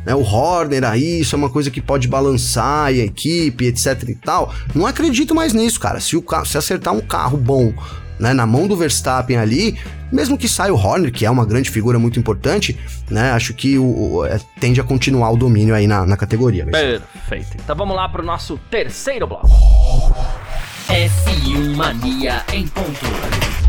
né, 0.06 0.16
o 0.16 0.22
Horner 0.22 0.84
aí, 0.84 1.22
isso 1.22 1.36
é 1.36 1.38
uma 1.38 1.50
coisa 1.50 1.70
que 1.70 1.82
pode 1.82 2.08
balançar 2.08 2.86
a 2.86 2.92
equipe, 2.92 3.66
etc 3.66 4.10
e 4.10 4.16
tal. 4.16 4.54
Não 4.74 4.86
acredito 4.86 5.36
mais 5.36 5.54
nisso, 5.54 5.80
cara. 5.80 6.00
Se, 6.00 6.16
o 6.16 6.24
se 6.46 6.58
acertar 6.58 6.94
um 6.94 7.02
carro 7.02 7.38
bom 7.38 7.74
né, 8.20 8.34
na 8.34 8.46
mão 8.46 8.68
do 8.68 8.76
Verstappen 8.76 9.38
ali, 9.38 9.78
mesmo 10.12 10.38
que 10.38 10.48
saia 10.48 10.74
o 10.74 10.78
Horner, 10.78 11.12
que 11.12 11.26
é 11.26 11.32
uma 11.32 11.46
grande 11.46 11.70
figura 11.70 11.98
muito 11.98 12.20
importante, 12.20 12.78
né, 13.10 13.32
acho 13.32 13.54
que 13.54 13.78
o, 13.78 14.16
o 14.16 14.26
é, 14.26 14.40
tende 14.60 14.80
a 14.80 14.84
continuar 14.84 15.32
o 15.32 15.38
domínio 15.38 15.74
aí 15.74 15.88
na, 15.88 16.06
na 16.06 16.16
categoria. 16.18 16.66
Perfeito. 16.66 17.58
Então 17.64 17.76
vamos 17.76 17.96
lá 17.96 18.08
para 18.08 18.22
o 18.22 18.26
nosso 18.26 18.60
terceiro 18.70 19.26
bloco. 19.28 19.50
F1 20.88 21.76
Mania 21.76 22.44
em 22.52 22.68
ponto. 22.68 23.61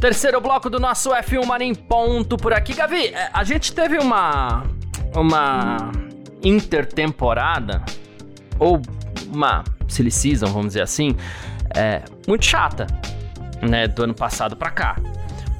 Terceiro 0.00 0.40
bloco 0.40 0.70
do 0.70 0.80
nosso 0.80 1.10
F1 1.10 1.44
Marim 1.44 1.74
ponto 1.74 2.36
por 2.36 2.54
aqui. 2.54 2.72
Gavi, 2.72 3.08
é, 3.08 3.28
a 3.32 3.44
gente 3.44 3.72
teve 3.72 3.98
uma. 3.98 4.64
Uma 5.14 5.90
intertemporada, 6.42 7.84
ou 8.58 8.80
uma 9.26 9.64
silly 9.88 10.10
season, 10.10 10.46
vamos 10.46 10.68
dizer 10.68 10.82
assim, 10.82 11.16
é, 11.76 12.00
muito 12.28 12.44
chata, 12.44 12.86
né, 13.60 13.88
do 13.88 14.04
ano 14.04 14.14
passado 14.14 14.56
para 14.56 14.70
cá 14.70 14.96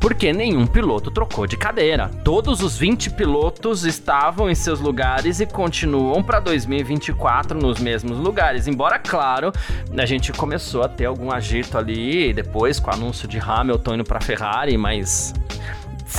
porque 0.01 0.33
nenhum 0.33 0.67
piloto 0.67 1.11
trocou 1.11 1.47
de 1.47 1.59
cadeira. 1.59 2.11
Todos 2.25 2.63
os 2.63 2.77
20 2.77 3.11
pilotos 3.11 3.85
estavam 3.85 4.49
em 4.49 4.55
seus 4.55 4.81
lugares 4.81 5.41
e 5.41 5.47
continuam 5.47 6.23
para 6.23 6.41
2024 6.41 7.61
nos 7.61 7.79
mesmos 7.79 8.17
lugares. 8.17 8.67
Embora, 8.67 8.99
claro, 8.99 9.53
a 9.97 10.07
gente 10.07 10.33
começou 10.33 10.83
a 10.83 10.89
ter 10.89 11.05
algum 11.05 11.31
agito 11.31 11.77
ali 11.77 12.33
depois 12.33 12.81
com 12.81 12.91
o 12.91 12.95
anúncio 12.95 13.29
de 13.29 13.39
Hamilton 13.39 13.97
indo 13.97 14.05
para 14.05 14.21
Ferrari, 14.21 14.79
mas 14.79 15.35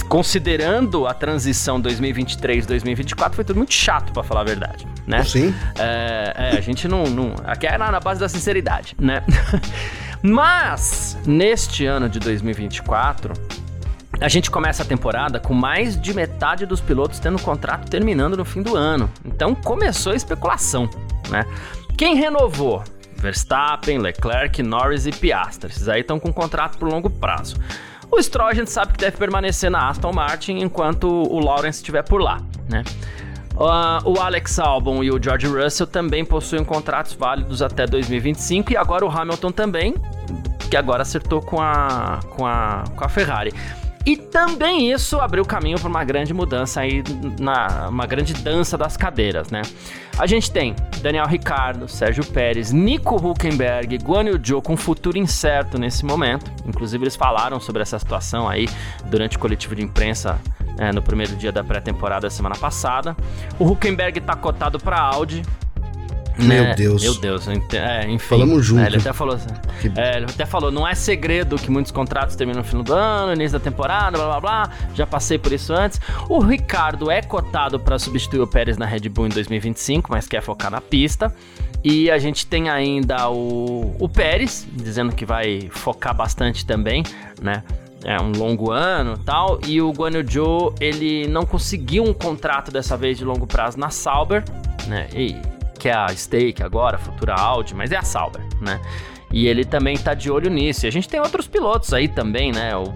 considerando 0.07 1.07
a 1.07 1.13
transição 1.13 1.81
2023-2024, 1.81 3.33
foi 3.33 3.43
tudo 3.43 3.57
muito 3.57 3.73
chato, 3.73 4.13
para 4.13 4.23
falar 4.23 4.41
a 4.41 4.45
verdade, 4.45 4.85
né? 5.07 5.23
Sim. 5.23 5.53
É, 5.77 6.33
é, 6.35 6.57
a 6.57 6.61
gente 6.61 6.87
não, 6.87 7.03
não. 7.05 7.33
Aqui 7.43 7.67
é 7.67 7.77
na 7.77 7.99
base 7.99 8.19
da 8.19 8.29
sinceridade, 8.29 8.95
né? 8.99 9.23
Mas, 10.21 11.17
neste 11.25 11.85
ano 11.85 12.07
de 12.07 12.19
2024, 12.19 13.33
a 14.21 14.27
gente 14.27 14.51
começa 14.51 14.83
a 14.83 14.85
temporada 14.85 15.39
com 15.39 15.53
mais 15.53 15.99
de 15.99 16.13
metade 16.13 16.65
dos 16.65 16.79
pilotos 16.79 17.19
tendo 17.19 17.37
o 17.37 17.41
contrato 17.41 17.89
terminando 17.89 18.37
no 18.37 18.45
fim 18.45 18.61
do 18.61 18.75
ano. 18.75 19.09
Então 19.25 19.55
começou 19.55 20.13
a 20.13 20.15
especulação, 20.15 20.87
né? 21.29 21.43
Quem 21.97 22.15
renovou? 22.15 22.83
Verstappen, 23.15 23.97
Leclerc, 23.99 24.61
Norris 24.61 25.05
e 25.05 25.11
Piastri. 25.11 25.71
Esses 25.71 25.89
aí 25.89 26.01
estão 26.01 26.19
com 26.19 26.31
contrato 26.31 26.77
por 26.77 26.87
longo 26.87 27.09
prazo. 27.09 27.55
O 28.11 28.21
Stroll 28.21 28.49
a 28.49 28.53
gente 28.53 28.69
sabe 28.69 28.93
que 28.93 28.99
deve 28.99 29.17
permanecer 29.17 29.71
na 29.71 29.89
Aston 29.89 30.11
Martin 30.11 30.57
enquanto 30.57 31.07
o 31.07 31.39
Lawrence 31.39 31.79
estiver 31.79 32.03
por 32.03 32.21
lá, 32.21 32.41
né? 32.69 32.83
Uh, 33.53 34.09
o 34.09 34.19
Alex 34.19 34.59
Albon 34.59 35.03
e 35.03 35.11
o 35.11 35.21
George 35.21 35.47
Russell 35.47 35.85
também 35.87 36.25
possuem 36.25 36.63
contratos 36.63 37.13
válidos 37.13 37.61
até 37.61 37.85
2025 37.85 38.73
e 38.73 38.77
agora 38.77 39.05
o 39.05 39.09
Hamilton 39.09 39.51
também, 39.51 39.95
que 40.69 40.75
agora 40.75 41.01
acertou 41.03 41.41
com 41.41 41.61
a, 41.61 42.19
com 42.35 42.45
a, 42.45 42.83
com 42.95 43.03
a 43.03 43.09
Ferrari. 43.09 43.53
E 44.05 44.17
também 44.17 44.91
isso 44.91 45.19
abriu 45.19 45.45
caminho 45.45 45.79
para 45.79 45.87
uma 45.87 46.03
grande 46.03 46.33
mudança 46.33 46.81
aí, 46.81 47.03
na, 47.39 47.89
uma 47.89 48.07
grande 48.07 48.33
dança 48.33 48.77
das 48.77 48.97
cadeiras, 48.97 49.51
né? 49.51 49.61
A 50.17 50.25
gente 50.25 50.51
tem 50.51 50.75
Daniel 51.01 51.25
Ricardo, 51.25 51.87
Sérgio 51.87 52.25
Pérez, 52.25 52.71
Nico 52.71 53.15
Huckenberg, 53.15 53.97
Guan 53.97 54.23
Yu 54.23 54.41
Zhou 54.43 54.61
com 54.61 54.75
futuro 54.75 55.17
incerto 55.17 55.77
nesse 55.77 56.05
momento. 56.05 56.51
Inclusive 56.65 57.03
eles 57.03 57.15
falaram 57.15 57.59
sobre 57.59 57.81
essa 57.81 57.97
situação 57.97 58.47
aí 58.47 58.67
durante 59.05 59.37
o 59.37 59.39
coletivo 59.39 59.75
de 59.75 59.83
imprensa 59.83 60.39
é, 60.77 60.91
no 60.91 61.01
primeiro 61.01 61.35
dia 61.35 61.51
da 61.51 61.63
pré-temporada 61.63 62.29
semana 62.29 62.55
passada. 62.55 63.15
O 63.59 63.65
Huckenberg 63.65 64.19
tá 64.21 64.35
cotado 64.35 64.79
para 64.79 64.99
Audi, 64.99 65.43
meu 66.37 66.63
né? 66.63 66.75
Deus. 66.75 67.01
Meu 67.01 67.15
Deus. 67.15 67.47
É, 67.47 68.09
enfim. 68.09 68.27
Falamos 68.27 68.65
junto. 68.65 68.81
É, 68.81 68.87
ele 68.87 68.97
até 68.97 69.13
falou 69.13 69.35
assim, 69.35 69.49
que... 69.81 69.91
é, 69.99 70.17
ele 70.17 70.25
até 70.25 70.45
falou, 70.45 70.71
não 70.71 70.87
é 70.87 70.95
segredo 70.95 71.55
que 71.55 71.69
muitos 71.69 71.91
contratos 71.91 72.35
terminam 72.35 72.61
no 72.61 72.67
fim 72.67 72.81
do 72.81 72.93
ano, 72.93 73.33
início 73.33 73.57
da 73.57 73.63
temporada, 73.63 74.17
blá 74.17 74.27
blá 74.27 74.39
blá. 74.39 74.69
Já 74.95 75.05
passei 75.05 75.37
por 75.37 75.51
isso 75.51 75.73
antes. 75.73 75.99
O 76.29 76.39
Ricardo 76.39 77.09
é 77.11 77.21
cotado 77.21 77.79
para 77.79 77.97
substituir 77.99 78.41
o 78.41 78.47
Pérez 78.47 78.77
na 78.77 78.85
Red 78.85 79.09
Bull 79.09 79.27
em 79.27 79.29
2025, 79.29 80.11
mas 80.11 80.27
quer 80.27 80.41
focar 80.41 80.71
na 80.71 80.81
pista. 80.81 81.33
E 81.83 82.11
a 82.11 82.17
gente 82.19 82.45
tem 82.45 82.69
ainda 82.69 83.29
o, 83.29 83.95
o 83.99 84.07
Pérez, 84.07 84.67
dizendo 84.71 85.15
que 85.15 85.25
vai 85.25 85.67
focar 85.71 86.15
bastante 86.15 86.65
também, 86.65 87.03
né? 87.41 87.63
É 88.03 88.19
um 88.19 88.31
longo 88.31 88.71
ano 88.71 89.17
tal. 89.17 89.59
E 89.65 89.81
o 89.81 89.91
Guan 89.91 90.11
Yu 90.11 90.31
Zhou, 90.31 90.75
ele 90.79 91.27
não 91.27 91.45
conseguiu 91.45 92.03
um 92.03 92.13
contrato 92.13 92.71
dessa 92.71 92.97
vez 92.97 93.17
de 93.17 93.25
longo 93.25 93.45
prazo 93.45 93.79
na 93.79 93.89
Sauber, 93.89 94.43
né? 94.87 95.07
E 95.13 95.35
que 95.81 95.89
é 95.89 95.93
a 95.93 96.07
Stake 96.09 96.61
agora, 96.61 96.99
futura 96.99 97.33
Audi, 97.33 97.73
mas 97.73 97.91
é 97.91 97.97
a 97.97 98.03
Sauber, 98.03 98.39
né? 98.61 98.79
E 99.33 99.47
ele 99.47 99.65
também 99.65 99.97
tá 99.97 100.13
de 100.13 100.29
olho 100.29 100.47
nisso. 100.47 100.85
E 100.85 100.87
a 100.87 100.91
gente 100.91 101.09
tem 101.09 101.19
outros 101.19 101.47
pilotos 101.47 101.91
aí 101.91 102.07
também, 102.07 102.51
né? 102.51 102.75
O, 102.75 102.93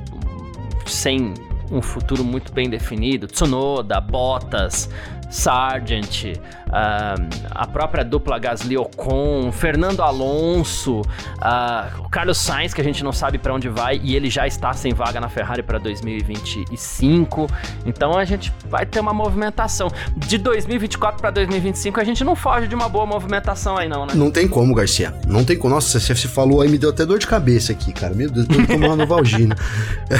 sem 0.86 1.34
um 1.72 1.82
futuro 1.82 2.24
muito 2.24 2.54
bem 2.54 2.70
definido. 2.70 3.26
Tsunoda, 3.26 4.00
Bottas, 4.00 4.88
Sargent, 5.30 6.26
uh, 6.68 7.46
a 7.52 7.68
própria 7.68 8.04
dupla 8.04 8.38
Gasly 8.40 8.78
Ocon, 8.78 9.52
Fernando 9.52 10.02
Alonso, 10.02 11.02
uh, 11.02 12.02
o 12.02 12.10
Carlos 12.10 12.38
Sainz, 12.38 12.74
que 12.74 12.82
a 12.82 12.84
gente 12.84 13.04
não 13.04 13.12
sabe 13.12 13.38
para 13.38 13.54
onde 13.54 13.70
vai 13.70 14.00
e 14.04 14.16
ele 14.16 14.30
já 14.30 14.48
está 14.48 14.74
sem 14.74 14.94
vaga 14.94 15.20
na 15.20 15.30
Ferrari 15.30 15.64
para 15.64 15.78
2025. 15.78 17.48
Então 17.86 18.18
a 18.18 18.26
gente 18.26 18.54
vai 18.70 18.86
ter 18.86 19.00
uma 19.00 19.14
movimentação. 19.14 19.90
De 20.16 20.38
2024 20.38 21.20
para 21.20 21.32
2025 21.32 22.00
a 22.00 22.04
gente 22.04 22.24
não 22.24 22.36
foge 22.36 22.68
de 22.68 22.76
uma 22.76 22.88
boa 22.90 23.06
movimentação 23.06 23.78
aí 23.78 23.88
não, 23.88 24.06
né? 24.06 24.14
Não 24.16 24.32
tem 24.32 24.48
como, 24.48 24.74
Garcia. 24.74 25.14
Não 25.28 25.44
tem 25.44 25.58
como. 25.58 25.74
Nossa, 25.74 26.00
você 26.00 26.16
falou 26.28 26.62
aí, 26.62 26.70
me 26.70 26.78
deu 26.78 26.90
até 26.90 27.06
dor 27.06 27.20
de 27.20 27.28
cabeça 27.28 27.72
aqui, 27.72 27.92
cara. 27.92 28.14
Meu 28.14 28.30
Deus, 28.30 28.48
eu 28.50 28.68
tomar 28.68 28.88
uma 28.88 28.96
Novalgina. 28.96 29.56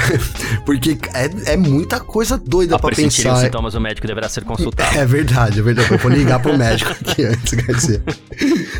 Porque 0.64 0.98
é, 1.14 1.52
é 1.52 1.56
muita 1.56 2.00
coisa 2.00 2.36
doida 2.36 2.78
para 2.78 2.94
pensar. 2.94 3.34
os 3.34 3.40
sintomas, 3.40 3.74
o 3.74 3.80
médico 3.80 4.06
deverá 4.06 4.28
ser 4.28 4.44
consultado. 4.44 4.96
É 4.96 5.05
verdade, 5.06 5.60
é 5.60 5.62
verdade. 5.62 5.90
Eu 5.90 5.98
vou 5.98 6.10
ligar 6.10 6.40
pro 6.40 6.56
médico 6.56 6.90
aqui 6.90 7.24
antes, 7.24 7.54
quer 7.54 7.74
dizer. 7.74 8.02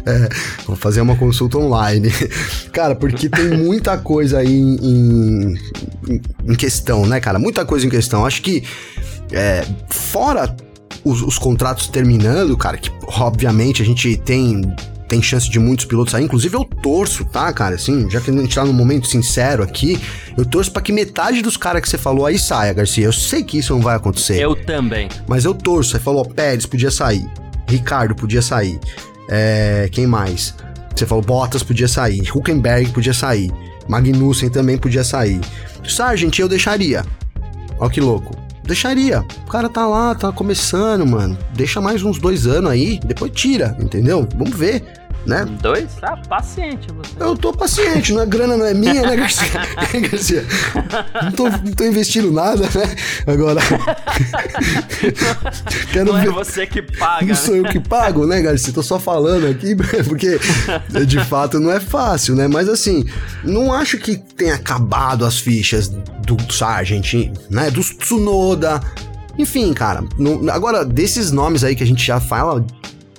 É, 0.05 0.29
vou 0.67 0.77
fazer 0.77 1.01
uma 1.01 1.17
consulta 1.17 1.59
online. 1.59 2.11
Cara, 2.73 2.95
porque 2.95 3.29
tem 3.29 3.57
muita 3.57 3.97
coisa 3.99 4.39
aí 4.39 4.53
em, 4.53 5.55
em, 6.09 6.21
em 6.45 6.55
questão, 6.55 7.07
né, 7.07 7.21
cara? 7.21 7.39
Muita 7.39 7.65
coisa 7.65 7.87
em 7.87 7.91
questão. 7.91 8.25
Acho 8.25 8.43
que 8.43 8.63
é, 9.33 9.65
fora 9.89 10.55
os, 11.05 11.23
os, 11.23 11.39
contratos 11.39 11.89
terminando, 11.89 12.57
cara, 12.57 12.77
que 12.77 12.91
obviamente 13.07 13.83
a 13.83 13.85
gente 13.85 14.17
tem 14.17 14.63
tem 15.09 15.23
chance 15.23 15.49
de 15.49 15.59
muitos 15.59 15.85
pilotos 15.85 16.13
sair. 16.13 16.25
Inclusive, 16.25 16.55
eu 16.55 16.65
torço, 16.65 17.25
tá, 17.25 17.53
cara? 17.53 17.77
Assim, 17.77 18.11
já 18.11 18.21
que 18.21 18.31
a 18.31 18.33
gente 18.33 18.55
tá 18.55 18.65
num 18.65 18.73
momento 18.73 19.07
sincero 19.07 19.63
aqui, 19.63 20.01
eu 20.37 20.45
torço 20.45 20.71
para 20.71 20.83
que 20.83 20.93
metade 20.93 21.43
dos 21.43 21.57
caras 21.57 21.83
que 21.83 21.89
você 21.89 21.99
falou 21.99 22.27
aí 22.27 22.39
saia, 22.39 22.73
Garcia. 22.73 23.05
Eu 23.05 23.13
sei 23.13 23.43
que 23.43 23.59
isso 23.59 23.73
não 23.73 23.81
vai 23.81 23.97
acontecer. 23.97 24.41
Eu 24.41 24.57
também. 24.57 25.09
Mas 25.27 25.45
eu 25.45 25.55
torço. 25.55 25.93
Você 25.93 25.99
falou, 25.99 26.25
Pérez 26.25 26.67
podia 26.67 26.91
sair. 26.91 27.27
Ricardo 27.69 28.15
podia 28.15 28.43
sair. 28.43 28.79
É, 29.29 29.89
quem 29.93 30.07
mais? 30.07 30.55
Você 30.95 31.07
falou, 31.07 31.23
Bottas 31.23 31.63
podia 31.63 31.89
sair. 31.89 32.23
Huckenberg 32.35 32.91
podia 32.91 33.15
sair. 33.15 33.53
Magnussen 33.89 34.49
também 34.51 34.77
podia 34.77 35.05
sair. 35.05 35.41
Sargent, 35.87 36.39
eu 36.39 36.49
deixaria. 36.49 37.05
Ó 37.79 37.89
que 37.89 38.01
louco. 38.01 38.46
Deixaria. 38.67 39.25
O 39.47 39.51
cara 39.51 39.69
tá 39.69 39.87
lá, 39.87 40.15
tá 40.15 40.33
começando, 40.33 41.07
mano. 41.07 41.39
Deixa 41.55 41.81
mais 41.81 42.03
uns 42.03 42.19
dois 42.19 42.47
anos 42.47 42.71
aí, 42.71 42.99
depois 43.05 43.33
tira, 43.33 43.77
entendeu? 43.81 44.29
Vamos 44.37 44.57
ver 44.57 45.06
né? 45.27 45.45
Dois? 45.61 45.95
Tá 45.97 46.17
paciente 46.29 46.87
você. 46.93 47.13
Eu 47.19 47.37
tô 47.37 47.53
paciente, 47.53 48.13
não, 48.13 48.23
a 48.23 48.25
grana 48.25 48.57
não 48.57 48.65
é 48.65 48.73
minha, 48.73 49.03
né, 49.03 49.17
Garcia? 49.17 49.47
Garcia? 50.11 50.45
Não 51.25 51.33
tô, 51.33 51.49
não 51.49 51.73
tô 51.73 51.85
investindo 51.85 52.31
nada, 52.31 52.63
né? 52.63 52.97
Agora. 53.27 53.61
Quero 55.93 56.13
não 56.13 56.19
é 56.19 56.23
ver... 56.23 56.31
você 56.31 56.67
que 56.67 56.81
paga. 56.81 57.27
Não 57.27 57.35
sou 57.35 57.57
eu 57.57 57.65
que 57.65 57.81
pago, 57.81 58.27
né, 58.27 58.41
Garcia? 58.41 58.73
Tô 58.73 58.83
só 58.83 58.99
falando 58.99 59.47
aqui, 59.47 59.75
porque 60.05 60.39
de 61.07 61.25
fato 61.25 61.59
não 61.59 61.73
é 61.73 61.81
fácil, 61.81 62.35
né? 62.35 62.47
Mas 62.47 62.69
assim, 62.69 63.05
não 63.43 63.73
acho 63.73 63.99
que 63.99 64.17
tenha 64.17 64.55
acabado 64.55 65.25
as 65.25 65.39
fichas 65.39 65.89
do 65.89 66.37
Sargent, 66.53 67.33
né? 67.51 67.71
Do 67.71 67.81
Tsunoda. 67.81 68.81
Enfim, 69.39 69.73
cara, 69.75 70.03
agora 70.51 70.85
desses 70.85 71.31
nomes 71.31 71.63
aí 71.63 71.77
que 71.77 71.83
a 71.83 71.87
gente 71.87 72.05
já 72.05 72.19
fala 72.19 72.65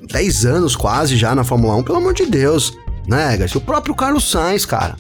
10 0.08 0.46
anos 0.46 0.76
quase 0.76 1.16
já 1.16 1.36
na 1.36 1.44
Fórmula 1.44 1.76
1, 1.76 1.84
pelo 1.84 1.98
amor 1.98 2.14
de 2.14 2.26
Deus, 2.26 2.78
né, 3.08 3.38
Garcia? 3.38 3.58
O 3.58 3.62
próprio 3.62 3.96
Carlos 3.96 4.30
Sainz, 4.30 4.66
cara. 4.66 4.96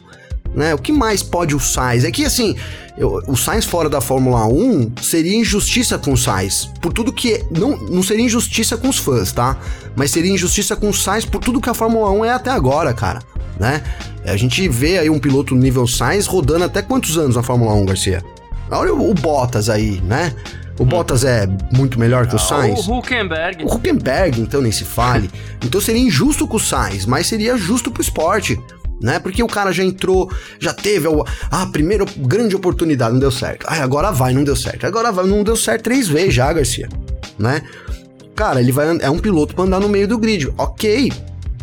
Né? 0.53 0.74
O 0.74 0.78
que 0.78 0.91
mais 0.91 1.22
pode 1.22 1.55
o 1.55 1.60
Sainz? 1.60 2.03
É 2.03 2.12
que 2.12 2.26
assim, 2.26 2.55
eu, 2.97 3.22
o 3.28 3.36
Sainz 3.36 3.66
fora 3.66 3.89
da 3.89 4.01
Fórmula 4.01 4.47
1 4.47 4.93
seria 5.01 5.36
injustiça 5.36 5.97
com 5.97 6.14
o 6.14 6.18
Sainz. 6.18 6.70
Por 6.82 6.91
tudo 6.91 7.14
que. 7.14 7.45
Não, 7.51 7.78
não 7.78 8.01
seria 8.01 8.26
injustiça 8.26 8.76
com 8.76 8.89
os 8.89 8.97
fãs, 8.97 9.32
tá? 9.32 9.58
Mas 9.95 10.12
seria 10.12 10.32
injustiça 10.32 10.76
com 10.76 10.89
o 10.89 10.93
Sainz 10.93 11.26
por 11.26 11.41
tudo 11.41 11.62
que 11.62 11.70
a 11.70 11.74
Fórmula 11.74 12.10
1 12.12 12.26
é 12.26 12.32
até 12.32 12.49
agora, 12.49 12.93
cara. 12.93 13.20
Né? 13.60 13.84
A 14.26 14.36
gente 14.36 14.68
vê 14.68 14.97
aí 14.97 15.10
um 15.10 15.20
piloto 15.20 15.55
nível 15.55 15.86
Sainz 15.88 16.26
rodando 16.26 16.66
até 16.66 16.82
quantos 16.82 17.18
anos 17.18 17.36
na 17.36 17.43
Fórmula 17.43 17.74
1, 17.74 17.86
Garcia? 17.86 18.24
Olha 18.72 18.93
o, 18.93 19.12
o 19.12 19.14
Bottas 19.14 19.70
aí, 19.70 20.01
né? 20.01 20.34
O 20.80 20.86
Bottas 20.86 21.23
é 21.23 21.47
muito 21.73 21.99
melhor 21.99 22.28
que 22.28 22.36
o 22.36 22.38
ah, 22.38 22.39
Sainz? 22.39 22.88
O 22.88 22.99
Huckenberg. 22.99 23.63
O 23.63 23.73
Huckenberg, 23.73 24.39
então, 24.39 24.61
nem 24.61 24.71
se 24.71 24.84
fale. 24.84 25.30
então 25.65 25.82
seria 25.82 26.01
injusto 26.01 26.47
com 26.47 26.57
o 26.57 26.59
Sainz, 26.59 27.05
mas 27.05 27.28
seria 27.28 27.57
justo 27.57 27.89
pro 27.89 28.01
esporte. 28.01 28.59
Né? 29.01 29.19
Porque 29.19 29.43
o 29.43 29.47
cara 29.47 29.71
já 29.71 29.84
entrou, 29.84 30.32
já 30.59 30.73
teve 30.73 31.07
a, 31.07 31.61
a 31.61 31.67
primeira 31.67 32.03
grande 32.17 32.55
oportunidade, 32.55 33.13
não 33.13 33.19
deu 33.19 33.32
certo. 33.32 33.65
Ai, 33.69 33.82
agora 33.82 34.11
vai, 34.11 34.34
não 34.34 34.43
deu 34.43 34.55
certo. 34.55 34.86
Agora 34.86 35.11
vai, 35.11 35.25
não 35.25 35.43
deu 35.43 35.55
certo 35.55 35.84
três 35.84 36.07
vezes 36.07 36.34
já, 36.34 36.51
Garcia. 36.51 36.89
Né? 37.38 37.61
Cara, 38.36 38.59
ele 38.59 38.71
vai 38.71 38.97
é 38.99 39.09
um 39.09 39.19
piloto 39.19 39.53
pra 39.55 39.65
andar 39.65 39.80
no 39.80 39.89
meio 39.89 40.07
do 40.07 40.17
grid. 40.17 40.51
Ok. 40.57 41.11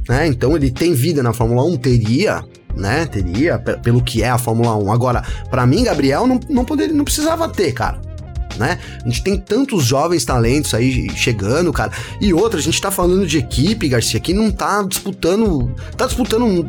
Né? 0.09 0.27
Então 0.29 0.57
ele 0.57 0.71
tem 0.71 0.93
vida 0.93 1.23
na 1.23 1.33
Fórmula 1.33 1.65
1? 1.65 1.77
Teria, 1.79 2.45
né? 2.77 3.07
Teria, 3.07 3.59
pelo 3.59 4.03
que 4.03 4.23
é 4.23 4.31
a 4.31 4.39
Fórmula 4.39 4.77
1. 4.77 4.93
Agora, 4.93 5.23
para 5.51 5.67
mim, 5.67 5.83
Gabriel, 5.83 6.29
não, 6.29 6.39
não, 6.49 6.65
poderia, 6.65 6.95
não 6.95 7.05
precisava 7.05 7.49
ter, 7.49 7.73
cara 7.73 8.14
né? 8.59 8.79
A 9.05 9.09
gente 9.09 9.23
tem 9.23 9.39
tantos 9.39 9.85
jovens 9.85 10.25
talentos 10.25 10.75
aí 10.75 11.09
chegando, 11.17 11.73
cara. 11.73 11.93
E 12.21 12.33
outra, 12.33 12.59
a 12.59 12.63
gente 12.63 12.81
tá 12.81 12.91
falando 12.91 13.27
de 13.27 13.39
equipe, 13.39 13.89
Garcia, 13.89 14.21
que 14.21 14.33
não 14.33 14.51
tá 14.51 14.83
disputando. 14.83 15.75
Tá 15.97 16.07
disputando. 16.07 16.69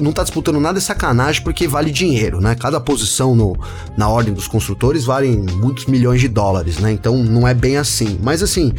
Não 0.00 0.12
tá 0.12 0.22
disputando 0.22 0.60
nada 0.60 0.78
é 0.78 0.80
sacanagem 0.80 1.42
porque 1.42 1.66
vale 1.66 1.90
dinheiro, 1.90 2.40
né? 2.40 2.54
Cada 2.54 2.80
posição 2.80 3.34
no, 3.34 3.56
na 3.96 4.08
ordem 4.08 4.32
dos 4.32 4.46
construtores 4.46 5.04
vale 5.04 5.36
muitos 5.36 5.86
milhões 5.86 6.20
de 6.20 6.28
dólares, 6.28 6.78
né? 6.78 6.92
Então 6.92 7.22
não 7.22 7.46
é 7.46 7.54
bem 7.54 7.76
assim. 7.76 8.18
Mas 8.22 8.42
assim 8.42 8.72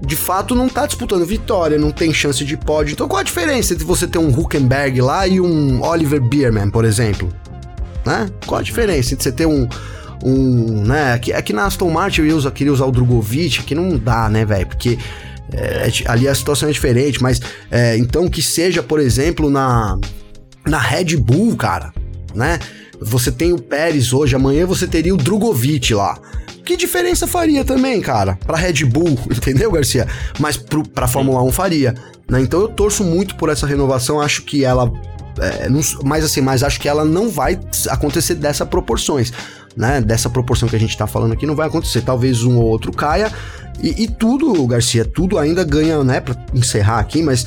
de 0.00 0.16
fato 0.16 0.54
não 0.54 0.70
tá 0.70 0.86
disputando 0.86 1.26
vitória, 1.26 1.78
não 1.78 1.90
tem 1.90 2.12
chance 2.12 2.44
de 2.44 2.56
pódio. 2.56 2.92
Então 2.92 3.06
qual 3.06 3.20
a 3.20 3.24
diferença 3.24 3.74
entre 3.74 3.84
você 3.84 4.06
ter 4.06 4.18
um 4.18 4.28
Huckenberg 4.28 5.00
lá 5.00 5.26
e 5.26 5.40
um 5.40 5.82
Oliver 5.82 6.20
Bierman, 6.20 6.70
por 6.70 6.84
exemplo? 6.84 7.28
Né? 8.04 8.30
Qual 8.46 8.60
a 8.60 8.62
diferença 8.62 9.12
entre 9.12 9.24
você 9.24 9.32
ter 9.32 9.46
um, 9.46 9.68
um, 10.24 10.82
né, 10.84 11.12
aqui, 11.14 11.32
aqui 11.32 11.52
na 11.52 11.66
Aston 11.66 11.90
Martin 11.90 12.22
eu 12.22 12.36
uso, 12.36 12.50
queria 12.50 12.72
usar 12.72 12.86
o 12.86 12.92
Drogovic, 12.92 13.60
aqui 13.60 13.74
não 13.74 13.96
dá, 13.98 14.28
né, 14.28 14.44
velho, 14.44 14.66
porque 14.66 14.98
é, 15.52 15.88
ali 16.06 16.26
a 16.26 16.34
situação 16.34 16.68
é 16.68 16.72
diferente, 16.72 17.22
mas 17.22 17.40
é, 17.70 17.96
então 17.96 18.28
que 18.28 18.42
seja, 18.42 18.82
por 18.82 19.00
exemplo, 19.00 19.50
na, 19.50 19.98
na 20.66 20.78
Red 20.78 21.16
Bull, 21.16 21.56
cara, 21.56 21.92
né, 22.34 22.58
você 23.00 23.30
tem 23.30 23.52
o 23.52 23.58
Pérez 23.58 24.12
hoje, 24.12 24.34
amanhã 24.34 24.66
você 24.66 24.86
teria 24.86 25.14
o 25.14 25.18
Drogovic 25.18 25.94
lá. 25.94 26.18
Que 26.64 26.76
diferença 26.76 27.28
faria 27.28 27.64
também, 27.64 28.00
cara, 28.00 28.36
pra 28.44 28.56
Red 28.56 28.84
Bull, 28.84 29.16
entendeu, 29.30 29.70
Garcia? 29.70 30.08
Mas 30.40 30.56
pro, 30.56 30.82
pra 30.82 31.06
Fórmula 31.06 31.40
1 31.42 31.52
faria, 31.52 31.94
né? 32.28 32.40
Então 32.40 32.60
eu 32.60 32.68
torço 32.68 33.04
muito 33.04 33.36
por 33.36 33.48
essa 33.48 33.66
renovação, 33.66 34.20
acho 34.20 34.42
que 34.42 34.64
ela 34.64 34.90
é, 35.38 35.68
não, 35.68 35.80
mas 36.02 36.24
assim, 36.24 36.40
mas 36.40 36.62
acho 36.62 36.80
que 36.80 36.88
ela 36.88 37.04
não 37.04 37.28
vai 37.28 37.60
acontecer 37.88 38.34
dessas 38.34 38.66
proporções 38.66 39.32
né, 39.76 40.00
dessa 40.00 40.30
proporção 40.30 40.68
que 40.68 40.76
a 40.76 40.80
gente 40.80 40.90
está 40.90 41.06
falando 41.06 41.32
aqui, 41.32 41.46
não 41.46 41.54
vai 41.54 41.66
acontecer. 41.66 42.00
Talvez 42.00 42.42
um 42.42 42.56
ou 42.56 42.64
outro 42.64 42.92
caia. 42.92 43.30
E, 43.82 44.04
e 44.04 44.08
tudo, 44.08 44.66
Garcia, 44.66 45.04
tudo 45.04 45.38
ainda 45.38 45.62
ganha, 45.62 46.02
né, 46.02 46.20
para 46.20 46.34
encerrar 46.54 46.98
aqui, 46.98 47.22
mas 47.22 47.46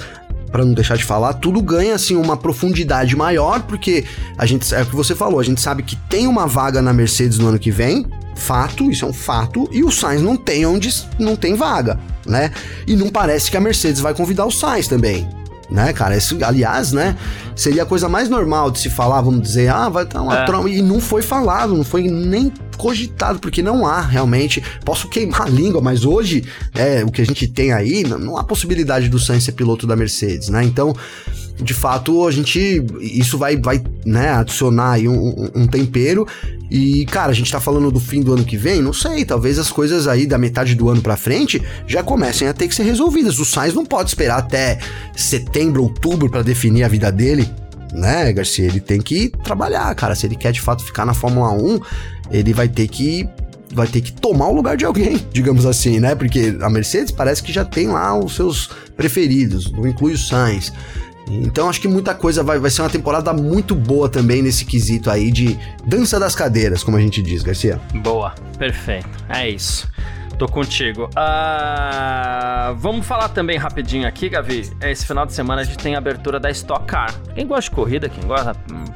para 0.52 0.66
não 0.66 0.74
deixar 0.74 0.98
de 0.98 1.04
falar, 1.04 1.34
tudo 1.34 1.62
ganha 1.62 1.96
assim 1.96 2.16
uma 2.16 2.36
profundidade 2.36 3.16
maior, 3.16 3.62
porque 3.64 4.04
a 4.38 4.46
gente 4.46 4.74
é 4.74 4.82
o 4.82 4.86
que 4.86 4.96
você 4.96 5.14
falou, 5.14 5.40
a 5.40 5.44
gente 5.44 5.62
sabe 5.62 5.84
que 5.84 5.96
tem 5.96 6.26
uma 6.26 6.48
vaga 6.48 6.82
na 6.82 6.92
Mercedes 6.92 7.38
no 7.38 7.50
ano 7.50 7.60
que 7.60 7.70
vem, 7.70 8.06
fato, 8.36 8.90
isso 8.90 9.06
é 9.06 9.08
um 9.08 9.14
fato, 9.14 9.70
e 9.72 9.84
o 9.84 9.92
Sainz 9.92 10.24
não 10.24 10.36
tem 10.36 10.66
onde 10.66 10.90
não 11.20 11.36
tem 11.36 11.54
vaga, 11.54 12.00
né? 12.26 12.52
E 12.88 12.96
não 12.96 13.10
parece 13.10 13.52
que 13.52 13.58
a 13.58 13.62
Mercedes 13.62 14.02
vai 14.02 14.16
convidar 14.16 14.46
o 14.46 14.52
Sainz 14.52 14.88
também 14.88 15.28
né, 15.70 15.94
cara? 15.94 16.16
Isso, 16.16 16.38
aliás, 16.44 16.92
né, 16.92 17.16
seria 17.56 17.84
a 17.84 17.86
coisa 17.86 18.10
mais 18.10 18.30
normal 18.30 18.72
de 18.72 18.80
se 18.80 18.90
falar, 18.90 19.22
vamos 19.22 19.42
dizer, 19.42 19.70
ah, 19.70 19.90
vai 19.90 20.04
estar 20.04 20.22
uma 20.22 20.38
é. 20.38 20.46
E 20.68 20.82
não 20.82 21.00
foi 21.00 21.22
falado, 21.22 21.76
não 21.76 21.84
foi 21.84 22.10
nem 22.10 22.52
cogitado, 22.78 23.40
porque 23.40 23.62
não 23.62 23.86
há 23.86 24.02
realmente. 24.02 24.64
Posso 24.84 25.08
queimar 25.08 25.44
a 25.44 25.50
língua, 25.50 25.82
mas 25.82 26.06
hoje, 26.06 26.44
é, 26.74 27.04
o 27.04 27.12
que 27.12 27.22
a 27.22 27.26
gente 27.26 27.48
tem 27.48 27.72
aí, 27.74 28.04
não 28.04 28.38
há 28.38 28.44
possibilidade 28.44 29.10
do 29.10 29.20
Sainz 29.20 29.44
ser 29.44 29.52
piloto 29.52 29.86
da 29.86 29.96
Mercedes, 29.96 30.50
né? 30.50 30.64
Então, 30.64 30.96
de 31.62 31.74
fato, 31.74 32.26
a 32.26 32.32
gente. 32.32 32.84
Isso 33.02 33.38
vai, 33.38 33.58
vai 33.58 33.82
né, 34.06 34.30
adicionar 34.32 34.94
aí 34.94 35.08
um, 35.08 35.50
um, 35.54 35.68
tempero. 35.68 36.26
E, 36.72 37.06
cara, 37.06 37.32
a 37.32 37.36
gente 37.36 37.52
tá 37.52 37.60
falando 37.60 37.92
do 37.92 38.00
fim 38.00 38.22
do 38.22 38.34
ano 38.34 38.46
que 38.46 38.56
vem, 38.56 38.82
não 38.82 38.94
sei, 38.94 39.26
talvez 39.26 39.58
as 39.58 39.72
coisas 39.72 40.08
aí 40.08 40.26
da 40.26 40.38
metade 40.38 40.76
do 40.76 40.90
ano 40.90 41.02
pra 41.02 41.18
frente 41.18 41.62
já 41.88 42.04
comecem 42.04 42.48
a 42.48 42.54
ter 42.54 42.68
que 42.68 42.76
ser 42.76 42.84
resolvidas. 42.84 43.40
O 43.40 43.46
Sainz 43.46 43.74
não 43.74 43.86
pode 43.86 44.10
esperar 44.10 44.38
até 44.38 44.80
setembro, 45.16 45.84
outubro 45.84 46.30
para 46.30 46.44
definir 46.44 46.84
a 46.84 46.88
vida 46.88 47.12
dele, 47.12 47.50
né, 47.92 48.32
Garcia? 48.32 48.66
Ele 48.66 48.80
tem 48.80 49.02
que 49.02 49.30
trabalhar, 49.44 49.94
cara. 49.96 50.16
Se 50.16 50.28
ele 50.28 50.36
quer 50.36 50.52
de 50.52 50.62
fato 50.62 50.86
ficar 50.86 51.06
na 51.06 51.14
Fórmula 51.14 51.52
1, 51.52 51.80
ele 52.32 52.54
vai 52.54 52.70
ter 52.70 52.88
que 52.88 53.28
vai 53.72 53.88
ter 53.88 54.02
que 54.02 54.12
tomar 54.12 54.48
o 54.48 54.54
lugar 54.54 54.76
de 54.76 54.86
alguém, 54.86 55.24
digamos 55.32 55.66
assim, 55.66 56.00
né? 56.00 56.16
Porque 56.16 56.58
a 56.62 56.70
Mercedes 56.70 57.12
parece 57.12 57.44
que 57.44 57.52
já 57.52 57.66
tem 57.66 57.88
lá 57.88 58.18
os 58.18 58.36
seus 58.36 58.70
preferidos, 58.96 59.72
não 59.72 59.88
inclui 59.88 60.14
o 60.14 60.18
Sainz. 60.18 60.72
Então 61.30 61.70
acho 61.70 61.80
que 61.80 61.88
muita 61.88 62.16
coisa 62.16 62.44
vai, 62.44 62.60
vai 62.60 62.72
ser 62.72 62.82
uma 62.82 62.90
temporada 62.90 63.32
muito 63.34 63.76
boa 63.76 64.10
também 64.10 64.42
nesse 64.42 64.66
quesito 64.66 65.10
aí 65.10 65.32
de 65.32 65.58
dança 65.86 66.20
das 66.20 66.36
cadeiras, 66.36 66.84
como 66.84 66.98
a 66.98 67.02
gente 67.02 67.22
diz, 67.22 67.44
Garcia. 67.44 67.80
Boa, 68.02 68.34
perfeito. 68.58 69.10
É 69.30 69.50
isso. 69.50 69.88
Tô 70.40 70.48
contigo. 70.48 71.10
Uh, 71.10 72.74
vamos 72.78 73.06
falar 73.06 73.28
também 73.28 73.58
rapidinho 73.58 74.08
aqui, 74.08 74.30
Gavi. 74.30 74.72
Esse 74.82 75.06
final 75.06 75.26
de 75.26 75.34
semana 75.34 75.60
a 75.60 75.66
gente 75.66 75.78
tem 75.78 75.96
a 75.96 75.98
abertura 75.98 76.40
da 76.40 76.50
Stock 76.50 76.86
Car. 76.86 77.14
Quem 77.36 77.46
gosta 77.46 77.70
de 77.70 77.76
corrida, 77.76 78.08
quem 78.08 78.26
gosta, 78.26 78.54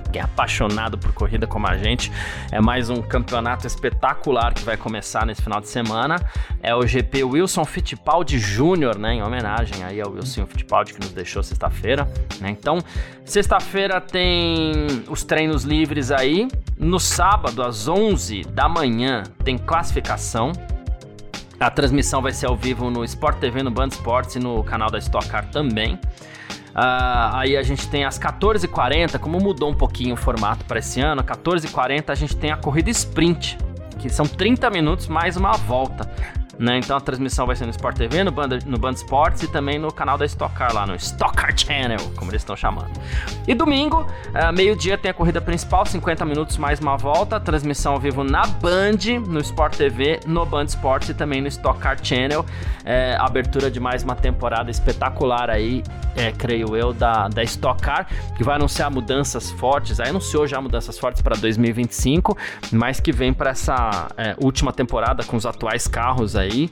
quem 0.09 0.21
é 0.21 0.23
apaixonado 0.23 0.97
por 0.97 1.11
corrida 1.11 1.45
como 1.45 1.67
a 1.67 1.75
gente, 1.75 2.09
é 2.49 2.61
mais 2.61 2.89
um 2.89 3.01
campeonato 3.01 3.67
espetacular 3.67 4.53
que 4.53 4.63
vai 4.63 4.77
começar 4.77 5.25
nesse 5.25 5.41
final 5.41 5.59
de 5.59 5.67
semana. 5.67 6.15
É 6.61 6.73
o 6.73 6.87
GP 6.87 7.25
Wilson 7.25 7.65
Fittipaldi 7.65 8.39
Júnior, 8.39 8.97
né? 8.97 9.15
Em 9.15 9.21
homenagem 9.21 9.83
aí 9.83 9.99
ao 9.99 10.13
Wilson 10.13 10.45
Fittipaldi 10.45 10.93
que 10.93 11.01
nos 11.01 11.11
deixou 11.11 11.43
sexta-feira. 11.43 12.07
Né? 12.39 12.51
Então, 12.51 12.77
sexta-feira 13.25 13.99
tem 13.99 14.87
os 15.09 15.25
treinos 15.25 15.65
livres 15.65 16.09
aí. 16.09 16.47
No 16.79 17.01
sábado, 17.01 17.61
às 17.61 17.89
11 17.89 18.43
da 18.43 18.69
manhã, 18.69 19.23
tem 19.43 19.57
classificação. 19.57 20.53
A 21.63 21.71
transmissão 21.71 22.21
vai 22.21 22.33
ser 22.33 22.47
ao 22.47 22.57
vivo 22.57 22.89
no 22.89 23.05
Sport 23.05 23.37
TV, 23.37 23.63
no 23.63 23.71
Band 23.71 23.87
Sports 23.87 24.35
e 24.35 24.39
no 24.39 24.61
canal 24.65 24.91
da 24.91 24.99
Stock 24.99 25.25
Car 25.29 25.49
também. 25.49 25.93
Uh, 25.93 27.31
aí 27.31 27.55
a 27.55 27.63
gente 27.63 27.87
tem 27.87 28.03
às 28.03 28.19
14h40, 28.19 29.17
como 29.17 29.39
mudou 29.39 29.69
um 29.69 29.73
pouquinho 29.73 30.15
o 30.15 30.17
formato 30.17 30.65
para 30.65 30.79
esse 30.79 30.99
ano, 30.99 31.23
14h40 31.23 32.09
a 32.09 32.15
gente 32.15 32.35
tem 32.35 32.51
a 32.51 32.57
corrida 32.57 32.89
sprint, 32.89 33.57
que 33.97 34.09
são 34.09 34.25
30 34.25 34.69
minutos 34.71 35.07
mais 35.07 35.37
uma 35.37 35.53
volta. 35.53 36.11
Né? 36.57 36.77
Então 36.77 36.95
a 36.95 37.01
transmissão 37.01 37.47
vai 37.47 37.55
ser 37.55 37.65
no 37.65 37.71
Sport 37.71 37.97
TV, 37.97 38.23
no 38.23 38.31
Band, 38.31 38.59
no 38.65 38.77
Band 38.77 38.91
Sports 38.91 39.41
e 39.41 39.47
também 39.47 39.79
no 39.79 39.91
canal 39.91 40.17
da 40.17 40.25
Stock 40.25 40.53
Car 40.53 40.73
lá 40.73 40.85
no 40.85 40.95
Stock 40.95 41.35
Car 41.35 41.57
Channel, 41.57 41.99
como 42.15 42.29
eles 42.29 42.41
estão 42.41 42.55
chamando. 42.55 42.91
E 43.47 43.55
domingo, 43.55 44.01
uh, 44.01 44.53
meio-dia 44.53 44.97
tem 44.97 45.09
a 45.09 45.13
corrida 45.13 45.41
principal, 45.41 45.85
50 45.85 46.23
minutos 46.25 46.57
mais 46.57 46.79
uma 46.79 46.95
volta, 46.95 47.39
transmissão 47.39 47.93
ao 47.93 47.99
vivo 47.99 48.23
na 48.23 48.45
Band, 48.45 49.19
no 49.27 49.39
Sport 49.39 49.75
TV, 49.77 50.19
no 50.27 50.45
Band 50.45 50.65
Sports 50.65 51.09
e 51.09 51.13
também 51.15 51.41
no 51.41 51.47
Stock 51.47 51.79
Car 51.79 51.97
Channel. 52.01 52.45
É, 52.85 53.15
abertura 53.19 53.71
de 53.71 53.79
mais 53.79 54.03
uma 54.03 54.15
temporada 54.15 54.69
espetacular 54.69 55.49
aí, 55.49 55.81
é, 56.15 56.31
creio 56.31 56.75
eu, 56.77 56.93
da, 56.93 57.29
da 57.29 57.43
Stock 57.43 57.81
Car, 57.81 58.07
que 58.35 58.43
vai 58.43 58.55
anunciar 58.55 58.91
mudanças 58.91 59.49
fortes, 59.51 59.99
aí 59.99 60.09
anunciou 60.09 60.45
já 60.45 60.61
mudanças 60.61 60.99
fortes 60.99 61.21
para 61.21 61.35
2025, 61.35 62.37
mas 62.71 62.99
que 62.99 63.11
vem 63.11 63.33
para 63.33 63.51
essa 63.51 64.07
é, 64.17 64.35
última 64.37 64.71
temporada 64.71 65.23
com 65.23 65.35
os 65.35 65.45
atuais 65.45 65.87
carros 65.87 66.35
aí 66.35 66.42
aí. 66.43 66.69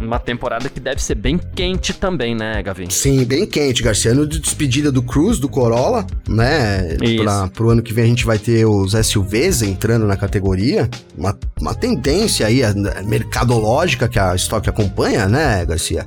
Uma 0.00 0.18
temporada 0.18 0.68
que 0.68 0.80
deve 0.80 1.00
ser 1.00 1.14
bem 1.14 1.38
quente 1.54 1.92
também, 1.92 2.34
né, 2.34 2.60
Gavin? 2.62 2.90
Sim, 2.90 3.24
bem 3.24 3.46
quente, 3.46 3.82
Garcia. 3.82 4.10
Ano 4.10 4.26
de 4.26 4.40
despedida 4.40 4.90
do 4.90 5.02
Cruz, 5.02 5.38
do 5.38 5.48
Corolla, 5.48 6.04
né? 6.28 6.96
Pra, 7.22 7.48
pro 7.48 7.70
ano 7.70 7.82
que 7.82 7.92
vem 7.92 8.04
a 8.04 8.08
gente 8.08 8.24
vai 8.24 8.38
ter 8.38 8.66
os 8.66 8.92
SUVs 8.92 9.62
entrando 9.62 10.04
na 10.04 10.16
categoria. 10.16 10.90
Uma, 11.16 11.38
uma 11.60 11.74
tendência 11.74 12.46
aí 12.46 12.62
mercadológica 13.06 14.08
que 14.08 14.18
a 14.18 14.34
Stock 14.34 14.68
acompanha, 14.68 15.28
né, 15.28 15.64
Garcia? 15.64 16.04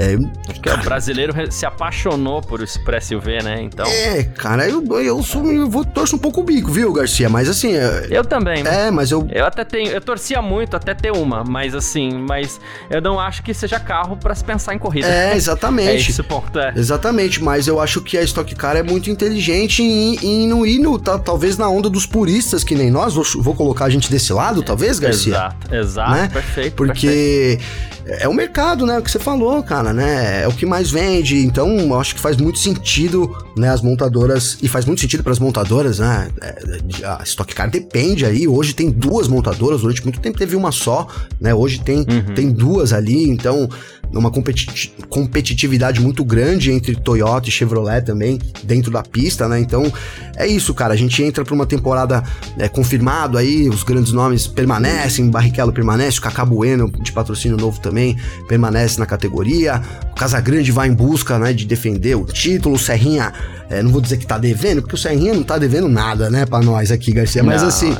É, 0.00 0.16
Porque 0.46 0.68
cara, 0.68 0.80
o 0.80 0.84
brasileiro 0.84 1.34
se 1.50 1.66
apaixonou 1.66 2.40
por, 2.40 2.60
por 2.84 3.02
SUV, 3.02 3.42
né? 3.42 3.60
Então. 3.60 3.84
É, 3.84 4.22
cara, 4.22 4.68
eu, 4.68 4.80
eu, 5.00 5.20
sou, 5.24 5.44
eu 5.52 5.68
vou, 5.68 5.84
torço 5.84 6.14
um 6.14 6.18
pouco 6.20 6.40
o 6.40 6.44
bico, 6.44 6.70
viu, 6.70 6.92
Garcia? 6.92 7.28
Mas 7.28 7.48
assim. 7.48 7.74
É, 7.74 8.06
eu 8.08 8.24
também. 8.24 8.64
É, 8.64 8.92
mas 8.92 9.10
eu. 9.10 9.26
Eu 9.28 9.44
até 9.44 9.64
tenho. 9.64 9.90
Eu 9.90 10.00
torcia 10.00 10.40
muito 10.40 10.76
até 10.76 10.94
ter 10.94 11.10
uma, 11.10 11.42
mas 11.42 11.74
assim, 11.74 12.12
mas 12.12 12.60
eu 12.88 13.00
não 13.00 13.18
acho 13.18 13.42
que 13.42 13.52
seja 13.52 13.80
carro 13.80 14.16
para 14.16 14.36
se 14.36 14.44
pensar 14.44 14.72
em 14.72 14.78
corrida. 14.78 15.08
É, 15.08 15.34
exatamente. 15.36 15.90
é 15.90 16.10
esse 16.10 16.22
ponto, 16.22 16.56
é. 16.60 16.72
Exatamente, 16.76 17.42
mas 17.42 17.66
eu 17.66 17.80
acho 17.80 18.00
que 18.00 18.16
a 18.16 18.22
Stock 18.22 18.54
Car 18.54 18.76
é 18.76 18.84
muito 18.84 19.10
inteligente 19.10 19.82
em, 19.82 20.14
em 20.22 20.46
não 20.46 20.64
ir 20.64 20.78
no, 20.78 20.96
tá, 20.96 21.18
talvez 21.18 21.58
na 21.58 21.68
onda 21.68 21.90
dos 21.90 22.06
puristas 22.06 22.62
que 22.62 22.76
nem 22.76 22.88
nós. 22.88 23.14
Vou, 23.14 23.24
vou 23.38 23.54
colocar 23.56 23.86
a 23.86 23.90
gente 23.90 24.08
desse 24.08 24.32
lado, 24.32 24.62
talvez, 24.62 25.00
Garcia? 25.00 25.32
Exato, 25.32 25.74
exato, 25.74 26.12
né? 26.12 26.30
perfeito. 26.32 26.76
Porque. 26.76 27.58
Perfeito 27.58 27.97
é 28.08 28.26
o 28.26 28.32
mercado, 28.32 28.86
né? 28.86 28.98
O 28.98 29.02
que 29.02 29.10
você 29.10 29.18
falou, 29.18 29.62
cara, 29.62 29.92
né? 29.92 30.42
É 30.42 30.48
o 30.48 30.52
que 30.52 30.64
mais 30.64 30.90
vende. 30.90 31.44
Então, 31.44 31.78
eu 31.78 32.00
acho 32.00 32.14
que 32.14 32.20
faz 32.20 32.38
muito 32.38 32.58
sentido, 32.58 33.36
né? 33.54 33.68
As 33.68 33.82
montadoras. 33.82 34.56
E 34.62 34.68
faz 34.68 34.86
muito 34.86 35.00
sentido 35.00 35.22
para 35.22 35.32
as 35.32 35.38
montadoras, 35.38 35.98
né? 35.98 36.30
É, 36.40 37.04
a 37.04 37.22
Stock 37.22 37.54
Car 37.54 37.70
depende 37.70 38.24
aí. 38.24 38.48
Hoje 38.48 38.74
tem 38.74 38.90
duas 38.90 39.28
montadoras. 39.28 39.82
Durante 39.82 40.02
muito 40.02 40.20
tempo 40.20 40.38
teve 40.38 40.56
uma 40.56 40.72
só, 40.72 41.06
né? 41.38 41.54
Hoje 41.54 41.80
tem, 41.80 41.98
uhum. 41.98 42.34
tem 42.34 42.50
duas 42.50 42.94
ali. 42.94 43.28
Então, 43.28 43.68
uma 44.12 44.30
competitividade 44.30 46.00
muito 46.00 46.24
grande 46.24 46.72
entre 46.72 46.96
Toyota 46.96 47.48
e 47.48 47.52
Chevrolet 47.52 48.02
também 48.02 48.38
dentro 48.64 48.90
da 48.90 49.02
pista, 49.02 49.48
né? 49.48 49.60
Então 49.60 49.92
é 50.36 50.46
isso, 50.46 50.72
cara. 50.72 50.94
A 50.94 50.96
gente 50.96 51.22
entra 51.22 51.44
para 51.44 51.54
uma 51.54 51.66
temporada 51.66 52.22
é, 52.58 52.68
confirmado 52.68 53.36
aí, 53.36 53.68
os 53.68 53.82
grandes 53.82 54.12
nomes 54.12 54.46
permanecem, 54.46 55.28
Barrichello 55.30 55.72
permanece, 55.72 56.18
o 56.18 56.22
Cacá 56.22 56.44
Bueno 56.44 56.90
de 56.90 57.12
patrocínio 57.12 57.56
novo 57.56 57.80
também 57.80 58.16
permanece 58.48 58.98
na 58.98 59.06
categoria. 59.06 59.82
O 60.10 60.14
Casagrande 60.14 60.72
vai 60.72 60.88
em 60.88 60.94
busca, 60.94 61.38
né, 61.38 61.52
de 61.52 61.64
defender 61.66 62.16
o 62.16 62.24
título. 62.24 62.76
O 62.76 62.78
Serrinha, 62.78 63.32
é, 63.68 63.82
não 63.82 63.90
vou 63.90 64.00
dizer 64.00 64.16
que 64.16 64.26
tá 64.26 64.38
devendo, 64.38 64.80
porque 64.82 64.94
o 64.94 64.98
Serrinha 64.98 65.34
não 65.34 65.42
tá 65.42 65.58
devendo 65.58 65.88
nada, 65.88 66.30
né, 66.30 66.46
para 66.46 66.64
nós 66.64 66.90
aqui, 66.90 67.12
Garcia. 67.12 67.42
Mas 67.42 67.62
não, 67.62 67.68
assim, 67.68 67.96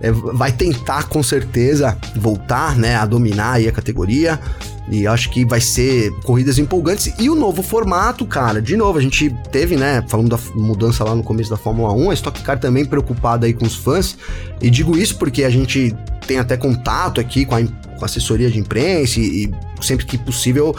é, 0.00 0.10
vai 0.10 0.50
tentar 0.52 1.04
com 1.04 1.22
certeza 1.22 1.96
voltar, 2.16 2.76
né, 2.76 2.96
a 2.96 3.06
dominar 3.06 3.52
aí 3.52 3.68
a 3.68 3.72
categoria. 3.72 4.40
E 4.88 5.06
acho 5.06 5.30
que 5.30 5.44
vai 5.44 5.60
ser 5.60 6.10
corridas 6.22 6.58
empolgantes. 6.58 7.14
E 7.18 7.30
o 7.30 7.34
novo 7.34 7.62
formato, 7.62 8.26
cara, 8.26 8.60
de 8.60 8.76
novo, 8.76 8.98
a 8.98 9.02
gente 9.02 9.30
teve, 9.50 9.76
né, 9.76 10.04
falando 10.08 10.30
da 10.30 10.38
mudança 10.54 11.04
lá 11.04 11.14
no 11.14 11.22
começo 11.22 11.50
da 11.50 11.56
Fórmula 11.56 11.92
1, 11.92 12.10
a 12.10 12.14
Stock 12.14 12.42
Car 12.42 12.58
também 12.58 12.84
preocupada 12.84 13.46
aí 13.46 13.52
com 13.52 13.64
os 13.64 13.76
fãs. 13.76 14.16
E 14.60 14.68
digo 14.68 14.96
isso 14.96 15.16
porque 15.16 15.44
a 15.44 15.50
gente 15.50 15.94
tem 16.26 16.38
até 16.38 16.56
contato 16.56 17.20
aqui 17.20 17.44
com 17.44 17.54
a, 17.54 17.62
com 17.62 18.02
a 18.02 18.06
assessoria 18.06 18.50
de 18.50 18.58
imprensa 18.58 19.20
e, 19.20 19.44
e 19.44 19.50
sempre 19.84 20.04
que 20.04 20.18
possível 20.18 20.74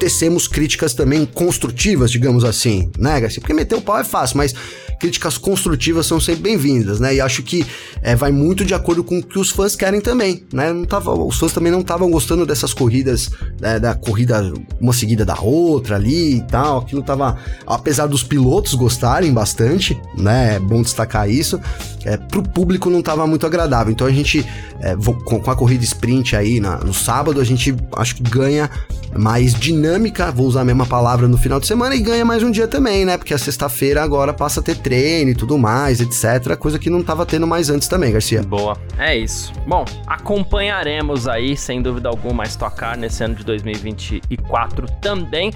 tecemos 0.00 0.48
críticas 0.48 0.94
também 0.94 1.26
construtivas, 1.26 2.10
digamos 2.10 2.42
assim, 2.42 2.90
né, 2.98 3.20
Garcia? 3.20 3.38
Porque 3.38 3.52
meter 3.52 3.74
o 3.74 3.82
pau 3.82 3.98
é 3.98 4.04
fácil, 4.04 4.38
mas 4.38 4.54
críticas 4.98 5.36
construtivas 5.36 6.06
são 6.06 6.18
sempre 6.18 6.42
bem-vindas, 6.42 6.98
né? 6.98 7.14
E 7.14 7.20
acho 7.20 7.42
que 7.42 7.66
é, 8.02 8.16
vai 8.16 8.32
muito 8.32 8.64
de 8.64 8.72
acordo 8.72 9.04
com 9.04 9.18
o 9.18 9.22
que 9.22 9.38
os 9.38 9.50
fãs 9.50 9.76
querem 9.76 10.00
também, 10.00 10.42
né? 10.52 10.72
Não 10.72 10.86
tava, 10.86 11.12
os 11.12 11.38
fãs 11.38 11.52
também 11.52 11.70
não 11.70 11.80
estavam 11.80 12.10
gostando 12.10 12.46
dessas 12.46 12.72
corridas, 12.72 13.30
né, 13.60 13.78
da 13.78 13.94
corrida 13.94 14.52
uma 14.80 14.94
seguida 14.94 15.24
da 15.24 15.38
outra 15.38 15.96
ali 15.96 16.36
e 16.36 16.42
tal. 16.42 16.78
Aquilo 16.78 17.02
tava, 17.02 17.36
apesar 17.66 18.06
dos 18.06 18.22
pilotos 18.22 18.72
gostarem 18.74 19.32
bastante, 19.32 20.00
né? 20.16 20.56
É 20.56 20.58
bom 20.58 20.80
destacar 20.80 21.28
isso. 21.28 21.60
É, 22.06 22.16
pro 22.16 22.42
público 22.42 22.88
não 22.88 23.02
tava 23.02 23.26
muito 23.26 23.44
agradável. 23.44 23.92
Então 23.92 24.06
a 24.06 24.12
gente, 24.12 24.46
é, 24.80 24.96
com, 24.96 25.50
a 25.50 25.56
corrida 25.56 25.84
sprint 25.84 26.34
aí 26.34 26.58
na, 26.58 26.78
no 26.78 26.94
sábado, 26.94 27.38
a 27.38 27.44
gente 27.44 27.74
acho 27.96 28.16
que 28.16 28.22
ganha 28.22 28.70
mais 29.16 29.54
dinâmica, 29.54 29.89
vou 30.34 30.46
usar 30.46 30.60
a 30.60 30.64
mesma 30.64 30.86
palavra 30.86 31.26
no 31.26 31.36
final 31.36 31.58
de 31.58 31.66
semana, 31.66 31.94
e 31.94 32.00
ganha 32.00 32.24
mais 32.24 32.42
um 32.42 32.50
dia 32.50 32.68
também, 32.68 33.04
né? 33.04 33.16
Porque 33.16 33.34
a 33.34 33.38
sexta-feira 33.38 34.02
agora 34.02 34.32
passa 34.32 34.60
a 34.60 34.62
ter 34.62 34.76
treino 34.76 35.30
e 35.30 35.34
tudo 35.34 35.58
mais, 35.58 36.00
etc. 36.00 36.56
Coisa 36.56 36.78
que 36.78 36.88
não 36.88 37.02
tava 37.02 37.26
tendo 37.26 37.46
mais 37.46 37.70
antes 37.70 37.88
também, 37.88 38.12
Garcia. 38.12 38.42
Boa, 38.42 38.76
é 38.98 39.16
isso. 39.16 39.52
Bom, 39.66 39.84
acompanharemos 40.06 41.26
aí, 41.26 41.56
sem 41.56 41.82
dúvida 41.82 42.08
alguma, 42.08 42.44
a 42.44 42.46
Stock 42.46 42.76
Car 42.76 42.98
nesse 42.98 43.22
ano 43.24 43.34
de 43.34 43.44
2024 43.44 44.86
também. 45.00 45.52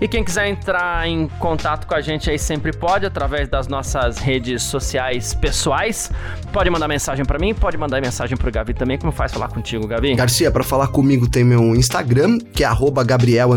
E 0.00 0.06
quem 0.06 0.22
quiser 0.22 0.48
entrar 0.48 1.08
em 1.08 1.28
contato 1.38 1.86
com 1.86 1.94
a 1.94 2.00
gente 2.00 2.30
aí 2.30 2.38
sempre 2.38 2.72
pode, 2.72 3.06
através 3.06 3.48
das 3.48 3.68
nossas 3.68 4.18
redes 4.18 4.62
sociais 4.62 5.34
pessoais. 5.34 6.10
Pode 6.52 6.70
mandar 6.70 6.88
mensagem 6.88 7.24
para 7.24 7.38
mim, 7.38 7.54
pode 7.54 7.76
mandar 7.76 8.00
mensagem 8.00 8.36
pro 8.36 8.50
Gavi 8.50 8.74
também. 8.74 8.98
Como 8.98 9.12
faz 9.12 9.32
falar 9.32 9.48
contigo, 9.48 9.86
Gavi? 9.86 10.14
Garcia, 10.14 10.50
para 10.50 10.64
falar 10.64 10.88
comigo 10.88 11.28
tem 11.28 11.44
meu 11.44 11.74
Instagram, 11.74 12.38
que 12.52 12.64
é 12.64 12.68
Gabriel 13.04 13.52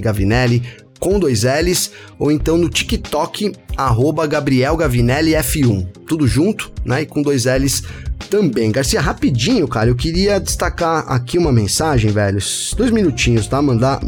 Gavinelli, 0.00 0.62
com 0.98 1.18
dois 1.18 1.44
L's, 1.44 1.90
ou 2.18 2.32
então 2.32 2.56
no 2.56 2.68
TikTok, 2.68 3.52
arroba 3.76 4.26
Gabriel 4.26 4.76
Gavinelli 4.76 5.32
F1. 5.32 5.86
Tudo 6.06 6.26
junto, 6.26 6.70
né? 6.84 7.02
E 7.02 7.06
com 7.06 7.22
dois 7.22 7.44
L's 7.44 7.82
também. 8.30 8.72
Garcia, 8.72 9.00
rapidinho, 9.00 9.68
cara, 9.68 9.88
eu 9.88 9.94
queria 9.94 10.40
destacar 10.40 11.04
aqui 11.08 11.38
uma 11.38 11.52
mensagem, 11.52 12.10
velho. 12.10 12.38
Dois 12.76 12.90
minutinhos, 12.90 13.46
tá? 13.46 13.60
Mandar 13.60 14.00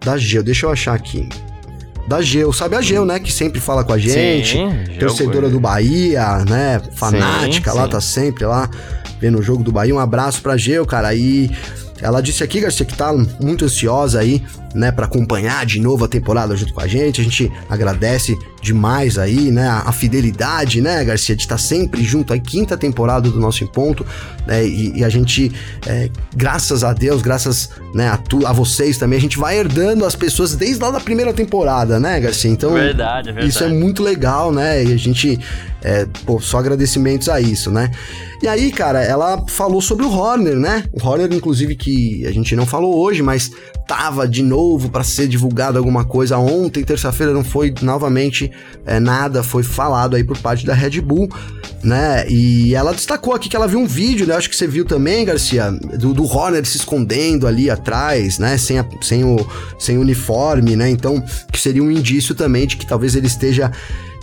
da 0.00 0.16
Geo, 0.16 0.42
deixa 0.42 0.66
eu 0.66 0.70
achar 0.70 0.94
aqui. 0.94 1.28
Da 2.08 2.20
Geo, 2.20 2.52
sabe 2.52 2.74
a 2.74 2.80
Geo, 2.80 3.04
né? 3.04 3.20
Que 3.20 3.32
sempre 3.32 3.60
fala 3.60 3.84
com 3.84 3.92
a 3.92 3.98
gente. 3.98 4.56
Sim, 4.56 4.98
torcedora 4.98 5.48
do 5.48 5.60
Bahia, 5.60 6.44
né? 6.44 6.82
Fanática 6.96 7.70
sim, 7.70 7.76
lá, 7.76 7.84
sim. 7.84 7.90
tá 7.90 8.00
sempre 8.00 8.44
lá 8.44 8.68
vendo 9.20 9.38
o 9.38 9.42
jogo 9.42 9.62
do 9.62 9.70
Bahia. 9.70 9.94
Um 9.94 10.00
abraço 10.00 10.42
pra 10.42 10.56
Geo, 10.56 10.84
cara. 10.84 11.14
E 11.14 11.48
ela 12.00 12.20
disse 12.20 12.42
aqui, 12.42 12.60
Garcia, 12.60 12.84
que 12.84 12.96
tá 12.96 13.14
muito 13.40 13.64
ansiosa 13.64 14.18
aí, 14.18 14.42
né, 14.74 14.90
para 14.90 15.06
acompanhar 15.06 15.64
de 15.66 15.80
novo 15.80 16.04
a 16.04 16.08
temporada 16.08 16.56
junto 16.56 16.72
com 16.72 16.80
a 16.80 16.86
gente. 16.86 17.20
A 17.20 17.24
gente 17.24 17.52
agradece 17.68 18.36
demais 18.62 19.18
aí, 19.18 19.50
né, 19.50 19.68
a, 19.68 19.90
fidelidade, 19.90 20.80
né, 20.80 21.04
Garcia, 21.04 21.34
de 21.34 21.42
estar 21.42 21.56
tá 21.56 21.60
sempre 21.60 22.04
junto 22.04 22.32
aí, 22.32 22.40
quinta 22.40 22.76
temporada 22.76 23.28
do 23.28 23.40
nosso 23.40 23.64
Em 23.64 23.66
Ponto, 23.66 24.06
né, 24.46 24.64
e, 24.64 24.98
e 24.98 25.04
a 25.04 25.08
gente, 25.08 25.52
é, 25.84 26.08
graças 26.34 26.84
a 26.84 26.92
Deus, 26.92 27.20
graças, 27.20 27.70
né, 27.92 28.08
a, 28.08 28.16
tu, 28.16 28.46
a 28.46 28.52
vocês 28.52 28.96
também, 28.96 29.18
a 29.18 29.20
gente 29.20 29.36
vai 29.36 29.58
herdando 29.58 30.04
as 30.04 30.14
pessoas 30.14 30.54
desde 30.54 30.80
lá 30.80 30.92
da 30.92 31.00
primeira 31.00 31.32
temporada, 31.32 31.98
né, 31.98 32.20
Garcia? 32.20 32.50
Então, 32.50 32.72
verdade, 32.72 33.32
verdade. 33.32 33.48
isso 33.48 33.64
é 33.64 33.68
muito 33.68 34.00
legal, 34.00 34.52
né, 34.52 34.84
e 34.84 34.92
a 34.92 34.96
gente, 34.96 35.40
é, 35.82 36.06
pô, 36.24 36.40
só 36.40 36.58
agradecimentos 36.58 37.28
a 37.28 37.40
isso, 37.40 37.68
né. 37.68 37.90
E 38.40 38.48
aí, 38.48 38.72
cara, 38.72 39.00
ela 39.04 39.44
falou 39.46 39.80
sobre 39.80 40.04
o 40.04 40.10
Horner, 40.10 40.56
né? 40.56 40.82
O 40.92 41.06
Horner, 41.06 41.32
inclusive, 41.32 41.76
que 41.76 42.26
a 42.26 42.32
gente 42.32 42.56
não 42.56 42.66
falou 42.66 42.98
hoje, 42.98 43.22
mas 43.22 43.52
tava 43.86 44.26
de 44.26 44.42
novo 44.42 44.61
para 44.90 45.04
ser 45.04 45.28
divulgado 45.28 45.78
alguma 45.78 46.04
coisa 46.04 46.38
ontem, 46.38 46.84
terça-feira, 46.84 47.32
não 47.32 47.44
foi 47.44 47.74
novamente 47.82 48.50
é, 48.86 48.98
nada, 48.98 49.42
foi 49.42 49.62
falado 49.62 50.16
aí 50.16 50.24
por 50.24 50.38
parte 50.38 50.66
da 50.66 50.74
Red 50.74 51.00
Bull, 51.00 51.28
né? 51.82 52.26
E 52.28 52.74
ela 52.74 52.92
destacou 52.92 53.34
aqui 53.34 53.48
que 53.48 53.56
ela 53.56 53.66
viu 53.66 53.78
um 53.78 53.86
vídeo, 53.86 54.26
né? 54.26 54.34
Acho 54.34 54.48
que 54.48 54.56
você 54.56 54.66
viu 54.66 54.84
também, 54.84 55.24
Garcia, 55.24 55.70
do, 55.70 56.12
do 56.14 56.24
Horner 56.24 56.64
se 56.64 56.76
escondendo 56.76 57.46
ali 57.46 57.70
atrás, 57.70 58.38
né? 58.38 58.56
Sem, 58.56 58.78
a, 58.78 58.86
sem, 59.00 59.24
o, 59.24 59.36
sem 59.78 59.98
uniforme, 59.98 60.76
né? 60.76 60.88
Então, 60.88 61.22
que 61.50 61.60
seria 61.60 61.82
um 61.82 61.90
indício 61.90 62.34
também 62.34 62.66
de 62.66 62.76
que 62.76 62.86
talvez 62.86 63.14
ele 63.14 63.26
esteja 63.26 63.72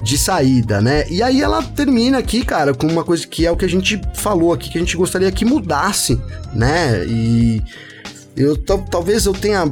de 0.02 0.18
saída, 0.18 0.82
né? 0.82 1.06
E 1.10 1.22
aí 1.22 1.42
ela 1.42 1.62
termina 1.62 2.18
aqui, 2.18 2.46
cara, 2.46 2.74
com 2.74 2.88
uma 2.88 3.04
coisa 3.04 3.28
que 3.28 3.46
é 3.46 3.52
o 3.52 3.58
que 3.58 3.66
a 3.66 3.70
gente 3.70 4.00
falou 4.16 4.54
aqui, 4.54 4.70
que 4.70 4.78
a 4.78 4.82
gente 4.82 4.96
gostaria 4.96 5.32
que 5.32 5.44
mudasse, 5.44 6.20
né? 6.54 7.06
E 7.06 7.62
eu 8.38 8.56
talvez 8.56 9.26
eu 9.26 9.34
tenha 9.34 9.66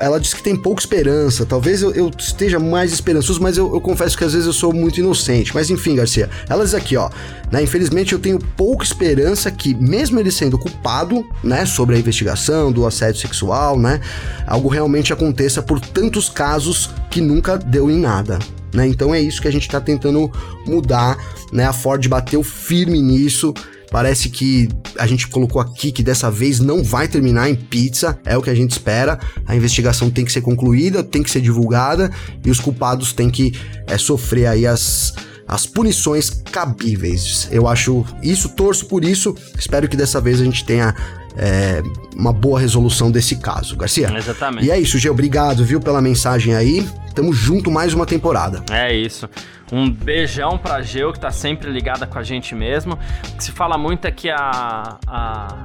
ela 0.00 0.18
disse 0.18 0.34
que 0.34 0.42
tem 0.42 0.56
pouca 0.56 0.80
esperança. 0.80 1.44
Talvez 1.44 1.82
eu, 1.82 1.92
eu 1.92 2.10
esteja 2.18 2.58
mais 2.58 2.92
esperançoso, 2.92 3.40
mas 3.40 3.56
eu, 3.56 3.72
eu, 3.72 3.80
confesso 3.80 4.16
que 4.16 4.24
às 4.24 4.32
vezes 4.32 4.46
eu 4.46 4.52
sou 4.52 4.72
muito 4.72 4.98
inocente. 4.98 5.54
Mas 5.54 5.70
enfim, 5.70 5.94
Garcia, 5.94 6.28
ela 6.48 6.64
diz 6.64 6.74
aqui, 6.74 6.96
ó. 6.96 7.10
Né, 7.52 7.62
infelizmente 7.62 8.12
eu 8.12 8.18
tenho 8.18 8.38
pouca 8.56 8.84
esperança 8.84 9.50
que, 9.50 9.74
mesmo 9.74 10.18
ele 10.18 10.30
sendo 10.30 10.58
culpado, 10.58 11.24
né, 11.42 11.66
sobre 11.66 11.96
a 11.96 11.98
investigação 11.98 12.72
do 12.72 12.86
assédio 12.86 13.20
sexual, 13.20 13.78
né, 13.78 14.00
algo 14.46 14.68
realmente 14.68 15.12
aconteça 15.12 15.60
por 15.60 15.80
tantos 15.80 16.28
casos 16.28 16.90
que 17.10 17.20
nunca 17.20 17.58
deu 17.58 17.90
em 17.90 17.98
nada. 17.98 18.38
Né? 18.72 18.86
Então 18.86 19.14
é 19.14 19.20
isso 19.20 19.42
que 19.42 19.48
a 19.48 19.52
gente 19.52 19.66
está 19.66 19.80
tentando 19.80 20.30
mudar, 20.64 21.18
né? 21.52 21.64
A 21.64 21.72
Ford 21.72 22.06
bateu 22.06 22.42
firme 22.42 23.02
nisso. 23.02 23.52
Parece 23.90 24.28
que 24.28 24.68
a 24.98 25.06
gente 25.06 25.26
colocou 25.26 25.60
aqui 25.60 25.90
que 25.90 26.02
dessa 26.02 26.30
vez 26.30 26.60
não 26.60 26.82
vai 26.84 27.08
terminar 27.08 27.50
em 27.50 27.54
pizza, 27.54 28.18
é 28.24 28.36
o 28.36 28.42
que 28.42 28.50
a 28.50 28.54
gente 28.54 28.70
espera. 28.70 29.18
A 29.46 29.56
investigação 29.56 30.08
tem 30.08 30.24
que 30.24 30.32
ser 30.32 30.42
concluída, 30.42 31.02
tem 31.02 31.22
que 31.22 31.30
ser 31.30 31.40
divulgada 31.40 32.10
e 32.44 32.50
os 32.50 32.60
culpados 32.60 33.12
têm 33.12 33.28
que 33.28 33.52
é, 33.86 33.98
sofrer 33.98 34.46
aí 34.46 34.66
as, 34.66 35.12
as 35.46 35.66
punições 35.66 36.30
cabíveis. 36.30 37.48
Eu 37.50 37.66
acho 37.66 38.04
isso, 38.22 38.50
torço 38.50 38.86
por 38.86 39.04
isso. 39.04 39.34
Espero 39.58 39.88
que 39.88 39.96
dessa 39.96 40.20
vez 40.20 40.40
a 40.40 40.44
gente 40.44 40.64
tenha 40.64 40.94
é, 41.36 41.82
uma 42.14 42.32
boa 42.32 42.60
resolução 42.60 43.10
desse 43.10 43.36
caso, 43.36 43.76
Garcia. 43.76 44.12
Exatamente. 44.16 44.66
E 44.66 44.70
é 44.70 44.78
isso, 44.78 44.98
Gê, 44.98 45.10
obrigado, 45.10 45.64
viu, 45.64 45.80
pela 45.80 46.00
mensagem 46.00 46.54
aí. 46.54 46.86
Tamo 47.14 47.32
junto 47.32 47.70
mais 47.70 47.92
uma 47.92 48.06
temporada. 48.06 48.62
É 48.70 48.94
isso. 48.94 49.28
Um 49.72 49.90
beijão 49.90 50.58
pra 50.58 50.82
Geo, 50.82 51.12
que 51.12 51.20
tá 51.20 51.30
sempre 51.30 51.70
ligada 51.70 52.06
com 52.06 52.18
a 52.18 52.22
gente 52.22 52.54
mesmo. 52.54 52.94
O 52.94 53.36
que 53.36 53.44
se 53.44 53.52
fala 53.52 53.78
muito 53.78 54.06
é 54.06 54.10
que 54.10 54.28
a, 54.30 54.98
a, 55.06 55.64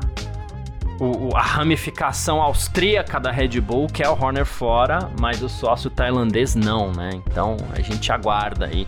o, 0.99 1.35
a 1.35 1.41
ramificação 1.41 2.41
austríaca 2.41 3.19
da 3.19 3.31
Red 3.31 3.59
Bull 3.61 3.87
quer 3.87 4.07
o 4.09 4.13
Horner 4.13 4.45
fora, 4.45 5.09
mas 5.19 5.41
o 5.41 5.49
sócio 5.49 5.89
tailandês 5.89 6.55
não, 6.55 6.91
né? 6.91 7.09
Então 7.27 7.57
a 7.73 7.81
gente 7.81 8.11
aguarda 8.11 8.67
aí 8.67 8.85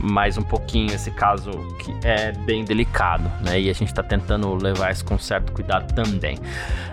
mais 0.00 0.36
um 0.36 0.42
pouquinho 0.42 0.92
esse 0.92 1.10
caso 1.10 1.50
que 1.78 1.94
é 2.02 2.32
bem 2.32 2.64
delicado, 2.64 3.30
né? 3.42 3.60
E 3.60 3.70
a 3.70 3.72
gente 3.72 3.92
tá 3.92 4.02
tentando 4.02 4.54
levar 4.54 4.92
isso 4.92 5.04
com 5.04 5.18
certo 5.18 5.52
cuidado 5.52 5.92
também. 5.94 6.38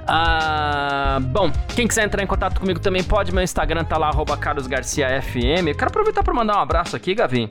Ah, 0.08 1.20
bom, 1.22 1.52
quem 1.76 1.88
quiser 1.88 2.06
entrar 2.06 2.24
em 2.24 2.28
contato 2.28 2.60
comigo 2.60 2.80
também 2.80 3.04
pode, 3.04 3.34
meu 3.34 3.44
Instagram 3.44 3.84
tá 3.84 3.98
lá, 3.98 4.12
carlosgarciafm. 4.38 5.68
Eu 5.68 5.76
quero 5.76 5.88
aproveitar 5.88 6.24
para 6.24 6.34
mandar 6.34 6.58
um 6.58 6.62
abraço 6.62 6.96
aqui, 6.96 7.14
Gavi, 7.14 7.48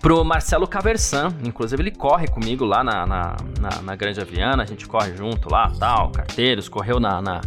pro 0.00 0.24
Marcelo 0.24 0.66
Caversan. 0.66 1.34
Inclusive, 1.44 1.82
ele 1.82 1.90
corre 1.90 2.26
comigo 2.28 2.64
lá 2.64 2.82
na, 2.82 3.06
na, 3.06 3.36
na, 3.60 3.82
na 3.82 3.96
Grande 3.96 4.20
Aviana, 4.20 4.62
a 4.62 4.66
gente 4.66 4.86
corre 4.86 5.16
junto 5.16 5.50
lá, 5.50 5.70
tal, 5.78 6.10
carteiros, 6.10 6.68
correu 6.68 6.98
na, 6.98 7.20
na 7.20 7.40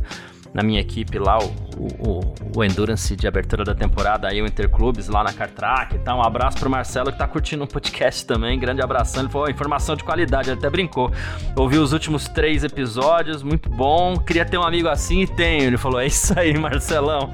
na 0.54 0.62
minha 0.62 0.80
equipe 0.80 1.18
lá, 1.18 1.40
o, 1.40 1.52
o, 1.78 2.34
o, 2.56 2.64
Endurance 2.64 3.16
de 3.16 3.28
abertura 3.28 3.64
da 3.64 3.74
temporada, 3.74 4.28
aí 4.28 4.42
o 4.42 4.46
Interclubes 4.46 5.08
lá 5.08 5.24
na 5.24 5.34
Cartrack 5.34 5.96
e 5.96 6.00
tal. 6.00 6.20
Um 6.20 6.24
abraço 6.24 6.60
pro 6.60 6.70
Marcelo 6.70 7.12
que 7.12 7.18
tá 7.18 7.28
curtindo 7.28 7.64
o 7.64 7.66
um 7.66 7.68
podcast 7.68 8.26
também. 8.26 8.60
Grande 8.60 8.82
abração. 8.82 9.24
Ele 9.24 9.32
falou: 9.32 9.50
informação 9.50 9.96
de 9.96 10.04
qualidade, 10.04 10.50
ele 10.50 10.60
até 10.60 10.70
brincou. 10.70 11.12
Ouvi 11.56 11.78
os 11.78 11.92
últimos 11.92 12.28
três 12.28 12.64
episódios, 12.64 13.42
muito 13.42 13.70
bom. 13.70 14.16
Queria 14.18 14.46
ter 14.46 14.58
um 14.58 14.64
amigo 14.64 14.88
assim 14.88 15.22
e 15.22 15.28
tenho. 15.28 15.64
Ele 15.64 15.78
falou: 15.78 16.00
é 16.00 16.06
isso 16.06 16.38
aí, 16.38 16.56
Marcelão. 16.58 17.32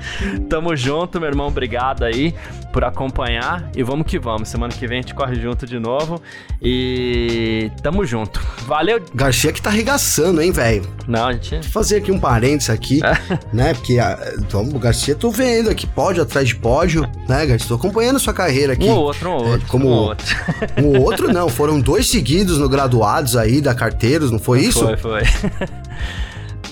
Tamo 0.50 0.76
junto, 0.76 1.20
meu 1.20 1.30
irmão. 1.30 1.48
Obrigado 1.48 2.04
aí 2.04 2.34
por 2.72 2.86
acompanhar. 2.86 3.70
E 3.76 3.84
vamos 3.84 4.08
que 4.08 4.18
vamos. 4.18 4.48
Semana 4.48 4.74
que 4.74 4.88
vem 4.88 5.00
a 5.00 5.02
gente 5.02 5.14
corre 5.14 5.36
junto 5.36 5.66
de 5.66 5.78
novo. 5.78 6.22
E 6.62 7.70
tamo 7.84 8.06
junto. 8.06 8.40
Valeu. 8.66 9.02
Garcia 9.14 9.52
que 9.52 9.62
tá 9.62 9.70
arregaçando, 9.70 10.42
hein, 10.42 10.52
velho? 10.52 10.88
Não, 11.06 11.28
a 11.28 11.34
gente. 11.34 11.64
Vou 11.64 11.72
fazer 11.72 11.98
aqui 11.98 12.12
um 12.12 12.20
parênteses 12.20 12.70
aqui. 12.70 13.02
né? 13.54 13.74
Porque 13.74 14.00
a, 14.00 14.18
o 14.54 14.80
Garcia, 14.80 15.16
tô 15.16 15.32
vendo 15.32 15.70
aqui 15.70 15.88
pódio 15.88 16.24
atrás 16.24 16.48
de 16.48 16.56
pódio, 16.56 17.02
né, 17.28 17.46
Garcia? 17.46 17.68
Tô 17.68 17.76
acompanhando 17.76 18.20
sua 18.20 18.34
carreira 18.34 18.74
aqui. 18.74 18.86
Um 18.86 18.92
ou 18.92 19.04
outro, 19.04 19.30
um 19.30 19.34
é, 19.34 19.52
outro. 19.52 19.68
como 19.68 19.88
um 19.88 19.92
ou 19.92 20.04
outro. 20.10 20.36
um 20.78 20.88
ou 20.98 21.02
outro, 21.02 21.34
não. 21.34 21.50
Foram 21.50 21.80
dois 21.80 22.10
seguidos 22.10 22.58
no 22.58 22.68
graduados 22.70 23.36
aí 23.36 23.62
da 23.62 23.74
Carteiros, 23.74 24.32
não 24.32 24.40
foi 24.40 24.62
isso? 24.62 24.86
Foi, 24.86 24.98
foi. 24.98 25.22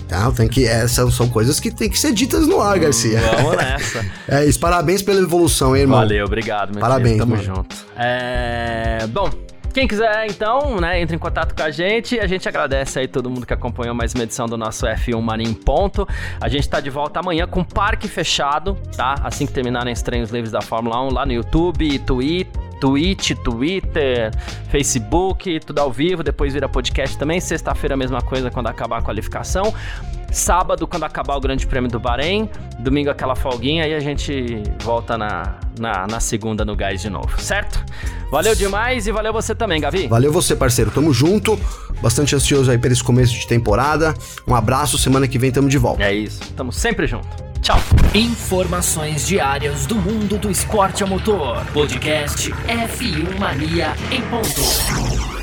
Tá, 0.08 0.32
tem 0.32 0.48
que, 0.48 0.66
essas 0.66 1.14
são 1.14 1.28
coisas 1.28 1.60
que 1.60 1.70
tem 1.70 1.90
que 1.90 2.00
ser 2.00 2.14
ditas 2.14 2.48
no 2.48 2.62
ar, 2.62 2.80
Garcia. 2.80 3.20
Vamos 3.20 3.58
nessa. 3.58 4.06
é 4.26 4.46
isso, 4.46 4.58
parabéns 4.58 5.02
pela 5.02 5.20
evolução, 5.20 5.76
hein, 5.76 5.82
irmão. 5.82 6.00
Valeu, 6.00 6.26
obrigado, 6.26 6.72
meu 6.72 6.80
Parabéns, 6.80 7.18
Tamo 7.18 7.36
mano. 7.36 7.44
junto. 7.44 7.76
É... 7.98 9.06
Bom, 9.08 9.30
quem 9.78 9.88
quiser, 9.88 10.25
então, 10.25 10.82
né, 10.82 10.99
entre 10.99 11.15
em 11.15 11.19
contato 11.19 11.53
com 11.53 11.61
a 11.61 11.69
gente. 11.69 12.19
A 12.19 12.25
gente 12.25 12.49
agradece 12.49 12.97
aí 12.97 13.07
todo 13.07 13.30
mundo 13.30 13.45
que 13.45 13.53
acompanhou 13.53 13.93
mais 13.93 14.11
uma 14.11 14.23
edição 14.23 14.47
do 14.47 14.57
nosso 14.57 14.88
F1 14.88 15.21
Mania 15.21 15.47
em 15.47 15.53
Ponto. 15.53 16.07
A 16.41 16.49
gente 16.49 16.67
tá 16.67 16.80
de 16.80 16.89
volta 16.89 17.19
amanhã 17.19 17.45
com 17.45 17.63
parque 17.63 18.07
fechado, 18.07 18.75
tá? 18.95 19.13
Assim 19.21 19.45
que 19.45 19.53
terminarem 19.53 19.93
os 19.93 20.01
treinos 20.01 20.32
livres 20.32 20.51
da 20.51 20.63
Fórmula 20.63 20.99
1 21.03 21.13
lá 21.13 21.28
no 21.28 21.32
YouTube, 21.32 21.99
Twitter. 21.99 22.67
Twitch, 22.80 23.32
Twitter, 23.43 24.32
Facebook, 24.69 25.59
tudo 25.61 25.80
ao 25.80 25.91
vivo, 25.91 26.21
depois 26.21 26.53
vira 26.53 26.69
podcast 26.69 27.17
também. 27.17 27.39
Sexta-feira 27.39 27.95
a 27.95 27.97
mesma 27.97 28.21
coisa 28.21 28.51
quando 28.51 28.67
acabar 28.67 28.99
a 28.99 29.01
qualificação. 29.01 29.73
Sábado, 30.32 30.86
quando 30.88 31.03
acabar 31.03 31.36
o 31.36 31.39
Grande 31.39 31.65
Prêmio 31.65 31.89
do 31.89 31.99
Bahrein. 31.99 32.49
Domingo, 32.80 33.09
aquela 33.09 33.36
folguinha. 33.36 33.88
E 33.88 33.93
a 33.93 33.99
gente 33.99 34.61
volta 34.84 35.17
na, 35.17 35.55
na, 35.80 36.07
na 36.07 36.19
segunda 36.19 36.63
no 36.65 36.75
gás 36.75 37.01
de 37.01 37.09
novo, 37.09 37.39
certo? 37.41 37.84
Valeu 38.30 38.53
demais 38.53 39.07
e 39.07 39.11
valeu 39.11 39.32
você 39.32 39.55
também, 39.55 39.80
Gavi. 39.80 40.07
Valeu 40.07 40.32
você, 40.32 40.55
parceiro. 40.55 40.91
Tamo 40.91 41.13
junto. 41.13 41.59
Bastante 42.01 42.36
ansioso 42.36 42.69
aí 42.69 42.78
para 42.78 42.91
esse 42.91 43.03
começo 43.03 43.34
de 43.34 43.47
temporada. 43.47 44.13
Um 44.47 44.53
abraço. 44.53 44.97
Semana 44.97 45.28
que 45.28 45.39
vem 45.39 45.51
tamo 45.51 45.69
de 45.69 45.78
volta. 45.78 46.03
É 46.03 46.13
isso. 46.13 46.41
Tamo 46.53 46.71
sempre 46.71 47.07
junto. 47.07 47.28
Tchau. 47.61 47.80
Informações 48.13 49.28
diárias 49.28 49.86
do 49.86 49.95
mundo 49.95 50.38
do 50.38 50.49
esporte 50.51 51.03
a 51.03 51.07
motor. 51.07 51.65
Podcast 51.73 52.51
F1 52.51 53.39
Mania 53.39 53.93
em 54.11 54.21
ponto. 54.23 55.37